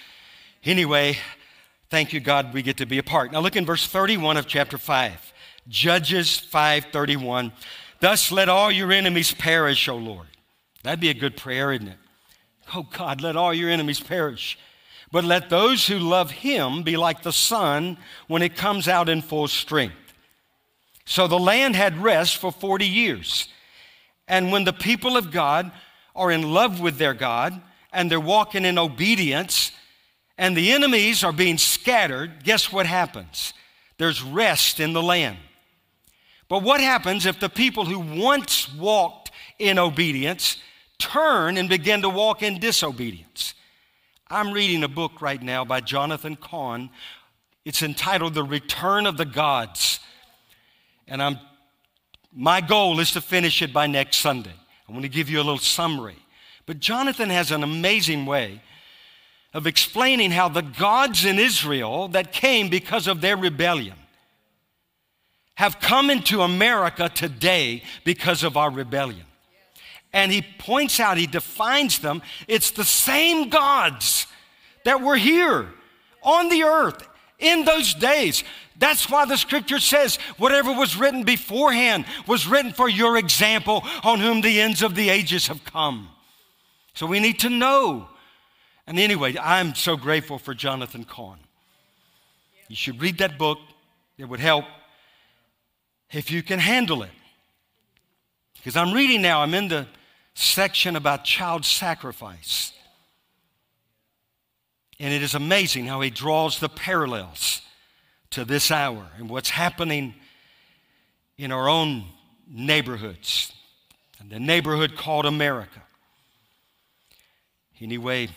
Anyway, 0.65 1.19
Thank 1.91 2.13
you, 2.13 2.21
God, 2.21 2.55
we 2.55 2.63
get 2.63 2.77
to 2.77 2.87
be 2.87 2.99
a 2.99 3.03
part. 3.03 3.33
Now 3.33 3.41
look 3.41 3.57
in 3.57 3.67
verse 3.67 3.85
31 3.85 4.37
of 4.37 4.47
chapter 4.47 4.79
5. 4.79 5.33
Judges 5.69 6.39
5:31. 6.39 7.53
Thus 7.99 8.31
let 8.31 8.49
all 8.49 8.71
your 8.71 8.93
enemies 8.93 9.33
perish, 9.33 9.89
O 9.89 9.97
Lord. 9.97 10.29
That'd 10.85 11.01
be 11.01 11.11
a 11.11 11.15
good 11.15 11.37
prayer, 11.37 11.73
isn't 11.73 11.89
it? 11.89 11.99
Oh 12.75 12.85
God, 12.85 13.21
let 13.21 13.37
all 13.37 13.53
your 13.53 13.69
enemies 13.69 14.01
perish. 14.01 14.57
but 15.13 15.25
let 15.25 15.51
those 15.51 15.89
who 15.89 15.99
love 15.99 16.31
him 16.31 16.85
be 16.85 16.97
like 16.97 17.23
the 17.25 17.33
sun 17.33 17.99
when 18.29 18.43
it 18.43 18.55
comes 18.55 18.87
out 18.87 19.09
in 19.09 19.21
full 19.21 19.49
strength. 19.49 20.15
So 21.05 21.27
the 21.27 21.37
land 21.37 21.75
had 21.75 22.01
rest 22.01 22.37
for 22.37 22.53
40 22.53 22.87
years. 22.87 23.49
And 24.31 24.53
when 24.53 24.63
the 24.63 24.73
people 24.73 25.17
of 25.17 25.33
God 25.33 25.73
are 26.15 26.31
in 26.31 26.55
love 26.55 26.81
with 26.81 26.99
their 26.99 27.15
God 27.15 27.61
and 27.93 28.09
they're 28.09 28.21
walking 28.21 28.65
in 28.65 28.79
obedience 28.79 29.73
and 30.39 30.57
the 30.57 30.71
enemies 30.71 31.25
are 31.25 31.33
being 31.33 31.59
scattered, 31.59 32.45
guess 32.45 32.73
what 32.73 32.87
happens? 32.87 33.53
There's 33.99 34.23
rest 34.23 34.79
in 34.79 34.93
the 34.93 35.03
land. 35.03 35.37
But 36.49 36.63
what 36.63 36.81
happens 36.81 37.27
if 37.27 37.41
the 37.41 37.49
people 37.49 37.85
who 37.85 37.99
once 37.99 38.73
walked 38.73 39.33
in 39.59 39.81
obedience 39.81 40.59
turn 40.99 41.57
and 41.57 41.69
begin 41.69 42.03
to 42.03 42.09
walk 42.09 42.41
in 42.41 42.61
disobedience? 42.61 43.55
I'm 44.29 44.53
reading 44.53 44.85
a 44.85 44.89
book 44.89 45.21
right 45.21 45.43
now 45.43 45.65
by 45.65 45.81
Jonathan 45.81 46.37
Cahn. 46.37 46.91
It's 47.65 47.83
entitled 47.83 48.35
The 48.35 48.45
Return 48.45 49.07
of 49.07 49.17
the 49.17 49.25
Gods. 49.25 49.99
And 51.09 51.21
I'm, 51.21 51.41
my 52.35 52.61
goal 52.61 53.01
is 53.01 53.13
to 53.13 53.21
finish 53.21 53.63
it 53.63 53.73
by 53.73 53.87
next 53.87 54.19
Sunday. 54.19 54.55
I 54.89 54.93
want 54.93 55.03
to 55.03 55.09
give 55.09 55.29
you 55.29 55.39
a 55.39 55.45
little 55.45 55.59
summary. 55.59 56.17
But 56.67 56.81
Jonathan 56.81 57.31
has 57.31 57.51
an 57.51 57.63
amazing 57.63 58.27
way 58.27 58.63
of 59.53 59.67
explaining 59.67 60.31
how 60.31 60.49
the 60.49 60.63
gods 60.63 61.25
in 61.25 61.39
Israel 61.39 62.09
that 62.09 62.33
came 62.33 62.69
because 62.69 63.07
of 63.07 63.21
their 63.21 63.37
rebellion 63.37 63.97
have 65.55 65.81
come 65.81 66.09
into 66.09 66.43
America 66.43 67.09
today 67.09 67.83
because 68.05 68.45
of 68.45 68.57
our 68.57 68.71
rebellion. 68.71 69.27
And 70.13 70.33
he 70.33 70.43
points 70.59 70.99
out, 70.99 71.19
he 71.19 71.27
defines 71.27 71.99
them. 71.99 72.23
It's 72.49 72.71
the 72.71 72.85
same 72.85 73.49
gods 73.49 74.27
that 74.85 75.03
were 75.03 75.17
here 75.17 75.69
on 76.23 76.49
the 76.49 76.63
earth 76.63 77.07
in 77.39 77.65
those 77.65 77.95
days. 77.95 78.45
That's 78.81 79.11
why 79.11 79.27
the 79.27 79.37
scripture 79.37 79.79
says 79.79 80.17
whatever 80.39 80.73
was 80.73 80.97
written 80.97 81.23
beforehand 81.23 82.07
was 82.27 82.47
written 82.47 82.73
for 82.73 82.89
your 82.89 83.19
example 83.19 83.85
on 84.03 84.21
whom 84.21 84.41
the 84.41 84.59
ends 84.59 84.83
of 84.83 84.95
the 84.95 85.11
ages 85.11 85.49
have 85.49 85.63
come. 85.65 86.09
So 86.95 87.07
we 87.07 87.21
need 87.21 87.39
to 87.41 87.51
know. 87.51 88.09
And 88.87 88.99
anyway, 88.99 89.37
I'm 89.39 89.75
so 89.75 89.99
grateful 89.99 90.39
for 90.39 90.55
Jonathan 90.55 91.05
Cahn. 91.05 91.39
You 92.69 92.77
should 92.77 93.03
read 93.03 93.19
that 93.19 93.37
book, 93.37 93.59
it 94.17 94.25
would 94.25 94.41
help 94.41 94.65
if 96.11 96.31
you 96.31 96.43
can 96.43 96.59
handle 96.59 97.03
it. 97.03 97.11
Because 98.57 98.77
I'm 98.77 98.95
reading 98.95 99.21
now, 99.21 99.43
I'm 99.43 99.53
in 99.53 99.69
the 99.69 99.87
section 100.35 100.97
about 100.97 101.25
child 101.25 101.67
sacrifice. 101.67 102.73
And 104.99 105.13
it 105.13 105.23
is 105.23 105.35
amazing 105.35 105.87
how 105.87 106.01
he 106.01 106.09
draws 106.09 106.61
the 106.61 106.69
parallels 106.71 107.61
to 108.31 108.45
this 108.45 108.71
hour 108.71 109.07
and 109.19 109.29
what's 109.29 109.51
happening 109.51 110.15
in 111.37 111.53
our 111.53 111.69
own 111.69 112.05
neighborhoods 112.49 113.53
and 114.21 114.31
the 114.31 114.39
neighborhood 114.39 114.97
called 114.97 115.27
America. 115.27 115.83
Anyway, 117.81 118.29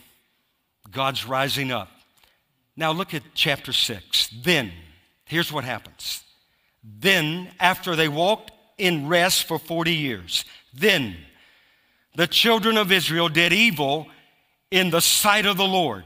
God's 0.89 1.25
rising 1.27 1.71
up. 1.71 1.89
Now 2.75 2.91
look 2.91 3.13
at 3.13 3.23
chapter 3.33 3.73
6. 3.73 4.29
Then, 4.41 4.71
here's 5.25 5.51
what 5.51 5.63
happens. 5.63 6.23
Then, 6.83 7.49
after 7.59 7.95
they 7.95 8.07
walked 8.07 8.51
in 8.77 9.07
rest 9.07 9.47
for 9.47 9.59
40 9.59 9.93
years, 9.93 10.45
then 10.73 11.15
the 12.15 12.27
children 12.27 12.77
of 12.77 12.91
Israel 12.91 13.29
did 13.29 13.53
evil 13.53 14.07
in 14.71 14.89
the 14.89 15.01
sight 15.01 15.45
of 15.45 15.57
the 15.57 15.67
Lord. 15.67 16.03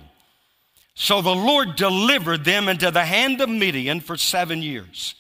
So 1.00 1.22
the 1.22 1.36
Lord 1.36 1.76
delivered 1.76 2.44
them 2.44 2.68
into 2.68 2.90
the 2.90 3.06
hand 3.06 3.40
of 3.40 3.50
Midian 3.50 4.00
for 4.00 4.18
seven 4.18 4.64
years. 4.64 5.14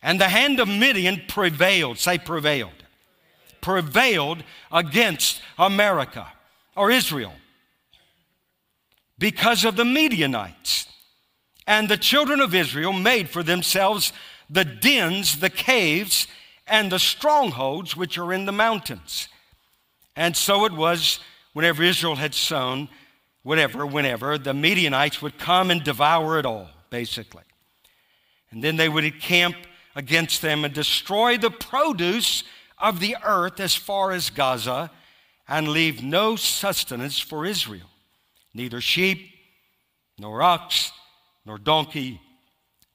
And 0.00 0.20
the 0.20 0.28
hand 0.28 0.60
of 0.60 0.68
Midian 0.68 1.22
prevailed, 1.26 1.98
say 1.98 2.16
prevailed, 2.16 2.84
prevailed 3.60 4.44
against 4.70 5.42
America 5.58 6.28
or 6.76 6.92
Israel 6.92 7.32
because 9.18 9.64
of 9.64 9.74
the 9.74 9.84
Midianites. 9.84 10.86
And 11.66 11.88
the 11.88 11.96
children 11.96 12.38
of 12.38 12.54
Israel 12.54 12.92
made 12.92 13.28
for 13.28 13.42
themselves 13.42 14.12
the 14.48 14.64
dens, 14.64 15.40
the 15.40 15.50
caves, 15.50 16.28
and 16.68 16.92
the 16.92 17.00
strongholds 17.00 17.96
which 17.96 18.16
are 18.16 18.32
in 18.32 18.44
the 18.44 18.52
mountains. 18.52 19.28
And 20.14 20.36
so 20.36 20.66
it 20.66 20.72
was 20.72 21.18
whenever 21.52 21.82
Israel 21.82 22.14
had 22.14 22.32
sown, 22.32 22.88
whatever, 23.42 23.86
whenever, 23.86 24.38
the 24.38 24.54
Midianites 24.54 25.22
would 25.22 25.38
come 25.38 25.70
and 25.70 25.82
devour 25.82 26.38
it 26.38 26.46
all, 26.46 26.68
basically. 26.90 27.44
And 28.50 28.62
then 28.62 28.76
they 28.76 28.88
would 28.88 29.04
encamp 29.04 29.56
against 29.94 30.42
them 30.42 30.64
and 30.64 30.74
destroy 30.74 31.38
the 31.38 31.50
produce 31.50 32.44
of 32.78 33.00
the 33.00 33.16
earth 33.24 33.60
as 33.60 33.74
far 33.74 34.12
as 34.12 34.30
Gaza 34.30 34.90
and 35.48 35.68
leave 35.68 36.02
no 36.02 36.36
sustenance 36.36 37.18
for 37.18 37.44
Israel, 37.44 37.88
neither 38.54 38.80
sheep, 38.80 39.30
nor 40.18 40.42
ox, 40.42 40.92
nor 41.44 41.58
donkey, 41.58 42.20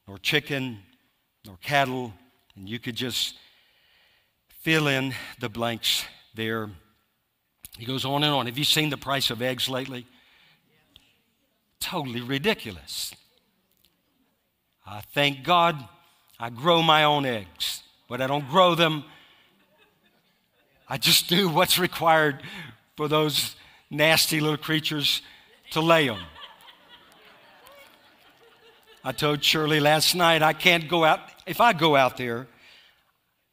nor 0.06 0.18
chicken, 0.18 0.78
nor 1.44 1.56
cattle. 1.58 2.12
And 2.56 2.68
you 2.68 2.78
could 2.78 2.96
just 2.96 3.36
fill 4.60 4.88
in 4.88 5.14
the 5.40 5.48
blanks 5.48 6.04
there. 6.34 6.70
He 7.76 7.84
goes 7.84 8.04
on 8.04 8.24
and 8.24 8.32
on. 8.32 8.46
Have 8.46 8.56
you 8.56 8.64
seen 8.64 8.88
the 8.90 8.96
price 8.96 9.30
of 9.30 9.42
eggs 9.42 9.68
lately? 9.68 10.06
Totally 11.80 12.20
ridiculous. 12.20 13.14
I 14.86 15.00
thank 15.12 15.42
God 15.44 15.76
I 16.38 16.50
grow 16.50 16.82
my 16.82 17.04
own 17.04 17.26
eggs, 17.26 17.82
but 18.08 18.20
I 18.20 18.26
don't 18.26 18.48
grow 18.48 18.74
them. 18.74 19.04
I 20.88 20.98
just 20.98 21.28
do 21.28 21.48
what's 21.48 21.78
required 21.78 22.42
for 22.96 23.08
those 23.08 23.56
nasty 23.90 24.40
little 24.40 24.56
creatures 24.56 25.22
to 25.72 25.80
lay 25.80 26.06
them. 26.06 26.20
I 29.02 29.12
told 29.12 29.42
Shirley 29.42 29.80
last 29.80 30.14
night 30.14 30.42
I 30.42 30.52
can't 30.52 30.88
go 30.88 31.04
out. 31.04 31.20
If 31.46 31.60
I 31.60 31.72
go 31.72 31.94
out 31.94 32.16
there, 32.16 32.46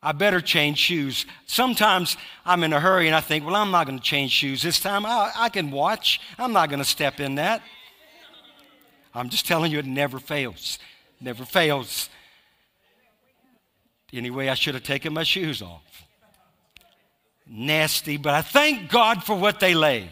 I 0.02 0.12
better 0.12 0.42
change 0.42 0.80
shoes. 0.80 1.26
Sometimes 1.46 2.18
I'm 2.46 2.64
in 2.64 2.74
a 2.74 2.80
hurry 2.80 3.08
and 3.08 3.16
I 3.16 3.22
think, 3.22 3.46
well, 3.46 3.56
I'm 3.56 3.72
not 3.72 3.88
going 3.88 3.98
to 3.98 4.04
change 4.04 4.32
shoes 4.32 4.62
this 4.62 4.80
time. 4.80 5.06
I, 5.06 5.32
I 5.36 5.50
can 5.50 5.72
watch. 5.72 6.20
I'm 6.38 6.54
not 6.54 6.70
going 6.70 6.80
to 6.80 6.86
step 6.86 7.20
in 7.20 7.36
that. 7.36 7.62
I'm 9.14 9.30
just 9.30 9.47
telling 9.47 9.72
you, 9.72 9.80
it 9.80 9.86
never 9.86 10.20
fails. 10.20 10.80
Never 11.22 11.45
fails. 11.45 12.09
Anyway, 14.11 14.49
I 14.49 14.53
should 14.53 14.76
have 14.76 14.84
taken 14.84 15.14
my 15.14 15.24
shoes 15.24 15.61
off. 15.61 16.05
Nasty, 17.47 18.18
but 18.18 18.34
I 18.34 18.41
thank 18.41 18.89
God 18.89 19.24
for 19.24 19.36
what 19.36 19.59
they 19.59 19.74
lay. 19.74 20.09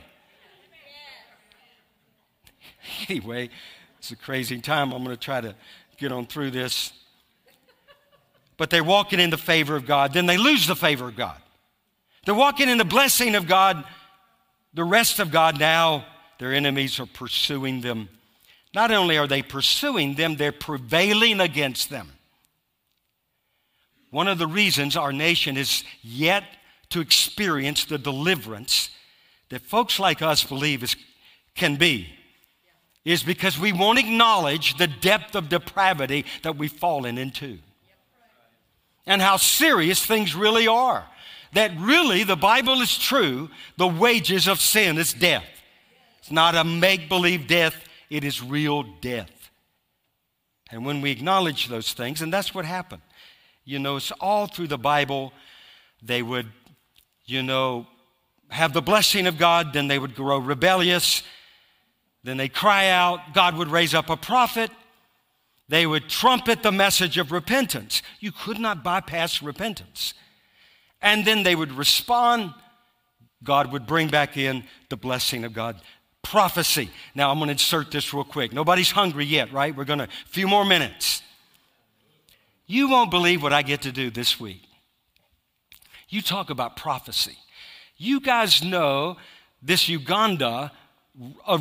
Anyway, 3.07 3.49
it's 3.99 4.11
a 4.11 4.15
crazy 4.15 4.59
time. 4.59 4.91
I'm 4.91 5.03
going 5.03 5.15
to 5.15 5.21
try 5.21 5.39
to 5.39 5.55
get 5.97 6.11
on 6.11 6.25
through 6.25 6.51
this 6.51 6.91
but 8.61 8.69
they're 8.69 8.83
walking 8.83 9.19
in 9.19 9.31
the 9.31 9.39
favor 9.39 9.75
of 9.75 9.87
God. 9.87 10.13
Then 10.13 10.27
they 10.27 10.37
lose 10.37 10.67
the 10.67 10.75
favor 10.75 11.07
of 11.07 11.15
God. 11.15 11.41
They're 12.25 12.35
walking 12.35 12.69
in 12.69 12.77
the 12.77 12.85
blessing 12.85 13.33
of 13.33 13.47
God. 13.47 13.83
The 14.75 14.83
rest 14.83 15.17
of 15.17 15.31
God 15.31 15.59
now, 15.59 16.05
their 16.37 16.53
enemies 16.53 16.99
are 16.99 17.07
pursuing 17.07 17.81
them. 17.81 18.07
Not 18.74 18.91
only 18.91 19.17
are 19.17 19.28
they 19.28 19.41
pursuing 19.41 20.15
them, 20.15 20.36
they're 20.36 20.51
prevailing 20.51 21.39
against 21.39 21.89
them. 21.89 22.11
One 24.11 24.28
of 24.28 24.38
the 24.38 24.47
reasons 24.47 24.95
our 24.95 25.13
nation 25.13 25.57
is 25.57 25.84
yet 26.01 26.43
to 26.89 26.99
experience 26.99 27.86
the 27.86 27.97
deliverance 27.97 28.89
that 29.49 29.61
folks 29.61 29.99
like 29.99 30.22
us 30.22 30.43
believe 30.43 30.84
is, 30.84 30.95
can 31.55 31.76
be 31.76 32.09
is 33.03 33.24
because 33.24 33.57
we 33.57 33.74
won't 33.74 33.99
acknowledge 33.99 34.78
the 34.78 34.88
depth 34.88 35.36
of 35.36 35.49
depravity 35.49 36.26
that 36.43 36.57
we've 36.57 36.72
fallen 36.72 37.17
into 37.17 37.57
and 39.07 39.22
how 39.22 39.38
serious 39.38 40.05
things 40.05 40.36
really 40.36 40.67
are. 40.67 41.05
That 41.53 41.72
really 41.78 42.24
the 42.24 42.36
Bible 42.36 42.82
is 42.82 42.97
true, 42.97 43.49
the 43.78 43.88
wages 43.88 44.47
of 44.47 44.61
sin 44.61 44.97
is 44.97 45.13
death. 45.13 45.45
It's 46.19 46.32
not 46.32 46.55
a 46.55 46.63
make 46.63 47.09
believe 47.09 47.47
death, 47.47 47.76
it 48.12 48.26
is 48.26 48.43
real 48.43 48.84
death. 48.99 49.49
And 50.70 50.86
when 50.86 50.99
we 50.99 51.12
acknowledge 51.12 51.70
those 51.70 51.93
things, 51.93 52.22
and 52.22 52.32
that's 52.32 52.53
what 52.53 52.66
happened. 52.66 53.01
You 53.64 53.80
know, 53.80 53.95
it's 53.95 54.12
all 54.20 54.47
through 54.47 54.68
the 54.68 54.78
Bible, 54.78 55.32
they 56.03 56.22
would, 56.22 56.47
you 57.26 57.41
know, 57.41 57.88
have 58.49 58.74
the 58.74 58.82
blessing 58.82 59.28
of 59.28 59.38
God, 59.38 59.72
then 59.72 59.88
they 59.88 59.97
would 59.97 60.14
grow 60.14 60.38
rebellious, 60.39 61.24
then 62.24 62.36
they 62.36 62.49
cry 62.49 62.89
out, 62.89 63.34
God 63.34 63.55
would 63.55 63.70
raise 63.70 63.93
up 63.93 64.09
a 64.09 64.18
prophet, 64.18 64.70
they 65.70 65.88
would 65.88 66.09
trumpet 66.09 66.64
the 66.64 66.72
message 66.72 67.18
of 67.18 67.32
repentance. 67.32 68.01
You 68.20 68.34
could 68.34 68.59
not 68.59 68.84
bypass 68.84 69.41
repentance. 69.41 70.14
And 71.01 71.24
then 71.24 71.43
they 71.43 71.55
would 71.55 71.72
respond. 71.72 72.53
God 73.41 73.72
would 73.72 73.88
bring 73.88 74.09
back 74.09 74.36
in 74.36 74.66
the 74.89 74.97
blessing 74.97 75.45
of 75.45 75.53
God. 75.53 75.82
Prophecy. 76.24 76.89
Now 77.15 77.32
I'm 77.32 77.38
going 77.38 77.47
to 77.47 77.53
insert 77.53 77.91
this 77.91 78.13
real 78.13 78.24
quick. 78.24 78.53
Nobody's 78.53 78.91
hungry 78.91 79.26
yet, 79.26 79.51
right? 79.51 79.76
We're 79.76 79.86
going 79.86 79.99
to, 79.99 80.05
a 80.05 80.28
few 80.30 80.47
more 80.47 80.65
minutes. 80.65 81.22
You 82.67 82.89
won't 82.89 83.11
believe 83.11 83.43
what 83.43 83.53
I 83.53 83.63
get 83.63 83.82
to 83.84 83.91
do 83.91 84.09
this 84.09 84.39
week. 84.39 84.61
You 86.09 86.22
talk 86.22 86.49
about 86.49 86.76
prophecy. 86.76 87.38
You 87.97 88.19
guys 88.19 88.63
know 88.63 89.17
this 89.61 89.89
Uganda 89.89 90.72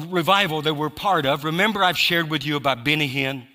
revival 0.08 0.62
that 0.62 0.74
we're 0.74 0.90
part 0.90 1.26
of. 1.26 1.44
Remember, 1.44 1.82
I've 1.82 1.98
shared 1.98 2.30
with 2.30 2.44
you 2.44 2.56
about 2.56 2.84
Benny 2.84 3.08
Hinn 3.08 3.46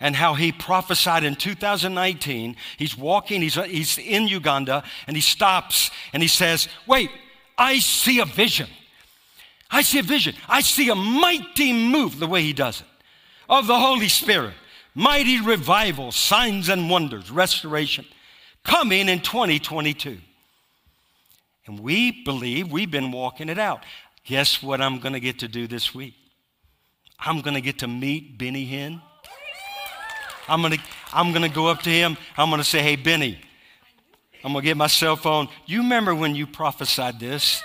and 0.00 0.16
how 0.16 0.34
he 0.34 0.50
prophesied 0.50 1.24
in 1.24 1.36
2019. 1.36 2.56
He's 2.78 2.96
walking, 2.96 3.42
he's, 3.42 3.54
he's 3.54 3.98
in 3.98 4.28
Uganda, 4.28 4.82
and 5.06 5.16
he 5.16 5.20
stops 5.20 5.90
and 6.12 6.22
he 6.22 6.28
says, 6.28 6.68
Wait, 6.86 7.10
I 7.58 7.78
see 7.78 8.20
a 8.20 8.24
vision. 8.24 8.68
I 9.70 9.82
see 9.82 9.98
a 9.98 10.02
vision. 10.02 10.34
I 10.48 10.60
see 10.60 10.88
a 10.88 10.94
mighty 10.94 11.72
move, 11.72 12.18
the 12.18 12.26
way 12.26 12.42
he 12.42 12.52
does 12.52 12.80
it, 12.80 12.86
of 13.48 13.66
the 13.66 13.78
Holy 13.78 14.08
Spirit. 14.08 14.54
Mighty 14.94 15.40
revival, 15.40 16.10
signs 16.10 16.68
and 16.68 16.90
wonders, 16.90 17.30
restoration 17.30 18.04
coming 18.64 19.08
in 19.08 19.20
2022. 19.20 20.18
And 21.66 21.78
we 21.78 22.24
believe 22.24 22.72
we've 22.72 22.90
been 22.90 23.12
walking 23.12 23.48
it 23.48 23.58
out. 23.58 23.84
Guess 24.24 24.62
what 24.62 24.80
I'm 24.80 24.98
going 24.98 25.12
to 25.12 25.20
get 25.20 25.38
to 25.40 25.48
do 25.48 25.66
this 25.66 25.94
week? 25.94 26.14
I'm 27.18 27.40
going 27.40 27.54
to 27.54 27.60
get 27.60 27.78
to 27.80 27.88
meet 27.88 28.38
Benny 28.38 28.66
Hinn. 28.66 29.00
I'm 30.48 30.62
going 30.62 30.72
to 30.72 30.80
I'm 31.12 31.30
going 31.30 31.42
to 31.42 31.54
go 31.54 31.68
up 31.68 31.82
to 31.82 31.90
him. 31.90 32.16
I'm 32.36 32.48
going 32.50 32.60
to 32.60 32.68
say, 32.68 32.82
"Hey 32.82 32.96
Benny, 32.96 33.38
I'm 34.42 34.52
going 34.52 34.62
to 34.62 34.66
get 34.66 34.76
my 34.76 34.88
cell 34.88 35.16
phone. 35.16 35.48
You 35.66 35.82
remember 35.82 36.14
when 36.14 36.34
you 36.34 36.46
prophesied 36.46 37.20
this? 37.20 37.62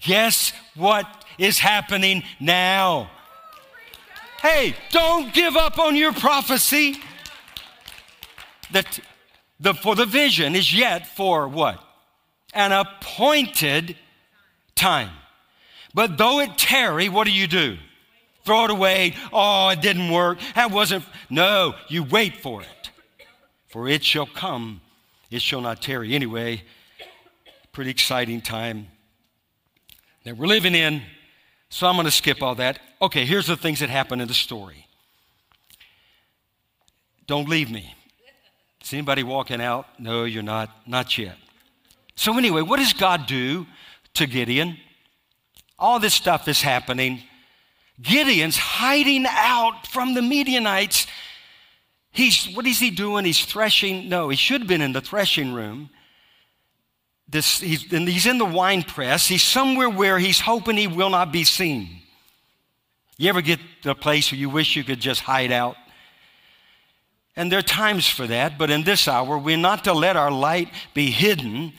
Guess 0.00 0.52
what 0.74 1.06
is 1.38 1.58
happening 1.58 2.22
now? 2.40 3.10
Hey, 4.40 4.76
don't 4.90 5.32
give 5.34 5.56
up 5.56 5.78
on 5.78 5.96
your 5.96 6.12
prophecy. 6.12 6.96
That 8.70 9.00
the, 9.58 9.74
for 9.74 9.96
the 9.96 10.06
vision 10.06 10.54
is 10.54 10.74
yet 10.74 11.06
for 11.16 11.48
what? 11.48 11.82
An 12.54 12.72
appointed 12.72 13.96
time. 14.74 15.10
But 15.94 16.18
though 16.18 16.40
it 16.40 16.56
tarry, 16.56 17.08
what 17.08 17.26
do 17.26 17.32
you 17.32 17.46
do? 17.46 17.78
Throw 18.44 18.64
it 18.64 18.70
away. 18.70 19.14
Oh, 19.32 19.68
it 19.70 19.80
didn't 19.80 20.10
work. 20.10 20.38
That 20.54 20.70
wasn't. 20.70 21.04
No, 21.28 21.74
you 21.88 22.04
wait 22.04 22.36
for 22.36 22.62
it. 22.62 22.90
For 23.66 23.88
it 23.88 24.04
shall 24.04 24.26
come, 24.26 24.80
it 25.30 25.42
shall 25.42 25.60
not 25.60 25.82
tarry. 25.82 26.14
Anyway, 26.14 26.62
pretty 27.72 27.90
exciting 27.90 28.40
time 28.40 28.86
that 30.28 30.36
we're 30.36 30.46
living 30.46 30.74
in. 30.74 31.00
So 31.70 31.86
I'm 31.86 31.94
going 31.94 32.04
to 32.04 32.10
skip 32.10 32.42
all 32.42 32.54
that. 32.56 32.78
Okay, 33.00 33.24
here's 33.24 33.46
the 33.46 33.56
things 33.56 33.80
that 33.80 33.88
happen 33.88 34.20
in 34.20 34.28
the 34.28 34.34
story. 34.34 34.86
Don't 37.26 37.48
leave 37.48 37.70
me. 37.70 37.94
Is 38.82 38.92
anybody 38.92 39.22
walking 39.22 39.62
out? 39.62 39.86
No, 39.98 40.24
you're 40.24 40.42
not. 40.42 40.70
Not 40.86 41.16
yet. 41.16 41.36
So, 42.14 42.36
anyway, 42.36 42.60
what 42.62 42.78
does 42.78 42.92
God 42.92 43.26
do 43.26 43.66
to 44.14 44.26
Gideon? 44.26 44.76
All 45.78 45.98
this 45.98 46.14
stuff 46.14 46.46
is 46.46 46.60
happening. 46.60 47.22
Gideon's 48.02 48.56
hiding 48.56 49.24
out 49.28 49.86
from 49.86 50.12
the 50.12 50.22
Midianites. 50.22 51.06
He's, 52.10 52.54
what 52.54 52.66
is 52.66 52.78
he 52.78 52.90
doing? 52.90 53.24
He's 53.24 53.44
threshing. 53.44 54.08
No, 54.10 54.28
he 54.28 54.36
should 54.36 54.62
have 54.62 54.68
been 54.68 54.82
in 54.82 54.92
the 54.92 55.00
threshing 55.00 55.54
room. 55.54 55.88
This, 57.28 57.60
he's, 57.60 57.82
he's 57.82 58.26
in 58.26 58.38
the 58.38 58.44
wine 58.44 58.82
press. 58.82 59.26
He's 59.26 59.42
somewhere 59.42 59.90
where 59.90 60.18
he's 60.18 60.40
hoping 60.40 60.76
he 60.76 60.86
will 60.86 61.10
not 61.10 61.30
be 61.32 61.44
seen. 61.44 62.00
You 63.18 63.28
ever 63.28 63.42
get 63.42 63.60
to 63.82 63.90
a 63.90 63.94
place 63.94 64.32
where 64.32 64.38
you 64.38 64.48
wish 64.48 64.76
you 64.76 64.84
could 64.84 65.00
just 65.00 65.20
hide 65.20 65.52
out? 65.52 65.76
And 67.36 67.52
there 67.52 67.58
are 67.58 67.62
times 67.62 68.08
for 68.08 68.26
that, 68.26 68.58
but 68.58 68.70
in 68.70 68.82
this 68.82 69.06
hour, 69.06 69.38
we're 69.38 69.56
not 69.56 69.84
to 69.84 69.92
let 69.92 70.16
our 70.16 70.30
light 70.30 70.70
be 70.94 71.10
hidden. 71.10 71.72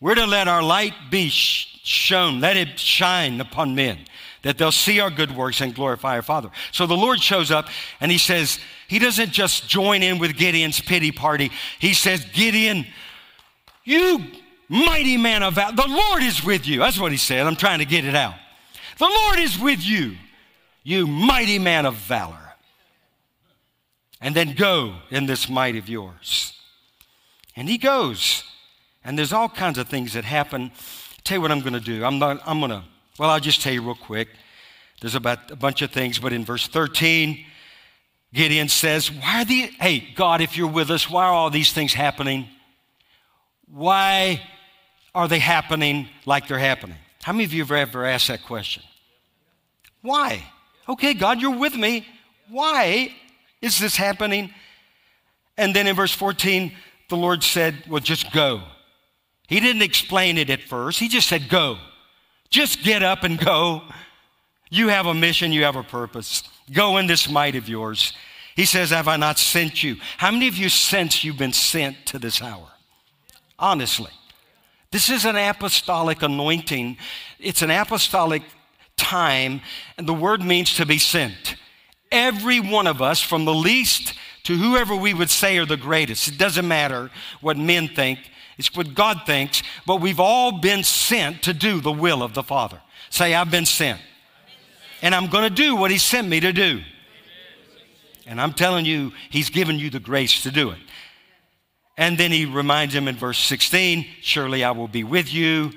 We're 0.00 0.14
to 0.14 0.26
let 0.26 0.48
our 0.48 0.62
light 0.62 0.92
be 1.10 1.28
shown, 1.30 2.40
let 2.40 2.56
it 2.56 2.78
shine 2.78 3.40
upon 3.40 3.74
men, 3.74 3.98
that 4.42 4.58
they'll 4.58 4.70
see 4.70 5.00
our 5.00 5.10
good 5.10 5.34
works 5.34 5.60
and 5.60 5.74
glorify 5.74 6.16
our 6.16 6.22
Father. 6.22 6.50
So 6.72 6.86
the 6.86 6.96
Lord 6.96 7.20
shows 7.20 7.50
up 7.50 7.68
and 8.00 8.12
he 8.12 8.18
says, 8.18 8.58
He 8.86 8.98
doesn't 8.98 9.30
just 9.30 9.68
join 9.68 10.02
in 10.02 10.18
with 10.18 10.36
Gideon's 10.36 10.80
pity 10.80 11.10
party. 11.10 11.50
He 11.78 11.92
says, 11.92 12.24
Gideon, 12.32 12.86
you 13.84 14.24
mighty 14.70 15.16
man 15.16 15.42
of 15.42 15.54
valor, 15.54 15.74
the 15.74 15.88
Lord 15.88 16.22
is 16.22 16.42
with 16.42 16.66
you. 16.66 16.78
That's 16.78 16.98
what 16.98 17.12
he 17.12 17.18
said. 17.18 17.46
I'm 17.46 17.56
trying 17.56 17.80
to 17.80 17.84
get 17.84 18.04
it 18.04 18.14
out. 18.14 18.34
The 18.98 19.08
Lord 19.08 19.38
is 19.40 19.58
with 19.58 19.84
you, 19.84 20.16
you 20.84 21.06
mighty 21.06 21.58
man 21.58 21.84
of 21.84 21.96
valor. 21.96 22.36
And 24.20 24.34
then 24.34 24.54
go 24.54 24.94
in 25.10 25.26
this 25.26 25.48
might 25.48 25.76
of 25.76 25.88
yours. 25.88 26.52
And 27.56 27.68
he 27.68 27.78
goes. 27.78 28.44
And 29.02 29.18
there's 29.18 29.32
all 29.32 29.48
kinds 29.48 29.78
of 29.78 29.88
things 29.88 30.12
that 30.12 30.24
happen 30.24 30.70
tell 31.24 31.38
you 31.38 31.42
what 31.42 31.50
I'm 31.50 31.60
going 31.60 31.72
to 31.72 31.80
do. 31.80 32.04
I'm 32.04 32.18
not, 32.18 32.40
I'm 32.46 32.60
going 32.60 32.70
to, 32.70 32.84
well, 33.18 33.30
I'll 33.30 33.40
just 33.40 33.62
tell 33.62 33.72
you 33.72 33.82
real 33.82 33.94
quick. 33.94 34.28
There's 35.00 35.14
about 35.14 35.50
a 35.50 35.56
bunch 35.56 35.80
of 35.82 35.90
things, 35.90 36.18
but 36.18 36.32
in 36.32 36.44
verse 36.44 36.66
13, 36.66 37.44
Gideon 38.34 38.68
says, 38.68 39.10
Why 39.10 39.42
are 39.42 39.44
the, 39.44 39.70
hey, 39.80 40.08
God, 40.14 40.40
if 40.40 40.56
you're 40.56 40.68
with 40.68 40.90
us, 40.90 41.08
why 41.08 41.24
are 41.24 41.32
all 41.32 41.50
these 41.50 41.72
things 41.72 41.94
happening? 41.94 42.48
Why 43.66 44.42
are 45.14 45.28
they 45.28 45.38
happening 45.38 46.08
like 46.26 46.48
they're 46.48 46.58
happening? 46.58 46.96
How 47.22 47.32
many 47.32 47.44
of 47.44 47.52
you 47.52 47.62
have 47.62 47.72
ever 47.72 48.04
asked 48.04 48.28
that 48.28 48.42
question? 48.42 48.82
Why? 50.02 50.42
Okay, 50.88 51.14
God, 51.14 51.40
you're 51.40 51.56
with 51.56 51.76
me. 51.76 52.06
Why 52.48 53.14
is 53.60 53.78
this 53.78 53.96
happening? 53.96 54.52
And 55.56 55.74
then 55.74 55.86
in 55.86 55.94
verse 55.94 56.12
14, 56.14 56.72
the 57.08 57.16
Lord 57.16 57.42
said, 57.42 57.84
Well, 57.88 58.00
just 58.00 58.32
go. 58.32 58.62
He 59.46 59.60
didn't 59.60 59.82
explain 59.82 60.38
it 60.38 60.48
at 60.48 60.62
first. 60.62 60.98
He 60.98 61.08
just 61.08 61.28
said, 61.28 61.48
Go. 61.48 61.78
Just 62.48 62.82
get 62.82 63.02
up 63.02 63.22
and 63.22 63.38
go. 63.38 63.82
You 64.70 64.88
have 64.88 65.06
a 65.06 65.14
mission, 65.14 65.52
you 65.52 65.64
have 65.64 65.76
a 65.76 65.82
purpose. 65.82 66.44
Go 66.72 66.96
in 66.98 67.06
this 67.06 67.28
might 67.28 67.56
of 67.56 67.68
yours. 67.68 68.12
He 68.56 68.64
says, 68.64 68.90
Have 68.90 69.08
I 69.08 69.16
not 69.16 69.38
sent 69.38 69.82
you? 69.82 69.96
How 70.16 70.30
many 70.30 70.48
of 70.48 70.56
you 70.56 70.68
sense 70.68 71.22
you've 71.22 71.38
been 71.38 71.52
sent 71.52 72.06
to 72.06 72.18
this 72.18 72.40
hour? 72.40 72.68
Honestly. 73.58 74.10
This 74.92 75.08
is 75.08 75.24
an 75.24 75.36
apostolic 75.36 76.22
anointing. 76.22 76.98
It's 77.38 77.62
an 77.62 77.70
apostolic 77.70 78.42
time, 78.96 79.60
and 79.96 80.06
the 80.06 80.14
word 80.14 80.42
means 80.42 80.74
to 80.74 80.86
be 80.86 80.98
sent. 80.98 81.54
Every 82.10 82.58
one 82.58 82.88
of 82.88 83.00
us, 83.00 83.20
from 83.22 83.44
the 83.44 83.54
least 83.54 84.14
to 84.44 84.56
whoever 84.56 84.96
we 84.96 85.14
would 85.14 85.30
say 85.30 85.58
are 85.58 85.66
the 85.66 85.76
greatest, 85.76 86.26
it 86.26 86.38
doesn't 86.38 86.66
matter 86.66 87.10
what 87.40 87.56
men 87.56 87.88
think, 87.88 88.18
it's 88.58 88.74
what 88.74 88.94
God 88.94 89.22
thinks, 89.26 89.62
but 89.86 90.00
we've 90.00 90.20
all 90.20 90.60
been 90.60 90.82
sent 90.82 91.42
to 91.44 91.54
do 91.54 91.80
the 91.80 91.92
will 91.92 92.22
of 92.22 92.34
the 92.34 92.42
Father. 92.42 92.80
Say, 93.10 93.34
I've 93.34 93.50
been 93.50 93.66
sent. 93.66 94.00
And 95.02 95.14
I'm 95.14 95.28
going 95.28 95.44
to 95.44 95.54
do 95.54 95.76
what 95.76 95.90
He 95.90 95.98
sent 95.98 96.28
me 96.28 96.40
to 96.40 96.52
do. 96.52 96.82
And 98.26 98.40
I'm 98.40 98.52
telling 98.52 98.84
you, 98.84 99.12
He's 99.30 99.50
given 99.50 99.78
you 99.78 99.88
the 99.88 100.00
grace 100.00 100.42
to 100.42 100.50
do 100.50 100.70
it. 100.70 100.78
And 102.00 102.16
then 102.16 102.32
He 102.32 102.46
reminds 102.46 102.94
him 102.94 103.08
in 103.08 103.14
verse 103.14 103.38
16, 103.38 104.06
Surely 104.22 104.64
I 104.64 104.70
will 104.70 104.88
be 104.88 105.04
with 105.04 105.32
you. 105.32 105.70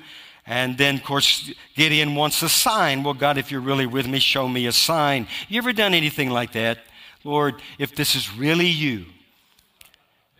And 0.46 0.78
then, 0.78 0.96
of 0.96 1.04
course, 1.04 1.52
Gideon 1.76 2.14
wants 2.14 2.42
a 2.42 2.48
sign. 2.48 3.02
Well, 3.02 3.12
God, 3.12 3.36
if 3.36 3.50
you're 3.50 3.60
really 3.60 3.84
with 3.84 4.08
me, 4.08 4.20
show 4.20 4.48
me 4.48 4.66
a 4.66 4.72
sign. 4.72 5.28
You 5.48 5.58
ever 5.58 5.74
done 5.74 5.92
anything 5.92 6.30
like 6.30 6.52
that? 6.52 6.78
Lord, 7.24 7.60
if 7.78 7.94
this 7.94 8.14
is 8.14 8.34
really 8.34 8.66
you, 8.66 9.04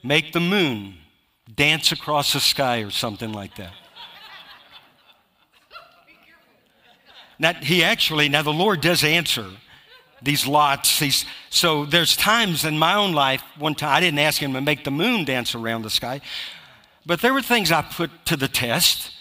make 0.03 0.33
the 0.33 0.41
moon 0.41 0.95
dance 1.55 1.93
across 1.93 2.33
the 2.33 2.41
sky 2.41 2.79
or 2.79 2.91
something 2.91 3.33
like 3.33 3.55
that. 3.57 3.73
Now, 7.39 7.53
he 7.53 7.85
actually, 7.85 8.31
now 8.31 8.41
the 8.41 8.53
Lord 8.53 8.81
does 8.81 9.05
answer 9.05 9.51
these 10.25 10.47
lots. 10.47 10.99
He's, 10.99 11.25
so 11.51 11.85
there's 11.85 12.17
times 12.17 12.65
in 12.65 12.79
my 12.79 12.95
own 12.95 13.13
life, 13.13 13.43
one 13.59 13.75
time, 13.75 13.95
I 13.95 14.01
didn't 14.01 14.19
ask 14.19 14.41
him 14.43 14.55
to 14.55 14.61
make 14.61 14.83
the 14.83 14.91
moon 14.91 15.25
dance 15.25 15.55
around 15.55 15.83
the 15.83 15.91
sky, 15.91 16.21
but 17.07 17.21
there 17.21 17.35
were 17.35 17.43
things 17.43 17.71
I 17.71 17.83
put 17.83 18.11
to 18.27 18.37
the 18.37 18.49
test. 18.49 19.13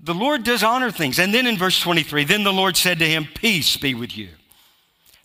The 0.00 0.14
Lord 0.14 0.42
does 0.42 0.62
honor 0.62 0.90
things. 0.90 1.18
And 1.18 1.32
then 1.32 1.46
in 1.46 1.56
verse 1.56 1.78
23, 1.80 2.24
then 2.24 2.42
the 2.42 2.52
Lord 2.52 2.76
said 2.76 2.98
to 2.98 3.06
him, 3.06 3.28
Peace 3.34 3.76
be 3.76 3.94
with 3.94 4.16
you. 4.16 4.28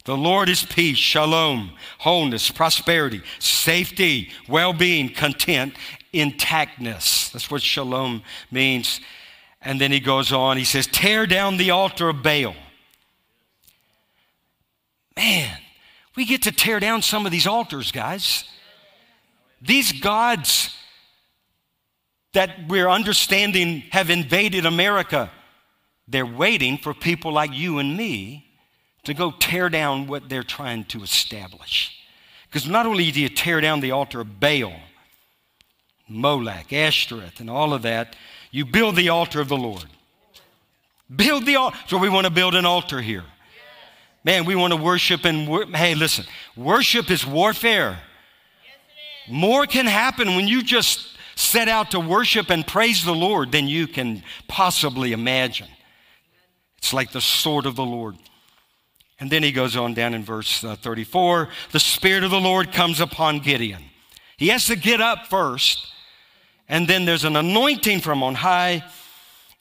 The 0.04 0.16
Lord 0.16 0.50
is 0.50 0.64
peace, 0.64 1.00
shalom, 1.00 1.72
wholeness, 1.98 2.52
prosperity, 2.52 3.24
safety, 3.40 4.30
well 4.48 4.72
being, 4.72 5.10
content, 5.10 5.74
intactness. 6.14 7.32
That's 7.32 7.50
what 7.50 7.64
shalom 7.64 8.22
means. 8.52 9.02
And 9.62 9.82
then 9.82 9.92
he 9.92 10.00
goes 10.00 10.32
on, 10.32 10.58
he 10.58 10.64
says, 10.64 10.86
Tear 10.86 11.26
down 11.26 11.58
the 11.58 11.72
altar 11.72 12.10
of 12.10 12.22
Baal. 12.22 12.54
Man, 15.16 15.58
we 16.16 16.26
get 16.26 16.44
to 16.44 16.52
tear 16.52 16.80
down 16.80 17.02
some 17.02 17.26
of 17.26 17.32
these 17.32 17.48
altars, 17.48 17.92
guys. 17.92 18.44
These 19.62 19.94
gods 20.02 20.76
that 22.34 22.68
we're 22.68 22.90
understanding 22.90 23.84
have 23.92 24.10
invaded 24.10 24.66
America 24.66 25.32
they're 26.08 26.26
waiting 26.26 26.78
for 26.78 26.94
people 26.94 27.32
like 27.32 27.52
you 27.54 27.80
and 27.80 27.98
me 27.98 28.46
to 29.04 29.14
go 29.14 29.32
tear 29.32 29.70
down 29.70 30.08
what 30.08 30.30
they're 30.30 30.44
trying 30.44 30.86
to 30.86 31.04
establish. 31.04 31.98
Because 32.48 32.68
not 32.68 32.86
only 32.86 33.12
do 33.12 33.22
you 33.22 33.30
tear 33.30 33.62
down 33.62 33.80
the 33.80 33.92
altar 33.92 34.22
of 34.22 34.40
Baal, 34.40 34.74
Molech, 36.08 36.72
Ashtoreth, 36.72 37.40
and 37.40 37.50
all 37.50 37.74
of 37.74 37.82
that, 37.82 38.16
you 38.52 38.66
build 38.66 38.96
the 38.96 39.10
altar 39.10 39.42
of 39.42 39.50
the 39.50 39.58
Lord. 39.58 39.86
Build 41.14 41.46
the 41.46 41.56
altar. 41.56 41.78
So 41.88 41.98
we 41.98 42.10
want 42.10 42.26
to 42.26 42.32
build 42.32 42.56
an 42.56 42.66
altar 42.66 43.02
here. 43.02 43.26
Man, 44.26 44.46
we 44.46 44.56
want 44.56 44.74
to 44.74 44.78
worship 44.78 45.24
and 45.24 45.48
wor- 45.48 45.68
hey, 45.68 45.94
listen, 45.94 46.26
worship 46.58 47.12
is 47.12 47.24
warfare. 47.24 48.00
More 49.30 49.68
can 49.68 49.86
happen 49.86 50.36
when 50.36 50.48
you 50.48 50.64
just 50.64 51.16
set 51.36 51.68
out 51.68 51.92
to 51.92 52.00
worship 52.00 52.50
and 52.50 52.66
praise 52.66 53.06
the 53.06 53.14
Lord 53.14 53.52
than 53.52 53.68
you 53.68 53.86
can 53.86 54.24
possibly 54.48 55.12
imagine. 55.12 55.68
It's 56.80 56.92
like 56.92 57.12
the 57.12 57.22
sword 57.22 57.68
of 57.68 57.76
the 57.76 57.86
Lord. 57.86 58.16
And 59.20 59.30
then 59.30 59.44
he 59.44 59.52
goes 59.52 59.76
on 59.76 59.94
down 59.94 60.16
in 60.16 60.24
verse 60.24 60.64
uh, 60.64 60.76
34 60.76 61.50
the 61.72 61.80
Spirit 61.80 62.24
of 62.24 62.32
the 62.32 62.42
Lord 62.42 62.74
comes 62.74 63.00
upon 63.00 63.40
Gideon. 63.40 63.84
He 64.38 64.48
has 64.48 64.66
to 64.66 64.76
get 64.76 65.02
up 65.02 65.28
first, 65.28 65.88
and 66.68 66.88
then 66.88 67.06
there's 67.06 67.26
an 67.26 67.36
anointing 67.36 68.02
from 68.02 68.24
on 68.24 68.34
high. 68.34 68.84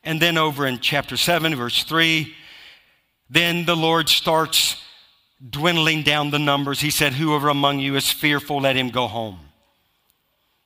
And 0.03 0.21
then 0.21 0.39
over 0.39 0.67
in 0.67 0.81
chapter 0.81 1.17
7, 1.17 1.55
verse 1.55 1.85
3, 1.85 2.35
then 3.29 3.65
the 3.65 3.77
Lord 3.77 4.09
starts 4.09 4.83
dwindling 5.51 6.03
down 6.03 6.31
the 6.31 6.39
numbers. 6.39 6.81
He 6.81 6.91
said, 6.91 7.15
Whoever 7.15 7.49
among 7.49 7.81
you 7.81 7.97
is 7.97 8.11
fearful, 8.11 8.61
let 8.63 8.77
him 8.77 8.91
go 8.91 9.07
home. 9.07 9.41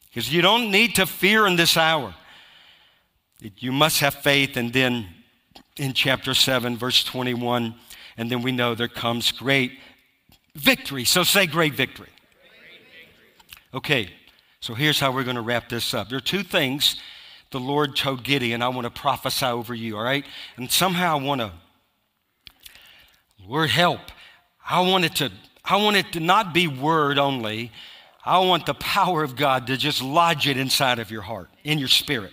Because 0.08 0.32
you 0.32 0.42
don't 0.42 0.70
need 0.70 0.94
to 0.96 1.06
fear 1.06 1.46
in 1.46 1.56
this 1.56 1.76
hour. 1.76 2.14
You 3.40 3.72
must 3.72 4.00
have 4.00 4.14
faith. 4.14 4.56
And 4.56 4.72
then 4.72 5.06
in 5.76 5.92
chapter 5.92 6.34
7, 6.34 6.76
verse 6.76 7.04
21, 7.04 7.74
and 8.16 8.30
then 8.30 8.42
we 8.42 8.52
know 8.52 8.74
there 8.74 8.88
comes 8.88 9.30
great 9.30 9.72
victory. 10.54 11.04
So 11.04 11.22
say 11.22 11.46
great 11.46 11.74
victory. 11.74 12.08
Okay, 13.72 14.10
so 14.60 14.74
here's 14.74 14.98
how 14.98 15.12
we're 15.12 15.24
going 15.24 15.36
to 15.36 15.42
wrap 15.42 15.68
this 15.68 15.94
up. 15.94 16.08
There 16.08 16.18
are 16.18 16.22
two 16.22 16.42
things 16.42 16.96
the 17.50 17.60
Lord 17.60 17.96
told 17.96 18.24
Gideon 18.24 18.62
I 18.62 18.68
want 18.68 18.84
to 18.84 18.90
prophesy 18.90 19.46
over 19.46 19.74
you, 19.74 19.96
all 19.96 20.02
right? 20.02 20.24
And 20.56 20.70
somehow 20.70 21.18
I 21.18 21.22
want 21.22 21.40
to, 21.40 21.52
Lord, 23.48 23.70
help. 23.70 24.00
I 24.68 24.82
want 24.82 25.06
it 25.06 25.16
to, 25.16 25.32
I 25.64 25.76
want 25.76 25.96
it 25.96 26.12
to 26.12 26.20
not 26.20 26.52
be 26.52 26.68
word 26.68 27.18
only. 27.18 27.72
I 28.22 28.38
want 28.40 28.66
the 28.66 28.74
power 28.74 29.22
of 29.24 29.36
God 29.36 29.66
to 29.68 29.76
just 29.78 30.02
lodge 30.02 30.46
it 30.46 30.58
inside 30.58 30.98
of 30.98 31.10
your 31.10 31.22
heart, 31.22 31.48
in 31.64 31.78
your 31.78 31.88
spirit. 31.88 32.32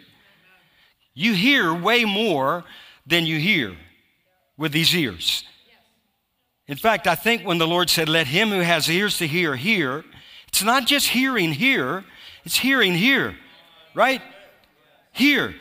You 1.13 1.34
hear 1.34 1.74
way 1.74 2.03
more 2.03 2.66
than 3.07 3.26
you 3.26 3.39
hear 3.39 3.78
with 4.57 4.74
these 4.74 4.93
ears. 4.93 5.45
In 6.68 6.76
fact, 6.76 7.07
I 7.07 7.16
think 7.16 7.43
when 7.43 7.59
the 7.59 7.68
Lord 7.68 7.89
said, 7.89 8.09
Let 8.09 8.28
him 8.28 8.49
who 8.49 8.59
has 8.59 8.89
ears 8.89 9.18
to 9.20 9.28
hear, 9.28 9.55
hear, 9.55 10.03
it's 10.49 10.63
not 10.63 10.86
just 10.86 11.07
hearing 11.07 11.53
here, 11.53 12.03
it's 12.43 12.57
hearing 12.57 12.93
here, 12.93 13.38
right? 13.93 14.22
Here. 15.13 15.55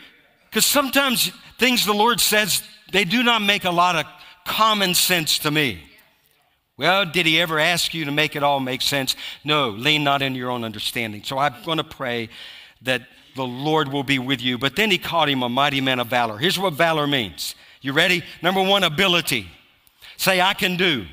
Because 0.51 0.67
sometimes 0.67 1.31
things 1.59 1.87
the 1.87 1.95
Lord 1.95 2.21
says, 2.21 2.65
they 2.91 3.05
do 3.05 3.23
not 3.23 3.43
make 3.43 3.65
a 3.65 3.71
lot 3.71 3.97
of 3.97 4.07
common 4.45 4.95
sense 4.95 5.39
to 5.41 5.51
me. 5.51 5.83
Well, 6.77 7.07
did 7.07 7.27
he 7.27 7.41
ever 7.41 7.59
ask 7.59 7.95
you 7.95 8.05
to 8.05 8.11
make 8.11 8.35
it 8.35 8.43
all 8.43 8.59
make 8.61 8.83
sense? 8.83 9.15
No, 9.45 9.71
lean 9.71 10.03
not 10.03 10.23
in 10.23 10.35
your 10.35 10.51
own 10.51 10.65
understanding. 10.65 11.23
So 11.23 11.39
I'm 11.39 11.55
going 11.65 11.79
to 11.79 11.85
pray 11.85 12.31
that 12.83 13.03
the 13.37 13.47
Lord 13.47 13.89
will 13.89 14.03
be 14.03 14.19
with 14.19 14.43
you. 14.43 14.59
But 14.59 14.77
then 14.77 14.91
he 14.91 14.99
called 14.99 15.29
him 15.29 15.43
a 15.43 15.49
mighty 15.49 15.81
man 15.81 16.01
of 16.01 16.09
valor. 16.09 16.37
Here's 16.37 16.59
what 16.59 16.73
valor 16.73 17.07
means. 17.07 17.55
You 17.81 17.93
ready? 17.93 18.25
Number 18.43 18.63
one, 18.63 18.83
ability. 18.83 19.49
Say, 20.17 20.41
I 20.41 20.55
can 20.55 20.77
do 20.77 21.07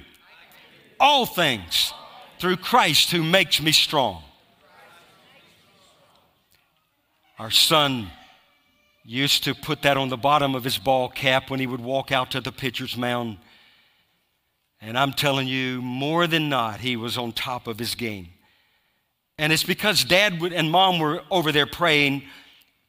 all 0.99 1.25
things 1.25 1.93
through 2.39 2.57
Christ 2.57 3.11
who 3.11 3.23
makes 3.23 3.61
me 3.61 3.71
strong. 3.71 4.23
Our 7.37 7.51
son 7.51 8.09
used 9.03 9.43
to 9.43 9.55
put 9.55 9.81
that 9.81 9.97
on 9.97 10.09
the 10.09 10.17
bottom 10.17 10.55
of 10.55 10.63
his 10.63 10.77
ball 10.77 11.09
cap 11.09 11.49
when 11.49 11.59
he 11.59 11.67
would 11.67 11.81
walk 11.81 12.11
out 12.11 12.31
to 12.31 12.41
the 12.41 12.51
pitcher's 12.51 12.95
mound. 12.95 13.37
And 14.79 14.97
I'm 14.97 15.13
telling 15.13 15.47
you, 15.47 15.81
more 15.81 16.27
than 16.27 16.49
not, 16.49 16.79
he 16.79 16.95
was 16.95 17.17
on 17.17 17.31
top 17.31 17.67
of 17.67 17.79
his 17.79 17.95
game. 17.95 18.29
And 19.37 19.51
it's 19.51 19.63
because 19.63 20.03
dad 20.03 20.41
and 20.41 20.71
mom 20.71 20.99
were 20.99 21.23
over 21.31 21.51
there 21.51 21.65
praying, 21.65 22.23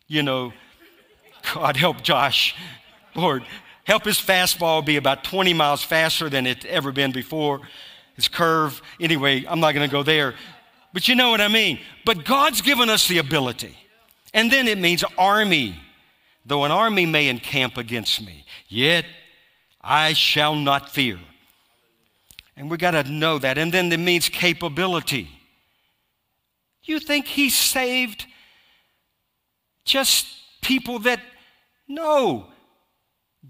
you 0.06 0.22
know, 0.22 0.52
God 1.54 1.76
help 1.76 2.02
Josh. 2.02 2.54
Lord, 3.14 3.44
help 3.84 4.04
his 4.04 4.18
fastball 4.18 4.84
be 4.84 4.96
about 4.96 5.24
20 5.24 5.54
miles 5.54 5.82
faster 5.82 6.28
than 6.28 6.46
it's 6.46 6.64
ever 6.66 6.92
been 6.92 7.12
before. 7.12 7.60
His 8.14 8.28
curve, 8.28 8.80
anyway, 9.00 9.44
I'm 9.48 9.60
not 9.60 9.72
going 9.72 9.88
to 9.88 9.92
go 9.92 10.02
there. 10.02 10.34
But 10.92 11.08
you 11.08 11.14
know 11.14 11.30
what 11.30 11.40
I 11.40 11.48
mean. 11.48 11.78
But 12.04 12.24
God's 12.24 12.60
given 12.60 12.90
us 12.90 13.08
the 13.08 13.18
ability. 13.18 13.76
And 14.34 14.50
then 14.50 14.68
it 14.68 14.78
means 14.78 15.04
army. 15.16 15.76
Though 16.44 16.64
an 16.64 16.70
army 16.70 17.06
may 17.06 17.28
encamp 17.28 17.76
against 17.76 18.20
me, 18.20 18.44
yet 18.68 19.04
I 19.80 20.12
shall 20.12 20.54
not 20.54 20.90
fear. 20.90 21.18
And 22.56 22.70
we 22.70 22.76
got 22.76 22.92
to 22.92 23.04
know 23.04 23.38
that. 23.38 23.58
And 23.58 23.72
then 23.72 23.90
it 23.92 24.00
means 24.00 24.28
capability. 24.28 25.28
You 26.84 26.98
think 26.98 27.26
he 27.26 27.48
saved 27.48 28.26
just 29.84 30.26
people 30.60 30.98
that, 31.00 31.20
no. 31.88 32.46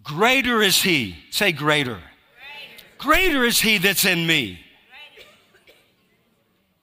Greater 0.02 0.62
is 0.62 0.82
he. 0.82 1.16
Say 1.30 1.52
greater. 1.52 1.98
Greater, 1.98 2.84
greater 2.98 3.44
is 3.44 3.60
he 3.60 3.78
that's 3.78 4.04
in 4.04 4.26
me. 4.26 4.61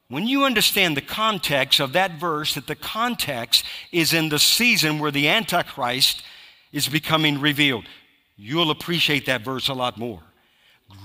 When 0.09 0.25
you 0.25 0.43
understand 0.43 0.97
the 0.97 1.01
context 1.01 1.79
of 1.79 1.93
that 1.93 2.19
verse, 2.19 2.55
that 2.55 2.65
the 2.65 2.75
context 2.75 3.63
is 3.91 4.11
in 4.11 4.29
the 4.29 4.39
season 4.39 4.97
where 4.97 5.11
the 5.11 5.29
Antichrist 5.29 6.23
is 6.71 6.89
becoming 6.89 7.39
revealed, 7.39 7.85
you'll 8.35 8.71
appreciate 8.71 9.27
that 9.27 9.41
verse 9.41 9.67
a 9.67 9.73
lot 9.73 9.97
more. 9.97 10.21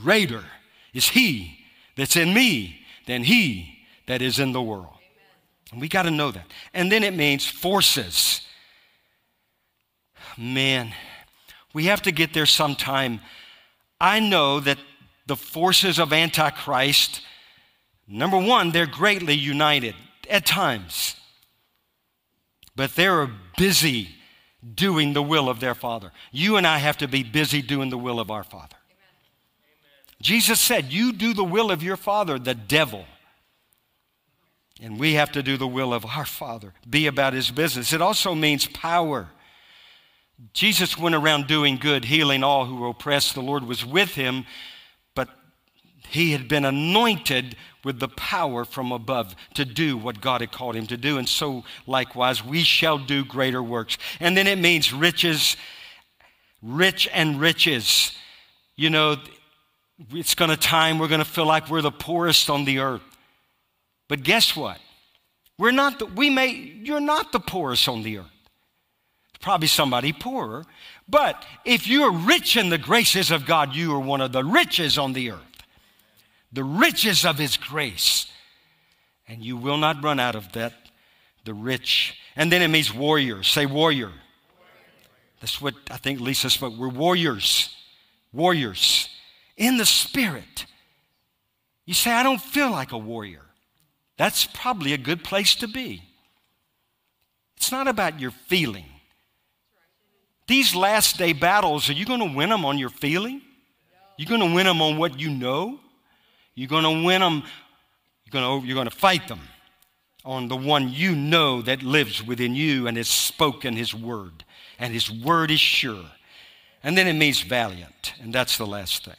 Greater 0.03 0.45
is 0.95 1.11
he 1.11 1.59
that's 1.97 2.17
in 2.17 2.33
me 2.33 2.81
than 3.07 3.25
he 3.25 3.79
that 4.07 4.23
is 4.23 4.39
in 4.39 4.53
the 4.53 4.63
world. 4.63 4.89
And 5.71 5.81
we 5.81 5.89
got 5.89 6.05
to 6.05 6.11
know 6.11 6.31
that. 6.31 6.47
And 6.73 6.91
then 6.91 7.05
it 7.05 7.15
means 7.15 7.47
forces. 7.47 8.41
Man, 10.39 10.95
we 11.75 11.87
have 11.87 12.01
to 12.03 12.13
get 12.13 12.33
there 12.33 12.47
sometime. 12.47 13.21
I 14.01 14.21
know 14.21 14.61
that 14.61 14.79
the 15.27 15.37
forces 15.37 15.99
of 15.99 16.13
Antichrist 16.13 17.21
Number 18.07 18.39
one, 18.39 18.71
they're 18.71 18.87
greatly 18.87 19.35
united 19.35 19.95
at 20.29 20.45
times, 20.45 21.17
but 22.77 22.95
they're 22.95 23.31
busy 23.57 24.11
doing 24.75 25.13
the 25.13 25.23
will 25.23 25.49
of 25.49 25.61
their 25.61 25.75
Father. 25.75 26.13
You 26.33 26.57
and 26.57 26.67
I 26.67 26.79
have 26.79 26.99
to 26.99 27.09
be 27.09 27.23
busy 27.23 27.63
doing 27.63 27.91
the 27.91 27.99
will 27.99 28.21
of 28.21 28.31
our 28.31 28.45
Father. 28.45 28.77
Amen. 28.91 30.21
Jesus 30.21 30.61
said, 30.61 30.93
You 30.93 31.13
do 31.13 31.35
the 31.35 31.45
will 31.45 31.71
of 31.71 31.83
your 31.83 31.97
Father, 31.97 32.39
the 32.39 32.55
devil. 32.55 33.05
And 34.81 34.99
we 34.99 35.15
have 35.15 35.33
to 35.33 35.43
do 35.43 35.57
the 35.57 35.69
will 35.69 35.95
of 35.95 36.05
our 36.05 36.27
Father, 36.27 36.75
be 36.89 37.07
about 37.07 37.33
His 37.33 37.51
business. 37.51 37.93
It 37.93 38.03
also 38.03 38.35
means 38.35 38.67
power. 38.67 39.29
Jesus 40.53 40.99
went 40.99 41.15
around 41.15 41.47
doing 41.47 41.77
good, 41.77 42.07
healing 42.07 42.43
all 42.43 42.67
who 42.67 42.77
were 42.77 42.89
oppressed. 42.89 43.35
The 43.35 43.43
Lord 43.43 43.65
was 43.65 43.85
with 43.85 44.15
him, 44.15 44.47
but 45.15 45.29
he 46.09 46.33
had 46.33 46.49
been 46.49 46.65
anointed 46.65 47.57
with 47.85 48.01
the 48.01 48.09
power 48.09 48.65
from 48.65 48.93
above 48.93 49.37
to 49.55 49.65
do 49.65 49.97
what 49.97 50.21
God 50.21 50.41
had 50.41 50.51
called 50.51 50.75
him 50.75 50.87
to 50.89 50.97
do. 50.97 51.19
And 51.19 51.29
so, 51.29 51.65
likewise, 51.87 52.45
we 52.45 52.63
shall 52.63 52.99
do 52.99 53.25
greater 53.25 53.63
works. 53.63 53.99
And 54.21 54.37
then 54.37 54.47
it 54.47 54.59
means 54.59 54.93
riches, 54.93 55.57
rich 56.63 57.09
and 57.13 57.41
riches. 57.41 58.13
You 58.77 58.91
know, 58.91 59.17
it's 60.11 60.35
going 60.35 60.51
to 60.51 60.57
time 60.57 60.99
we're 60.99 61.09
going 61.09 61.21
to 61.21 61.25
feel 61.25 61.47
like 61.47 61.71
we're 61.71 61.83
the 61.83 61.93
poorest 61.93 62.51
on 62.51 62.65
the 62.65 62.79
earth. 62.79 63.03
But 64.09 64.23
guess 64.23 64.57
what? 64.57 64.79
We're 65.59 65.71
not 65.71 65.99
the, 65.99 66.07
we 66.07 66.31
may, 66.31 66.51
you're 66.51 67.01
not 67.01 67.33
the 67.33 67.41
poorest 67.41 67.89
on 67.89 68.03
the 68.03 68.19
earth. 68.19 68.27
Probably 69.41 69.69
somebody 69.69 70.13
poorer. 70.13 70.65
But 71.09 71.45
if 71.65 71.87
you're 71.87 72.13
rich 72.13 72.57
in 72.57 72.71
the 72.71 72.79
graces 72.79 73.31
of 73.31 73.45
God, 73.45 73.75
you 73.75 73.95
are 73.95 74.01
one 74.01 74.23
of 74.23 74.33
the 74.33 74.43
riches 74.43 74.97
on 74.97 75.13
the 75.13 75.33
earth 75.33 75.54
the 76.55 76.65
riches 76.65 77.25
of 77.25 77.39
his 77.39 77.57
grace. 77.57 78.27
And 79.29 79.43
you 79.43 79.57
will 79.57 79.79
not 79.79 80.03
run 80.03 80.21
out 80.21 80.35
of 80.35 80.53
that, 80.53 80.73
the 81.45 81.55
rich. 81.55 82.19
And 82.37 82.51
then 82.51 82.63
it 82.63 82.69
means 82.69 82.93
warrior. 82.93 83.43
Say 83.43 83.67
warrior. 83.67 84.13
That's 85.41 85.61
what 85.61 85.75
I 85.91 85.97
think 85.97 86.21
Lisa 86.21 86.49
spoke. 86.49 86.77
We're 86.77 86.89
warriors. 86.89 87.75
Warriors 88.33 89.09
in 89.57 89.77
the 89.77 89.87
spirit. 89.87 90.67
You 91.85 91.95
say, 91.95 92.13
I 92.13 92.23
don't 92.23 92.41
feel 92.41 92.71
like 92.71 92.93
a 92.93 92.99
warrior. 92.99 93.43
That's 94.17 94.47
probably 94.47 94.93
a 94.93 94.99
good 94.99 95.25
place 95.25 95.55
to 95.57 95.69
be. 95.69 96.03
It's 97.57 97.73
not 97.73 97.89
about 97.89 98.21
your 98.21 98.31
feeling, 98.31 98.87
These 100.47 100.75
last 100.75 101.17
day 101.17 101.33
battles, 101.33 101.89
are 101.89 101.95
you 101.95 102.05
going 102.05 102.21
to 102.21 102.37
win 102.37 102.51
them 102.51 102.67
on 102.67 102.77
your 102.79 102.91
feeling? 102.91 103.41
You're 104.19 104.29
going 104.29 104.47
to 104.47 104.55
win 104.55 104.67
them 104.67 104.83
on 104.83 104.99
what 104.99 105.19
you 105.19 105.31
know? 105.31 105.81
You're 106.55 106.69
going 106.69 106.85
to 106.85 107.05
win 107.05 107.21
them, 107.21 107.43
you're 108.25 108.43
going 108.43 108.63
to, 108.63 108.67
you're 108.67 108.75
going 108.75 108.89
to 108.89 108.97
fight 108.97 109.29
them 109.29 109.41
on 110.25 110.49
the 110.49 110.57
one 110.57 110.91
you 110.91 111.15
know 111.15 111.61
that 111.63 111.83
lives 111.83 112.23
within 112.23 112.55
you 112.55 112.87
and 112.87 112.97
has 112.97 113.09
spoken 113.09 113.75
his 113.75 113.95
word. 113.95 114.45
And 114.79 114.93
his 114.93 115.11
word 115.11 115.51
is 115.51 115.61
sure. 115.61 116.07
And 116.83 116.97
then 116.97 117.07
it 117.07 117.13
means 117.15 117.41
valiant. 117.43 118.15
And 118.21 118.33
that's 118.33 118.57
the 118.57 118.67
last 118.67 119.05
thing. 119.05 119.15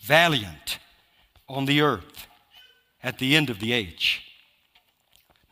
Valiant 0.00 0.78
on 1.48 1.64
the 1.64 1.80
earth 1.80 2.26
at 3.02 3.18
the 3.18 3.36
end 3.36 3.50
of 3.50 3.58
the 3.58 3.72
age. 3.72 4.22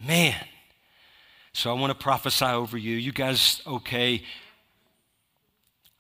Man. 0.00 0.46
So 1.52 1.70
I 1.70 1.78
want 1.78 1.90
to 1.90 2.02
prophesy 2.02 2.46
over 2.46 2.78
you. 2.78 2.96
You 2.96 3.12
guys 3.12 3.60
okay? 3.66 4.22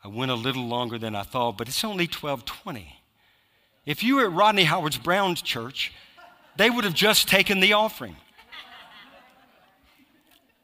I 0.02 0.08
went 0.08 0.30
a 0.30 0.34
little 0.34 0.66
longer 0.66 0.98
than 0.98 1.14
I 1.14 1.22
thought, 1.22 1.58
but 1.58 1.68
it's 1.68 1.84
only 1.84 2.06
1220. 2.06 3.01
If 3.84 4.02
you 4.02 4.16
were 4.16 4.24
at 4.24 4.32
Rodney 4.32 4.64
Howard's 4.64 4.98
Browne 4.98 5.34
church, 5.34 5.92
they 6.56 6.70
would 6.70 6.84
have 6.84 6.94
just 6.94 7.28
taken 7.28 7.60
the 7.60 7.72
offering. 7.72 8.16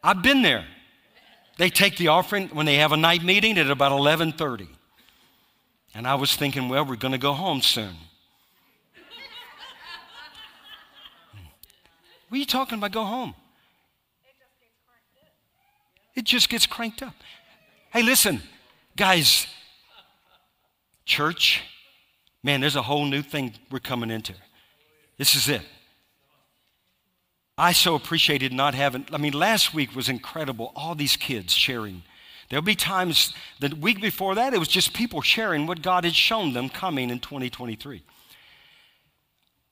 I've 0.02 0.22
been 0.22 0.42
there. 0.42 0.64
They 1.56 1.70
take 1.70 1.96
the 1.96 2.08
offering 2.08 2.48
when 2.48 2.66
they 2.66 2.76
have 2.76 2.92
a 2.92 2.96
night 2.96 3.24
meeting 3.24 3.58
at 3.58 3.68
about 3.68 3.90
11:30. 3.92 4.68
And 5.94 6.06
I 6.06 6.14
was 6.14 6.36
thinking, 6.36 6.68
well, 6.68 6.84
we're 6.84 6.96
going 6.96 7.12
to 7.12 7.18
go 7.18 7.32
home 7.32 7.60
soon. 7.60 7.96
what 12.28 12.36
are 12.36 12.38
you 12.38 12.46
talking 12.46 12.78
about? 12.78 12.92
Go 12.92 13.04
home. 13.04 13.34
It 16.14 16.24
just 16.24 16.48
gets 16.48 16.66
cranked 16.66 17.02
up. 17.02 17.14
Hey, 17.90 18.02
listen, 18.02 18.42
guys, 18.96 19.46
church, 21.04 21.62
man, 22.42 22.60
there's 22.60 22.76
a 22.76 22.82
whole 22.82 23.04
new 23.04 23.22
thing 23.22 23.54
we're 23.70 23.78
coming 23.78 24.10
into. 24.10 24.34
This 25.16 25.34
is 25.34 25.48
it. 25.48 25.62
I 27.56 27.72
so 27.72 27.96
appreciated 27.96 28.52
not 28.52 28.74
having, 28.74 29.06
I 29.12 29.18
mean, 29.18 29.32
last 29.32 29.74
week 29.74 29.96
was 29.96 30.08
incredible. 30.08 30.72
All 30.76 30.94
these 30.94 31.16
kids 31.16 31.52
sharing. 31.52 32.04
There'll 32.48 32.64
be 32.64 32.76
times, 32.76 33.34
the 33.58 33.74
week 33.74 34.00
before 34.00 34.36
that, 34.36 34.54
it 34.54 34.58
was 34.58 34.68
just 34.68 34.94
people 34.94 35.20
sharing 35.20 35.66
what 35.66 35.82
God 35.82 36.04
had 36.04 36.14
shown 36.14 36.52
them 36.52 36.68
coming 36.68 37.10
in 37.10 37.18
2023. 37.18 38.02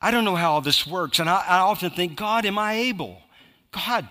I 0.01 0.11
don't 0.11 0.25
know 0.25 0.35
how 0.35 0.53
all 0.53 0.61
this 0.61 0.87
works, 0.87 1.21
and 1.21 1.31
I, 1.31 1.43
I 1.47 1.59
often 1.59 1.91
think, 1.91 2.17
God, 2.17 2.45
am 2.45 2.59
I 2.59 2.75
able? 2.75 3.23
God, 3.71 4.09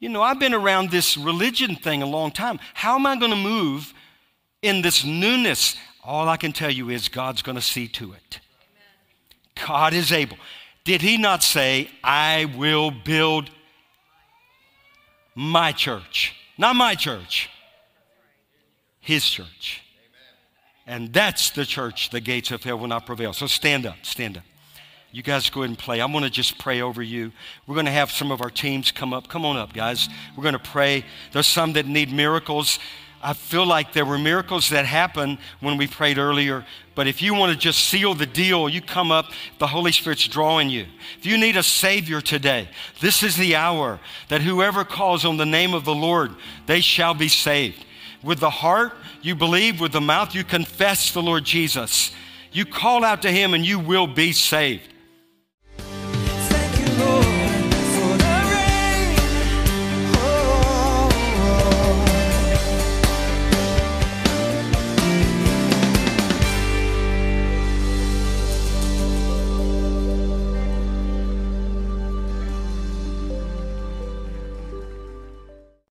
you 0.00 0.08
know, 0.08 0.22
I've 0.22 0.40
been 0.40 0.54
around 0.54 0.90
this 0.90 1.16
religion 1.16 1.76
thing 1.76 2.02
a 2.02 2.06
long 2.06 2.32
time. 2.32 2.58
How 2.74 2.96
am 2.96 3.06
I 3.06 3.16
going 3.16 3.30
to 3.30 3.36
move 3.36 3.94
in 4.62 4.82
this 4.82 5.04
newness? 5.04 5.76
All 6.06 6.28
I 6.28 6.36
can 6.36 6.52
tell 6.52 6.70
you 6.70 6.88
is 6.88 7.08
God's 7.08 7.42
going 7.42 7.56
to 7.56 7.62
see 7.62 7.88
to 7.88 8.12
it. 8.12 8.40
God 9.66 9.92
is 9.92 10.12
able. 10.12 10.36
Did 10.84 11.02
he 11.02 11.18
not 11.18 11.42
say, 11.42 11.90
I 12.04 12.44
will 12.56 12.92
build 12.92 13.50
my 15.34 15.72
church? 15.72 16.34
Not 16.56 16.76
my 16.76 16.94
church, 16.94 17.50
his 19.00 19.28
church. 19.28 19.82
And 20.86 21.12
that's 21.12 21.50
the 21.50 21.66
church 21.66 22.10
the 22.10 22.20
gates 22.20 22.52
of 22.52 22.62
hell 22.62 22.78
will 22.78 22.86
not 22.86 23.04
prevail. 23.04 23.32
So 23.32 23.48
stand 23.48 23.84
up, 23.84 23.96
stand 24.02 24.36
up. 24.36 24.44
You 25.10 25.22
guys 25.22 25.50
go 25.50 25.62
ahead 25.62 25.70
and 25.70 25.78
play. 25.78 26.00
I'm 26.00 26.12
going 26.12 26.24
to 26.24 26.30
just 26.30 26.58
pray 26.58 26.82
over 26.82 27.02
you. 27.02 27.32
We're 27.66 27.74
going 27.74 27.86
to 27.86 27.92
have 27.92 28.12
some 28.12 28.30
of 28.30 28.42
our 28.42 28.50
teams 28.50 28.92
come 28.92 29.12
up. 29.12 29.28
Come 29.28 29.44
on 29.44 29.56
up, 29.56 29.72
guys. 29.72 30.08
We're 30.36 30.42
going 30.42 30.52
to 30.52 30.58
pray. 30.58 31.04
There's 31.32 31.46
some 31.46 31.72
that 31.72 31.86
need 31.86 32.12
miracles. 32.12 32.78
I 33.26 33.32
feel 33.32 33.66
like 33.66 33.92
there 33.92 34.04
were 34.04 34.18
miracles 34.18 34.68
that 34.68 34.86
happened 34.86 35.38
when 35.58 35.76
we 35.76 35.88
prayed 35.88 36.16
earlier. 36.16 36.64
But 36.94 37.08
if 37.08 37.20
you 37.20 37.34
want 37.34 37.52
to 37.52 37.58
just 37.58 37.86
seal 37.86 38.14
the 38.14 38.24
deal, 38.24 38.68
you 38.68 38.80
come 38.80 39.10
up, 39.10 39.32
the 39.58 39.66
Holy 39.66 39.90
Spirit's 39.90 40.28
drawing 40.28 40.70
you. 40.70 40.86
If 41.18 41.26
you 41.26 41.36
need 41.36 41.56
a 41.56 41.62
Savior 41.64 42.20
today, 42.20 42.68
this 43.00 43.24
is 43.24 43.36
the 43.36 43.56
hour 43.56 43.98
that 44.28 44.42
whoever 44.42 44.84
calls 44.84 45.24
on 45.24 45.38
the 45.38 45.44
name 45.44 45.74
of 45.74 45.84
the 45.84 45.94
Lord, 45.94 46.36
they 46.66 46.80
shall 46.80 47.14
be 47.14 47.26
saved. 47.26 47.84
With 48.22 48.38
the 48.38 48.48
heart, 48.48 48.92
you 49.22 49.34
believe, 49.34 49.80
with 49.80 49.90
the 49.90 50.00
mouth, 50.00 50.32
you 50.32 50.44
confess 50.44 51.10
the 51.10 51.20
Lord 51.20 51.42
Jesus. 51.42 52.12
You 52.52 52.64
call 52.64 53.04
out 53.04 53.22
to 53.22 53.32
Him 53.32 53.54
and 53.54 53.66
you 53.66 53.80
will 53.80 54.06
be 54.06 54.30
saved. 54.30 54.92